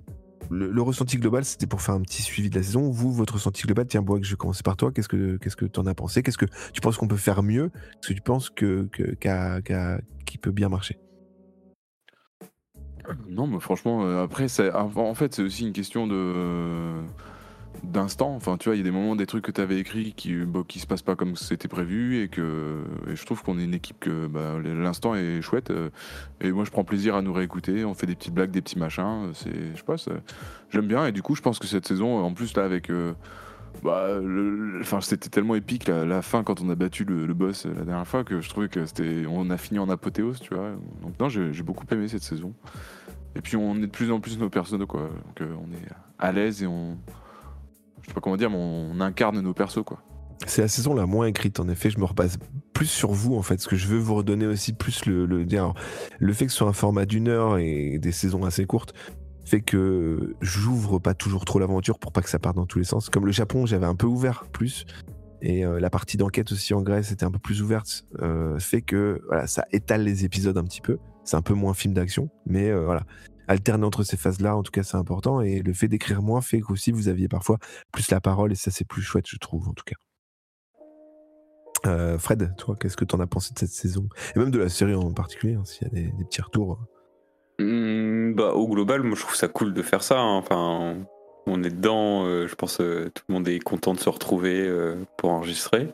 [0.50, 2.90] le, ressenti global, c'était pour faire un petit suivi de la saison.
[2.90, 4.92] Vous, votre ressenti global, tiens, Bois, je vais commencer par toi.
[4.92, 6.24] Qu'est-ce que qu'est-ce que t'en as pensé?
[6.24, 7.70] Qu'est-ce que tu penses qu'on peut faire mieux?
[7.70, 9.62] Qu'est-ce que tu penses que que- qu'a-
[10.26, 10.98] qui peut bien marcher?
[13.28, 14.48] Non, mais franchement, euh, après,
[14.96, 17.02] en fait, c'est aussi une question de
[17.84, 18.36] d'instant.
[18.36, 20.36] Enfin, tu vois, il y a des moments, des trucs que tu avais écrits qui,
[20.36, 23.64] bah, qui se passent pas comme c'était prévu et que et je trouve qu'on est
[23.64, 25.72] une équipe que bah, l'instant est chouette.
[25.72, 25.90] euh,
[26.40, 27.86] et moi, je prends plaisir à nous réécouter.
[27.86, 29.32] On fait des petites blagues, des petits machins.
[29.34, 30.12] C'est, je sais pas, c'est-
[30.70, 31.06] j'aime bien.
[31.06, 33.14] Et du coup, je pense que cette saison, en plus là, avec euh,
[33.84, 34.20] bah,
[34.80, 38.08] enfin, c'était tellement épique la, fin quand on a battu le, boss euh, la dernière
[38.08, 40.72] fois que je trouvais que c'était, on a fini en apothéose, tu vois.
[41.02, 42.54] Donc non, j'ai beaucoup aimé cette saison.
[43.36, 45.02] Et puis on est de plus en plus nos personnages, quoi.
[45.02, 45.88] Donc euh, on est
[46.20, 46.98] à l'aise et on,
[48.12, 50.02] sais pas comment dire, mais on incarne nos persos, quoi.
[50.48, 51.90] C'est la saison la moins écrite, en effet.
[51.90, 52.38] Je me repasse
[52.74, 53.60] plus sur vous, en fait.
[53.60, 55.74] Ce que je veux vous redonner aussi plus le, le, dire,
[56.20, 58.94] le fait que ce soit un format d'une heure et des saisons assez courtes
[59.46, 62.86] fait que j'ouvre pas toujours trop l'aventure pour pas que ça parte dans tous les
[62.86, 63.10] sens.
[63.10, 64.86] Comme le Japon, j'avais un peu ouvert plus.
[65.42, 68.06] Et euh, la partie d'enquête aussi en Grèce était un peu plus ouverte.
[68.22, 71.00] euh, fait que voilà, ça étale les épisodes un petit peu.
[71.24, 72.30] C'est un peu moins film d'action.
[72.46, 73.04] Mais euh, voilà,
[73.52, 75.42] alterner entre ces phases-là, en tout cas, c'est important.
[75.42, 77.58] Et le fait d'écrire moins fait qu'aussi vous aviez parfois
[77.92, 78.52] plus la parole.
[78.52, 79.96] Et ça, c'est plus chouette, je trouve, en tout cas.
[81.88, 84.08] Euh, Fred, toi, qu'est-ce que t'en as pensé de cette saison?
[84.36, 86.80] Et même de la série en particulier, hein, s'il y a des, des petits retours.
[87.60, 90.20] Hmm, bah, au global, moi je trouve ça cool de faire ça.
[90.20, 90.38] hein.
[90.38, 90.98] Enfin,
[91.48, 92.24] on est dedans.
[92.26, 95.90] euh, je pense que tout le monde est content de se retrouver euh, pour enregistrer.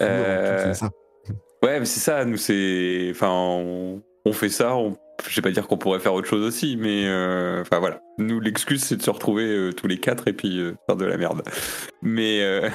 [0.00, 0.90] Euh, ça.
[1.62, 2.24] ouais, mais c'est ça.
[2.24, 3.08] Nous, c'est.
[3.12, 4.76] Enfin, on, on fait ça.
[4.76, 4.96] On...
[5.28, 8.00] Je vais pas dire qu'on pourrait faire autre chose aussi, mais euh, enfin voilà.
[8.18, 11.04] Nous, l'excuse, c'est de se retrouver euh, tous les quatre et puis euh, faire de
[11.04, 11.42] la merde.
[12.02, 12.68] Mais euh,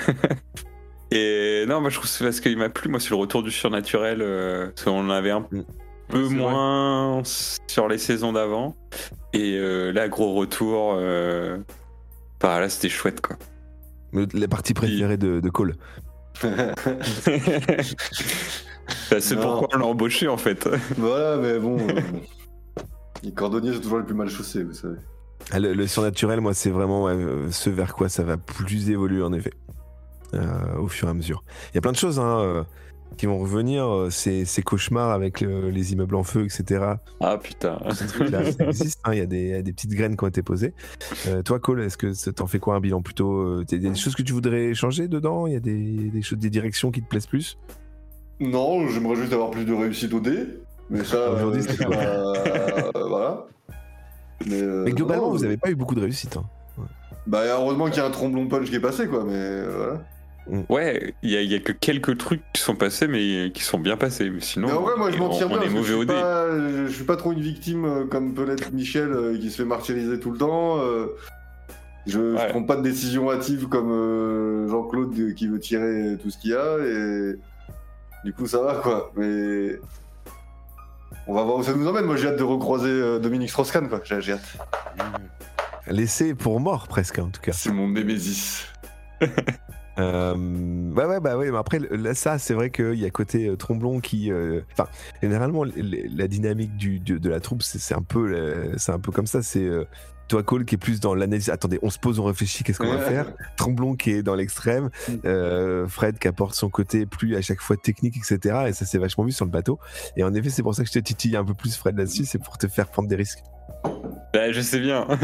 [1.11, 2.89] et non, moi je trouve que c'est parce qu'il m'a plu.
[2.89, 4.19] Moi, c'est le retour du surnaturel.
[4.21, 5.63] euh, parce qu'on en avait un Mm.
[6.09, 6.51] peu Ouais, c'est vrai.
[6.51, 8.75] moins sur les saisons d'avant.
[9.33, 10.95] Et euh, là, gros retour.
[10.97, 11.57] Euh...
[12.39, 13.35] Bah, là, c'était chouette, quoi.
[14.33, 15.75] La partie préférée de, de Cole.
[19.11, 20.67] Bah, c'est pourquoi on l'a embauché, en fait.
[20.97, 21.77] voilà, mais bon.
[23.23, 24.97] Les cordonniers sont toujours les plus mal chaussés, vous savez.
[25.51, 28.89] Ah, Le, le surnaturel, moi, c'est vraiment ouais, euh, ce vers quoi ça va plus
[28.89, 29.53] évoluer, en effet,
[30.33, 31.43] euh, au fur et à mesure.
[31.71, 32.63] Il y a plein de choses hein, euh,
[33.17, 36.95] qui vont revenir, euh, ces, ces cauchemars avec le- les immeubles en feu, etc.
[37.21, 37.79] Ah, putain.
[37.93, 40.17] Ces trucs-là, ça existe, hein, il y, a des- il y a des petites graines
[40.17, 40.73] qui ont été posées.
[41.27, 43.87] Euh, toi, Cole, est-ce que ça t'en fait quoi un bilan plutôt euh, Il y
[43.87, 45.47] a des choses que tu voudrais changer dedans?
[45.47, 47.57] Il y a des, des, choses, des directions qui te plaisent plus?
[48.39, 50.45] Non, j'aimerais juste avoir plus de réussite au dé.
[50.89, 53.45] Mais ça, Aujourd'hui, euh, c'est pas- euh, voilà.
[54.45, 56.37] Mais, euh, Mais globalement, non, vous n'avez pas eu beaucoup de réussite.
[56.37, 56.45] hein.
[57.25, 60.65] Bah, heureusement qu'il y a un tromblon punch qui est passé, quoi, mais voilà.
[60.69, 63.63] Ouais, il y, a- il y a que quelques trucs qui sont passés, mais qui
[63.63, 64.29] sont bien passés.
[64.29, 65.57] Mais sinon, mais en vrai, moi, je m'en tire bien.
[65.57, 66.47] parce que je, suis pas,
[66.87, 70.21] je suis pas trop une victime comme peut l'être Michel euh, qui se fait martyriser
[70.21, 70.79] tout le temps.
[70.79, 71.07] euh,
[72.05, 72.47] je, je Ouais.
[72.47, 76.55] prends pas de décision hâtive comme euh, Jean-Claude qui veut tirer tout ce qu'il y
[76.55, 77.35] a et
[78.23, 79.11] du coup ça va quoi.
[79.17, 79.77] Mais
[81.27, 82.05] on va voir où ça nous emmène.
[82.05, 84.01] Moi j'ai hâte de recroiser euh, Dominique Strauss-Kahn quoi.
[84.03, 84.57] J'ai hâte.
[85.89, 87.53] Laissé pour mort, presque, en tout cas.
[87.53, 88.65] C'est mon némésis.
[89.99, 90.35] Euh,
[90.95, 93.55] ouais, ouais, bah ouais, mais après, là, ça, c'est vrai qu'il y a côté euh,
[93.55, 94.31] Tromblon qui.
[94.31, 94.87] euh, Enfin,
[95.23, 99.25] généralement, la dynamique du, du- de la troupe, c'est un, peu, c'est un peu comme
[99.25, 99.41] ça.
[99.41, 99.67] C'est
[100.27, 101.49] toi, Cole, qui est plus dans l'analyse.
[101.49, 103.31] Attendez, on se pose, on réfléchit, qu'est-ce qu'on va faire?
[103.55, 104.89] Tromblon qui est dans l'extrême.
[105.25, 108.65] euh, Fred qui apporte son côté plus à chaque fois technique, etc.
[108.67, 109.79] Et ça, c'est vachement vu sur le bateau.
[110.15, 112.25] Et en effet, c'est pour ça que je te titille un peu plus, Fred, là-dessus.
[112.25, 113.43] C'est pour te faire prendre des risques.
[114.33, 115.07] Bah, je sais bien.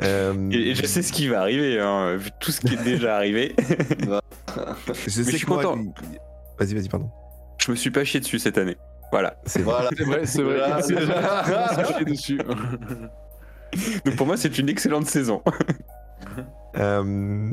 [0.00, 3.16] Euh, et, je sais ce qui va arriver, hein, vu tout ce qui est déjà
[3.16, 3.56] arrivé.
[5.04, 5.76] je sais je suis content.
[6.56, 7.10] Vas-y, vas-y, pardon.
[7.60, 8.76] je me suis pas chié dessus cette année.
[9.10, 9.36] Voilà.
[9.46, 9.74] C'est vrai.
[9.74, 9.90] Voilà.
[9.94, 11.94] C'est vrai, c'est vrai.
[11.98, 12.38] C'est dessus.
[14.04, 15.42] Donc pour moi, c'est une excellente saison.
[16.76, 17.50] Euh,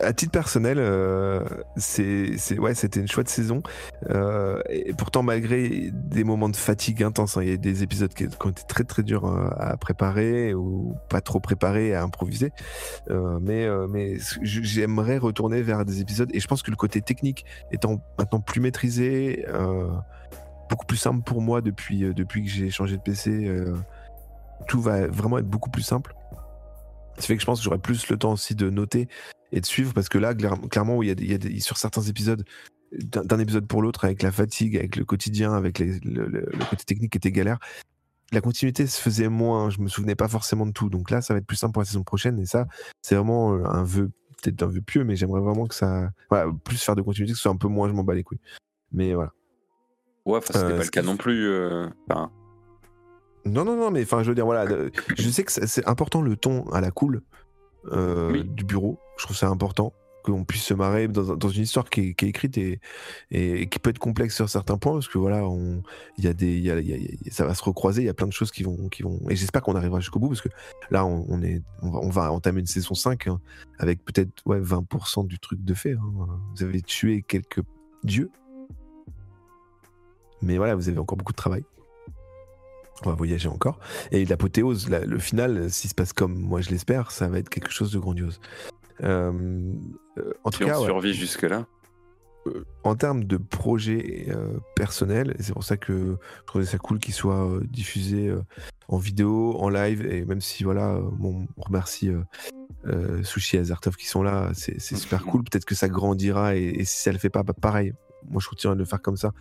[0.00, 1.44] à titre personnel, euh,
[1.76, 3.62] c'est, c'est- ouais, c'était une chouette saison.
[4.08, 8.12] Euh, et pourtant, malgré des moments de fatigue intense, hein, il y a des épisodes
[8.12, 12.02] qui, qui ont été très très durs euh, à préparer ou pas trop préparés à
[12.02, 12.50] improviser.
[13.10, 17.02] Euh, mais euh, mais j'aimerais retourner vers des épisodes et je pense que le côté
[17.02, 19.86] technique étant maintenant plus maîtrisé, euh,
[20.70, 23.30] beaucoup plus simple pour moi depuis euh, depuis que j'ai changé de PC.
[23.30, 23.76] euh,
[24.68, 26.14] tout va vraiment être beaucoup plus simple.
[27.16, 29.08] Ça fait que je pense que j'aurai plus le temps aussi de noter
[29.52, 32.44] et de suivre parce que là, clair- clairement, il il y a sur certains épisodes,
[32.92, 37.18] d'un épisode pour l'autre, avec la fatigue, avec le quotidien, avec le, côté technique qui
[37.18, 37.58] était galère,
[38.32, 39.70] la continuité se faisait moins.
[39.70, 40.88] Je me souvenais pas forcément de tout.
[40.88, 42.38] Donc là, ça va être plus simple pour la saison prochaine.
[42.38, 42.66] Et ça,
[43.02, 44.10] c'est vraiment euh, un vœu,
[44.42, 46.10] peut-être un vœu pieux, mais j'aimerais vraiment que ça.
[46.64, 48.40] Plus faire de continuité, que ce soit un peu moins, je m'en bats les couilles.
[48.92, 49.32] Mais voilà.
[50.26, 51.48] Ouais, enfin, c'était Euh, pas le cas non plus.
[51.48, 52.30] euh, enfin,
[53.46, 56.20] Non, non, non, mais enfin, je veux dire, voilà, le- je sais que c'est important
[56.20, 57.22] le ton à la cool
[57.90, 58.44] euh, Oui.
[58.44, 58.98] du bureau.
[59.16, 62.14] Je trouve ça important qu'on puisse se marrer dans, un- dans une histoire qui est,
[62.14, 62.78] qui est écrite et,
[63.30, 65.82] et qui peut être complexe sur certains points parce que voilà, on-
[66.18, 67.54] il y a des, il y a- il y a- il y a- ça va
[67.54, 68.02] se recroiser.
[68.02, 69.18] Il y a plein de choses qui vont, qui vont.
[69.30, 70.50] Et j'espère qu'on arrivera jusqu'au bout parce que
[70.90, 73.40] là, on, on est, on va, on va entamer une saison 5 hein,
[73.78, 75.92] avec peut-être ouais 20% du truc de fait.
[75.94, 76.28] hein.
[76.54, 77.62] Vous avez tué quelques
[78.04, 78.30] dieux,
[80.42, 81.64] mais voilà, vous avez encore beaucoup de travail.
[83.04, 83.78] On va voyager encore.
[84.12, 87.48] Et l'apothéose, la- le final, s'il se passe comme moi je l'espère, ça va être
[87.48, 88.40] quelque chose de grandiose.
[89.02, 89.32] Euh,
[90.18, 91.66] euh, en tout cas, on ouais, survit jusque-là?
[92.46, 96.98] euh, en termes de projet euh, personnel, c'est pour ça que je trouvais ça cool
[96.98, 98.42] qu'il soit euh, diffusé euh,
[98.88, 102.10] en vidéo, en live, et même si voilà, bon, on remercie
[103.22, 105.44] Sushi et Azartov qui sont là, c'est c'est super cool.
[105.44, 107.92] Peut-être que ça grandira, et, et si ça le fait pas, bah, pareil,
[108.28, 109.32] moi je continuerai de le faire comme ça,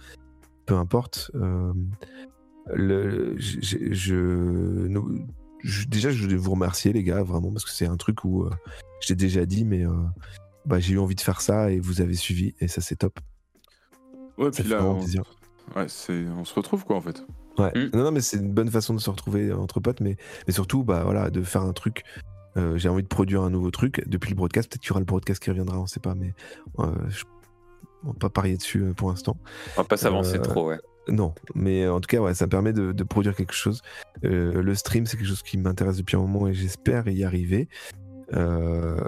[0.69, 1.31] peu importe.
[1.33, 1.73] Euh,
[2.71, 4.15] le, je,
[4.87, 5.25] nous-
[5.63, 8.43] je- déjà, je voulais vous remercier, les gars, vraiment, parce que c'est un truc où
[8.43, 8.51] euh,
[9.01, 9.91] je l'ai déjà dit, mais euh,
[10.67, 13.19] bah, j'ai eu envie de faire ça et vous avez suivi, et ça, c'est top.
[14.37, 17.25] Ouais, Ça puis là, on, ouais, c'est, on se retrouve quoi en fait.
[17.57, 17.71] Ouais.
[17.75, 17.89] Mm.
[17.97, 20.17] Non, non, mais c'est une bonne façon de se retrouver entre potes, mais,
[20.47, 22.03] mais surtout, bah, voilà, de faire un truc.
[22.57, 24.69] Euh, j'ai envie de produire un nouveau truc depuis le broadcast.
[24.69, 26.33] Peut-être qu'il y aura le broadcast qui reviendra, on sait pas, mais
[26.79, 27.23] euh, je...
[28.03, 29.37] on va pas parier dessus euh, pour l'instant.
[29.77, 30.79] On va pas s'avancer Euh, trop, ouais.
[31.07, 33.81] Non, mais en tout cas, ouais, ça me permet de, de produire quelque chose.
[34.25, 37.67] Euh, le stream, c'est quelque chose qui m'intéresse depuis un moment et j'espère y arriver.
[38.33, 38.99] Euh,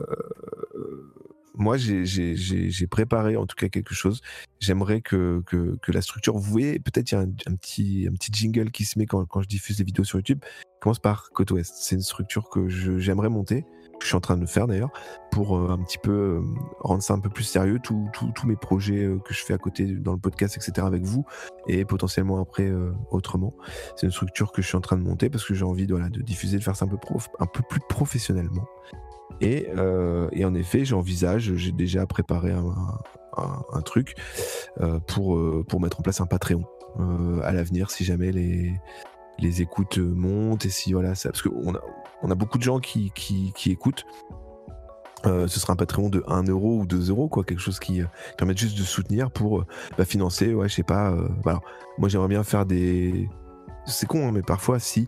[1.53, 4.21] moi, j'ai- préparé en tout cas quelque chose.
[4.59, 8.07] J'aimerais que, que, que la structure, vous voyez, peut-être il y a un, un petit,
[8.09, 10.39] un petit jingle qui se met quand, quand je diffuse les vidéos sur YouTube.
[10.79, 11.75] Commence par Côte Ouest.
[11.77, 13.65] C'est une structure que j'aimerais monter.
[14.01, 14.91] Je suis en train de faire d'ailleurs
[15.31, 16.41] pour euh, un petit peu euh,
[16.79, 17.79] rendre ça un peu plus sérieux.
[17.79, 18.01] Tous
[18.45, 20.85] mes projets euh, que je fais à côté dans le podcast, etc.
[20.85, 21.23] avec vous
[21.67, 22.71] et potentiellement après
[23.11, 23.53] autrement.
[23.95, 25.95] C'est une structure que je suis en train de monter parce que j'ai envie de,
[25.95, 28.65] de diffuser, de faire ça un peu, prof- un peu plus professionnellement.
[29.39, 29.67] Et,
[30.33, 32.65] et en effet, j'envisage, j'ai déjà préparé un,
[33.37, 34.15] un- truc
[35.07, 36.63] pour, pour mettre en place un Patreon
[37.43, 38.73] à l'avenir si jamais les,
[39.39, 41.29] les écoutes montent et si voilà ça.
[41.29, 41.79] Parce qu'on a,
[42.23, 44.05] on a beaucoup de gens qui, qui, qui écoutent.
[45.25, 48.01] Euh, ce sera un Patreon de 1 euro ou 2 euros, quoi, quelque chose qui
[48.01, 48.05] euh,
[48.37, 49.65] permette juste de soutenir pour euh,
[49.97, 51.11] bah, financer, ouais, je sais pas.
[51.11, 51.63] euh, bah, alors,
[51.97, 53.29] moi, j'aimerais bien faire des.
[53.85, 55.07] C'est con, hein, mais parfois, si,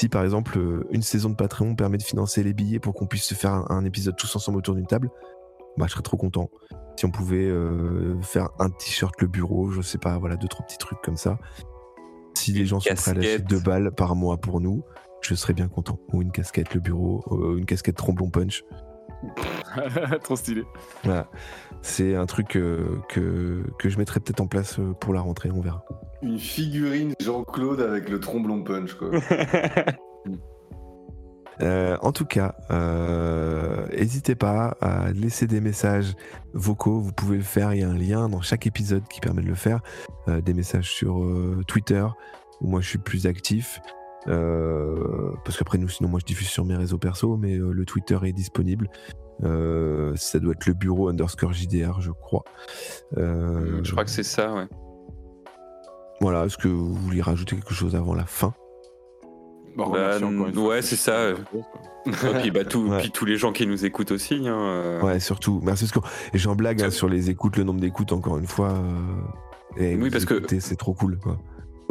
[0.00, 0.58] si par exemple,
[0.90, 3.66] une saison de Patreon permet de financer les billets pour qu'on puisse se faire un,
[3.68, 5.10] un épisode tous ensemble autour d'une table,
[5.76, 6.50] bah, je serais trop content.
[6.96, 7.50] Si on pouvait
[8.20, 11.38] faire un t-shirt le bureau, je sais pas, voilà, deux, trois petits trucs comme ça.
[12.34, 13.48] Si les gens sont prêts à lâcher casquette.
[13.48, 14.84] deux balles par mois pour nous,
[15.22, 15.98] je serais bien content.
[16.12, 18.64] Ou une casquette le bureau, euh, une casquette tromblon punch.
[20.22, 20.64] Trop stylé.
[21.04, 21.28] Voilà.
[21.80, 25.50] C'est un truc euh, que, que je mettrai peut-être en place euh, pour la rentrée,
[25.52, 25.84] on verra.
[26.22, 29.10] Une figurine Jean-Claude avec le tromblon punch, quoi.
[31.60, 36.14] Euh, en tout cas, euh, n'hésitez pas à laisser des messages
[36.54, 37.00] vocaux.
[37.00, 37.74] Vous pouvez le faire.
[37.74, 39.80] Il y a un lien dans chaque épisode qui permet de le faire.
[40.28, 42.04] Euh, des messages sur euh, Twitter
[42.60, 43.80] où moi je suis plus actif.
[44.28, 47.84] Euh, parce qu'après nous, sinon moi je diffuse sur mes réseaux perso, mais euh, le
[47.84, 48.88] Twitter est disponible.
[49.44, 52.44] Euh, ça doit être le bureau underscore JDR, je crois.
[53.16, 54.66] Euh, Je crois que c'est ça, ouais.
[56.20, 58.54] Voilà, est-ce que vous vouliez rajouter quelque chose avant la fin?
[59.76, 60.18] Bah, Bah,
[60.60, 61.36] ouais, c'est ça, euh.
[62.06, 62.98] Et puis, bah, tout- Ouais.
[62.98, 64.34] puis tous les gens qui nous écoutent aussi.
[64.46, 65.60] Hein, euh, Ouais, surtout.
[65.64, 68.46] Merci parce que et j'en blague hein, sur les écoutes, le nombre d'écoutes encore une
[68.46, 68.70] fois.
[68.72, 71.18] euh, et Oui, parce que- c'est trop cool.
[71.18, 71.38] Quoi.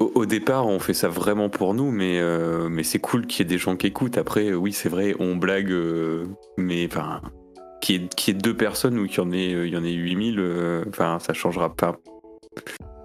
[0.02, 3.40] Au, au départ, on fait ça vraiment pour nous, mais, euh, mais c'est cool qu'il
[3.46, 4.18] y ait des gens qui écoutent.
[4.18, 6.26] Après, euh, oui, c'est vrai, on blague, euh,
[6.58, 7.22] mais enfin,
[7.82, 9.78] qu'il y, ait- qu'il y ait deux personnes ou qu'il y en ait, il y
[9.78, 11.98] en ait 8000, euh, enfin, ça changera pas.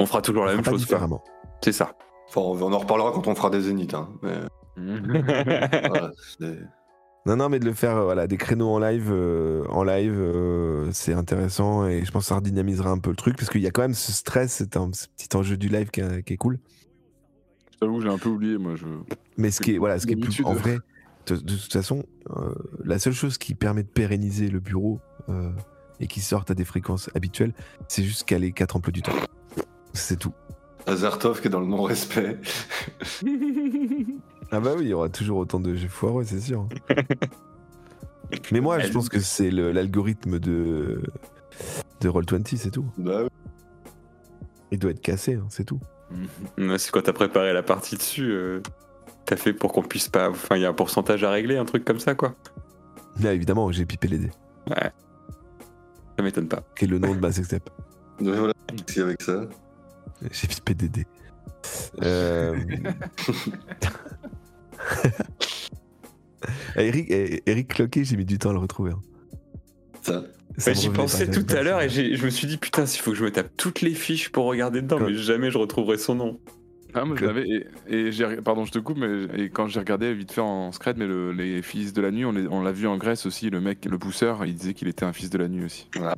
[0.00, 1.22] On fera toujours la On même fera chose, différemment.
[1.62, 1.92] C'est ça.
[2.28, 3.94] Enfin, on en reparlera quand on fera des zéniths.
[3.94, 4.08] Hein.
[4.22, 4.32] Mais,
[5.88, 6.58] voilà, c'est-
[7.26, 10.88] Non, non, mais de le faire, voilà, des créneaux en live, euh, en live, euh,
[10.92, 13.66] c'est intéressant et je pense que ça redynamisera un peu le truc parce qu'il y
[13.66, 16.58] a quand même ce stress, c'est un ce petit enjeu du live qui est cool.
[17.76, 18.74] Je t'avoue, j'ai un peu oublié, moi.
[18.74, 18.86] Je...
[19.36, 20.78] Mais ce qui est, voilà, ce qui est plus, en vrai,
[21.26, 22.54] de, de toute façon, euh,
[22.84, 24.98] la seule chose qui permet de pérenniser le bureau
[25.28, 25.50] euh,
[26.00, 27.52] et qui sorte à des fréquences habituelles,
[27.88, 29.12] c'est juste caler quatre emplois du temps.
[29.92, 30.32] C'est tout.
[30.86, 32.38] Azertov qui est dans le non-respect.
[34.52, 36.68] Ah bah oui, il y aura toujours autant de jeux foireux, c'est sûr.
[38.52, 41.02] Mais moi, je pense que c'est l'algorithme de
[42.00, 42.84] de Roll20, c'est tout.
[42.96, 43.28] Bah oui.
[44.70, 45.80] Il doit être cassé, hein, c'est tout.
[46.58, 48.60] Ouais, C'est quand t'as préparé la partie dessus, euh,
[49.24, 50.30] t'as fait pour qu'on puisse pas.
[50.30, 52.34] Enfin, il y a un pourcentage à régler, un truc comme ça, quoi.
[53.20, 54.30] Là, évidemment, j'ai pipé les dés.
[54.68, 56.62] Ça m'étonne pas.
[56.80, 57.70] Est le nom de ma sextape.
[58.20, 58.52] Donc voilà,
[58.86, 59.42] c'est avec ça.
[60.30, 61.06] J'ai pipé des dés.
[62.02, 62.56] Euh...
[66.76, 68.92] Eric, eh, Eric Cloquet, j'ai mis du temps à le retrouver.
[68.92, 69.00] hein.
[70.02, 70.22] Ça.
[70.64, 73.16] Ouais, J'y pensais tout à l'heure et je me suis dit, putain, il faut que
[73.16, 76.14] je me tape toutes les fiches pour regarder dedans, Quoi mais jamais je retrouverai son
[76.14, 76.40] nom.
[76.94, 77.46] Ah, moi, je l'avais.
[77.46, 80.72] Et, et j'ai- pardon, je te coupe, mais et quand j'ai regardé vite fait en
[80.72, 83.50] scred, mais le- les fils de la nuit, on l'a vu en Grèce aussi.
[83.50, 85.90] Le mec, le pousseur, il disait qu'il était un fils de la nuit aussi.
[86.00, 86.14] Ah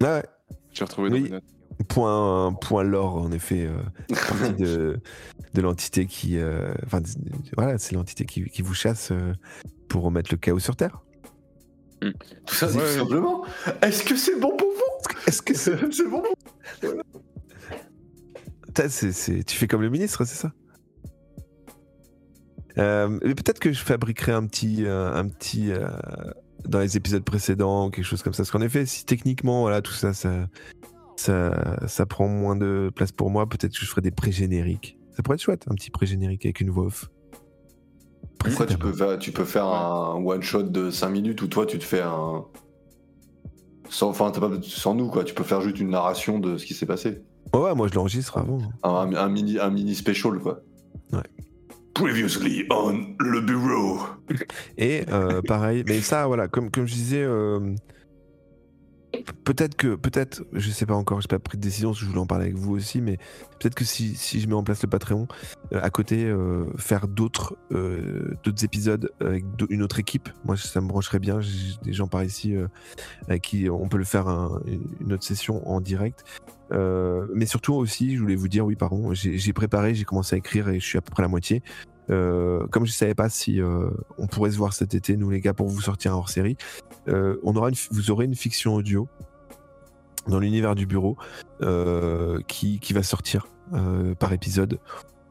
[0.00, 0.22] ouais,
[0.72, 1.18] J'ai retrouvé Oui.
[1.18, 1.44] dans mes notes.
[1.88, 5.00] point, point lore, en effet, euh, partie de,
[5.54, 6.38] de l'entité qui.
[6.38, 7.00] euh, Enfin,
[7.56, 9.32] voilà, c'est l'entité qui, qui vous chasse euh,
[9.88, 11.00] pour remettre le chaos sur Terre.
[12.00, 13.44] Tout ça, c'est Ouais, tout simplement.
[13.82, 15.14] Est-ce que c'est bon pour vous?
[15.26, 15.76] Est-ce que c'est.
[16.10, 16.34] Bon pour
[18.88, 20.52] c'est- Tu fais comme le ministre, c'est ça?
[22.78, 24.84] Euh, Peut-être que je fabriquerai un petit.
[24.84, 25.88] euh, un petit euh,
[26.64, 28.38] dans les épisodes précédents, ou quelque chose comme ça.
[28.42, 30.48] Parce qu'en effet, si techniquement, voilà, tout ça, ça,
[31.16, 34.98] ça, ça prend moins de place pour moi, peut-être que je ferai des pré-génériques.
[35.16, 37.10] Ça pourrait être chouette, un petit pré-générique avec une voix off.
[38.44, 41.78] Après, tu peux faire, tu peux faire un one-shot de 5 minutes où toi, tu
[41.78, 42.44] te fais un.
[43.90, 45.24] Sans, enfin, t'as pas, sans nous, quoi.
[45.24, 47.22] Tu peux faire juste une narration de ce qui s'est passé.
[47.54, 48.58] Ouais, ouais, moi je l'enregistre avant.
[48.82, 50.60] Un, un mini, un mini special, quoi.
[51.12, 51.22] Ouais.
[51.94, 53.98] Previously on le bureau.
[54.76, 57.74] Et euh, pareil, mais ça, voilà, comme, comme je disais, euh,
[59.44, 62.26] peut-être que, peut-être, je sais pas encore, j'ai pas pris de décision, je voulais en
[62.26, 63.16] parler avec vous aussi, mais
[63.58, 65.26] peut-être que si, je mets en place le Patreon,
[65.72, 70.80] euh, à côté, euh, faire d'autres euh, d'autres épisodes avec une autre équipe, moi ça
[70.80, 71.40] me brancherait bien.
[71.40, 72.54] J'ai des gens par ici
[73.28, 74.60] avec qui on peut le faire un-
[75.00, 76.24] une autre session en direct.
[76.70, 80.68] Mais surtout aussi, je voulais vous dire, oui, pardon, j'ai préparé, j'ai commencé à écrire
[80.68, 81.62] et je suis à peu près à la moitié.
[82.10, 85.40] Euh, comme je savais pas si euh, on pourrait se voir cet été, nous les
[85.40, 86.56] gars, pour vous sortir un hors série,
[87.08, 89.08] euh, on aura une, vous aurez une fiction audio
[90.26, 91.16] dans l'univers du bureau
[91.62, 94.78] euh, qui, qui va sortir euh, par épisode.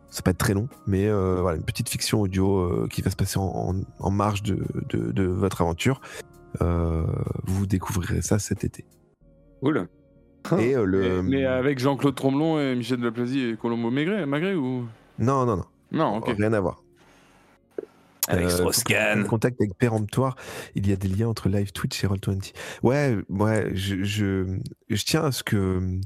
[0.09, 3.01] Ça va pas être très long, mais euh, voilà, une petite fiction audio euh, qui
[3.01, 4.57] va se passer en, en- en marge de,
[4.89, 5.99] de- de votre aventure.
[6.61, 7.05] Euh,
[7.43, 8.85] vous découvrirez ça cet été.
[9.61, 9.87] Cool.
[10.59, 11.21] Et euh, le.
[11.23, 14.85] Mais, mais avec Jean-Claude Tromblon et Michel Deplazy et Colombo Maigret, Maigret ou?
[15.19, 15.65] Non, non, non.
[15.91, 16.33] Non, ok.
[16.37, 16.83] Rien à voir.
[18.27, 19.25] Avec Euh, Strauss-Kahn.
[19.25, 20.35] Contact avec Péremptoire,
[20.75, 22.53] il y a des liens entre live Twitch et Roll20.
[22.83, 24.57] Ouais, ouais, je, je,
[24.89, 26.01] je tiens à ce que hum,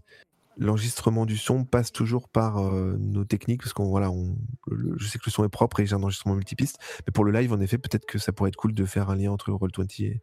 [0.58, 4.36] l'enregistrement du son passe toujours par euh, nos techniques, parce qu'on voilà, on,
[4.68, 6.78] le- je sais que le son est propre et j'ai un enregistrement multipiste,
[7.08, 9.16] mais pour le live, en effet, peut-être que ça pourrait être cool de faire un
[9.16, 10.22] lien entre Roll20 et,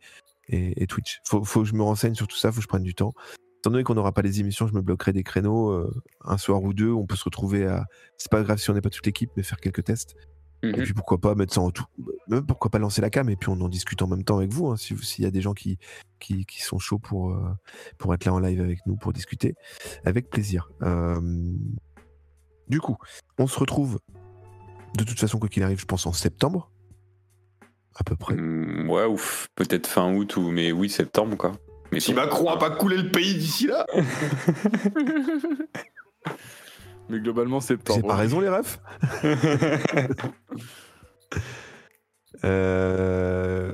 [0.49, 1.21] et, et Twitch.
[1.25, 3.13] Faut, faut que je me renseigne sur tout ça, faut que je prenne du temps.
[3.59, 5.93] Étant donné qu'on n'aura pas les émissions, je me bloquerai des créneaux, euh,
[6.25, 7.85] un soir ou deux, on peut se retrouver à.
[8.17, 10.15] C'est pas grave si on n'est pas toute l'équipe, mais faire quelques tests.
[10.65, 10.83] Et Mhm.
[10.83, 11.85] puis pourquoi pas mettre ça en tout.
[12.29, 14.53] Même pourquoi pas lancer la cam et puis on en discute en même temps avec
[14.53, 14.69] vous.
[14.69, 15.79] hein, si S'il y a des gens qui,
[16.19, 17.49] qui, qui sont chauds pour, euh,
[17.97, 19.55] pour être là en live avec nous, pour discuter,
[20.05, 20.71] avec plaisir.
[20.83, 21.21] Euh,
[22.69, 22.97] du coup,
[23.39, 23.99] on se retrouve
[24.97, 26.71] de toute façon, quoi qu'il arrive, je pense en septembre.
[27.95, 28.35] À peu près.
[28.35, 31.53] Mm, Ouais, ou f- peut-être fin août, ou mais oui, septembre, quoi.
[31.93, 33.87] Mais Si Macron a pas coulé le pays d'ici là
[37.11, 38.01] Mais globalement, septembre.
[38.03, 38.79] J'ai pas raison, les refs
[42.45, 43.73] Euh,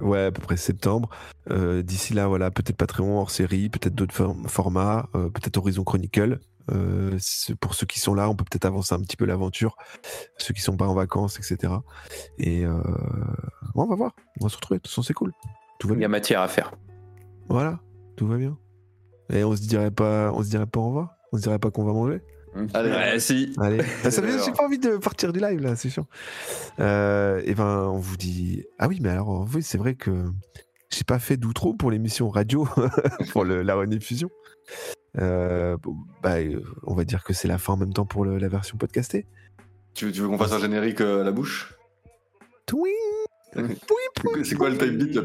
[0.00, 1.08] ouais, à peu près septembre.
[1.50, 5.84] Euh, D'ici là, voilà, peut-être Patreon hors série, peut-être d'autres form- formats, euh, peut-être Horizon
[5.84, 6.40] Chronicle.
[6.70, 9.76] Euh, c'est- pour ceux qui sont là, on peut peut-être avancer un petit peu l'aventure.
[10.36, 11.72] Ceux qui sont pas en vacances, etc.
[12.38, 12.74] Et euh,
[13.74, 14.12] bon, on va voir.
[14.40, 14.78] On va se retrouver.
[14.78, 15.32] De toute façon, c'est cool.
[15.78, 16.72] Tout va Il y a matière à faire.
[17.48, 17.80] Voilà,
[18.16, 18.56] tout va bien.
[19.30, 21.14] Et on se dirait pas, on se dirait pas au revoir.
[21.32, 22.20] On se dirait pas qu'on va manger.
[22.74, 22.90] Allez.
[22.90, 23.52] Ouais, si.
[23.58, 26.06] Allez, ça j'ai pas envie de partir du live là, c'est chiant.
[26.80, 28.64] Euh, et ben, on vous dit.
[28.78, 30.24] Ah oui, mais alors, oui, c'est vrai que
[30.90, 32.66] j'ai pas fait d'outro pour l'émission radio,
[33.32, 34.30] pour le- la rediffusion.
[35.18, 35.76] Euh,
[36.22, 38.48] bah, euh, on va dire que c'est la fin en même temps pour le- la
[38.48, 39.26] version podcastée.
[39.94, 41.74] Tu veux, tu veux qu'on fasse un générique euh, à la bouche?
[42.66, 42.92] Twing
[44.44, 45.18] C'est quoi le type beat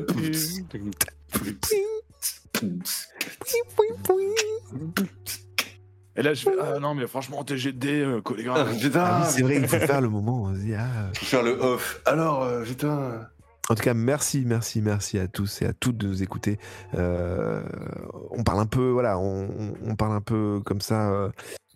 [6.16, 8.68] Et là, je fais Ah non, mais franchement, TGD, euh, Ah, collégraphe.
[8.68, 10.44] Ah oui, Putain c'est vrai, il faut faire le moment.
[10.44, 11.10] on se dit, ah.
[11.16, 12.02] Faut faire le off.
[12.06, 13.28] Alors, euh, putain.
[13.70, 16.60] En tout cas, merci, merci, merci à tous et à toutes de nous écouter.
[16.96, 17.64] Euh,
[18.32, 21.30] on parle un peu, voilà, on parle un peu comme ça, euh,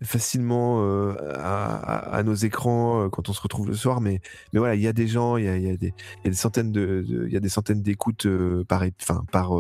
[0.03, 4.22] facilement euh, à, nos écrans euh, quand on se retrouve le soir, mais,
[4.53, 5.94] mais voilà, il y a des gens, il y a, des,
[6.34, 9.53] centaines de, il y a des centaines d'écoutes euh, par, enfin par,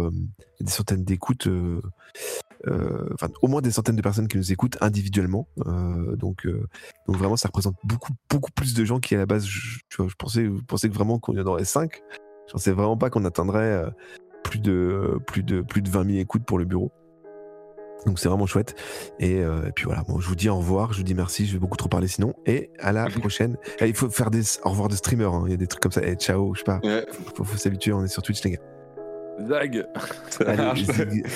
[0.59, 1.47] des centaines d'écoutes,
[2.67, 5.47] enfin au moins des centaines de personnes qui nous écoutent individuellement.
[6.15, 6.47] donc,
[7.07, 9.79] donc vraiment, ça représente beaucoup, beaucoup plus de gens qui à la base, je,
[10.17, 12.01] pensais, pensais que vraiment qu'on y en aurait 5
[12.47, 13.85] Je pensais vraiment pas qu'on atteindrait
[14.43, 16.91] plus de, plus de, plus de 20 000 écoutes pour le bureau.
[18.05, 18.75] Donc c'est vraiment chouette.
[19.19, 21.45] Et, euh, et puis voilà, bon, je vous dis au revoir, je vous dis merci,
[21.45, 22.33] je vais beaucoup trop parler sinon.
[22.45, 23.57] Et à la prochaine.
[23.79, 25.81] Eh, il faut faire des au revoir de streamers, hein, il y a des trucs
[25.81, 26.01] comme ça.
[26.03, 26.79] Et ciao, je sais pas.
[26.83, 27.05] Ouais.
[27.35, 29.47] Faut, faut s'habituer, on est sur Twitch les gars.
[29.47, 29.85] Zag
[30.45, 31.27] Allez, zig.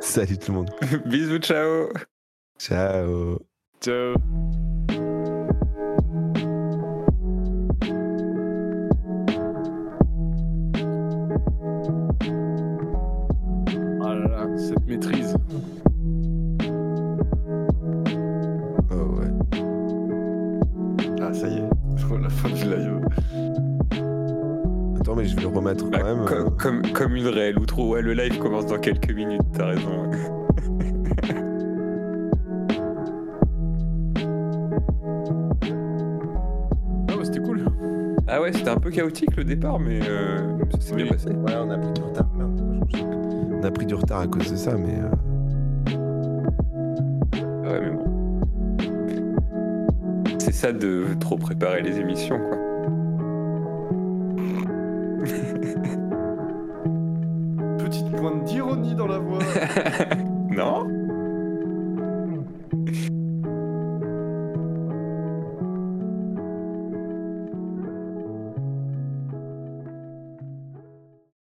[0.00, 0.70] Salut tout le monde.
[1.06, 1.88] Bisous, ciao.
[2.58, 3.38] Ciao.
[3.80, 4.14] Ciao
[14.02, 15.37] Ah là là, cette maîtrise.
[25.18, 26.24] Mais je vais le remettre quand Bah, même.
[26.24, 26.50] comme, euh.
[26.58, 27.92] comme, comme une réelle outro.
[27.92, 30.10] Ouais, le live commence dans quelques minutes, t'as raison.
[37.08, 37.64] Ah bah c'était cool.
[38.26, 40.38] Ah ouais, c'était un peu chaotique le départ, mais euh,
[40.74, 41.02] ça s'est Oui.
[41.04, 41.28] bien passé.
[41.30, 42.26] Ouais, on a pris du retard.
[42.36, 42.60] Merde,
[43.60, 44.94] on a pris du retard à cause de ça, mais.
[44.98, 45.08] euh,
[47.64, 48.04] Ah Ouais, mais bon.
[50.38, 52.58] C'est ça de trop préparer les émissions, quoi.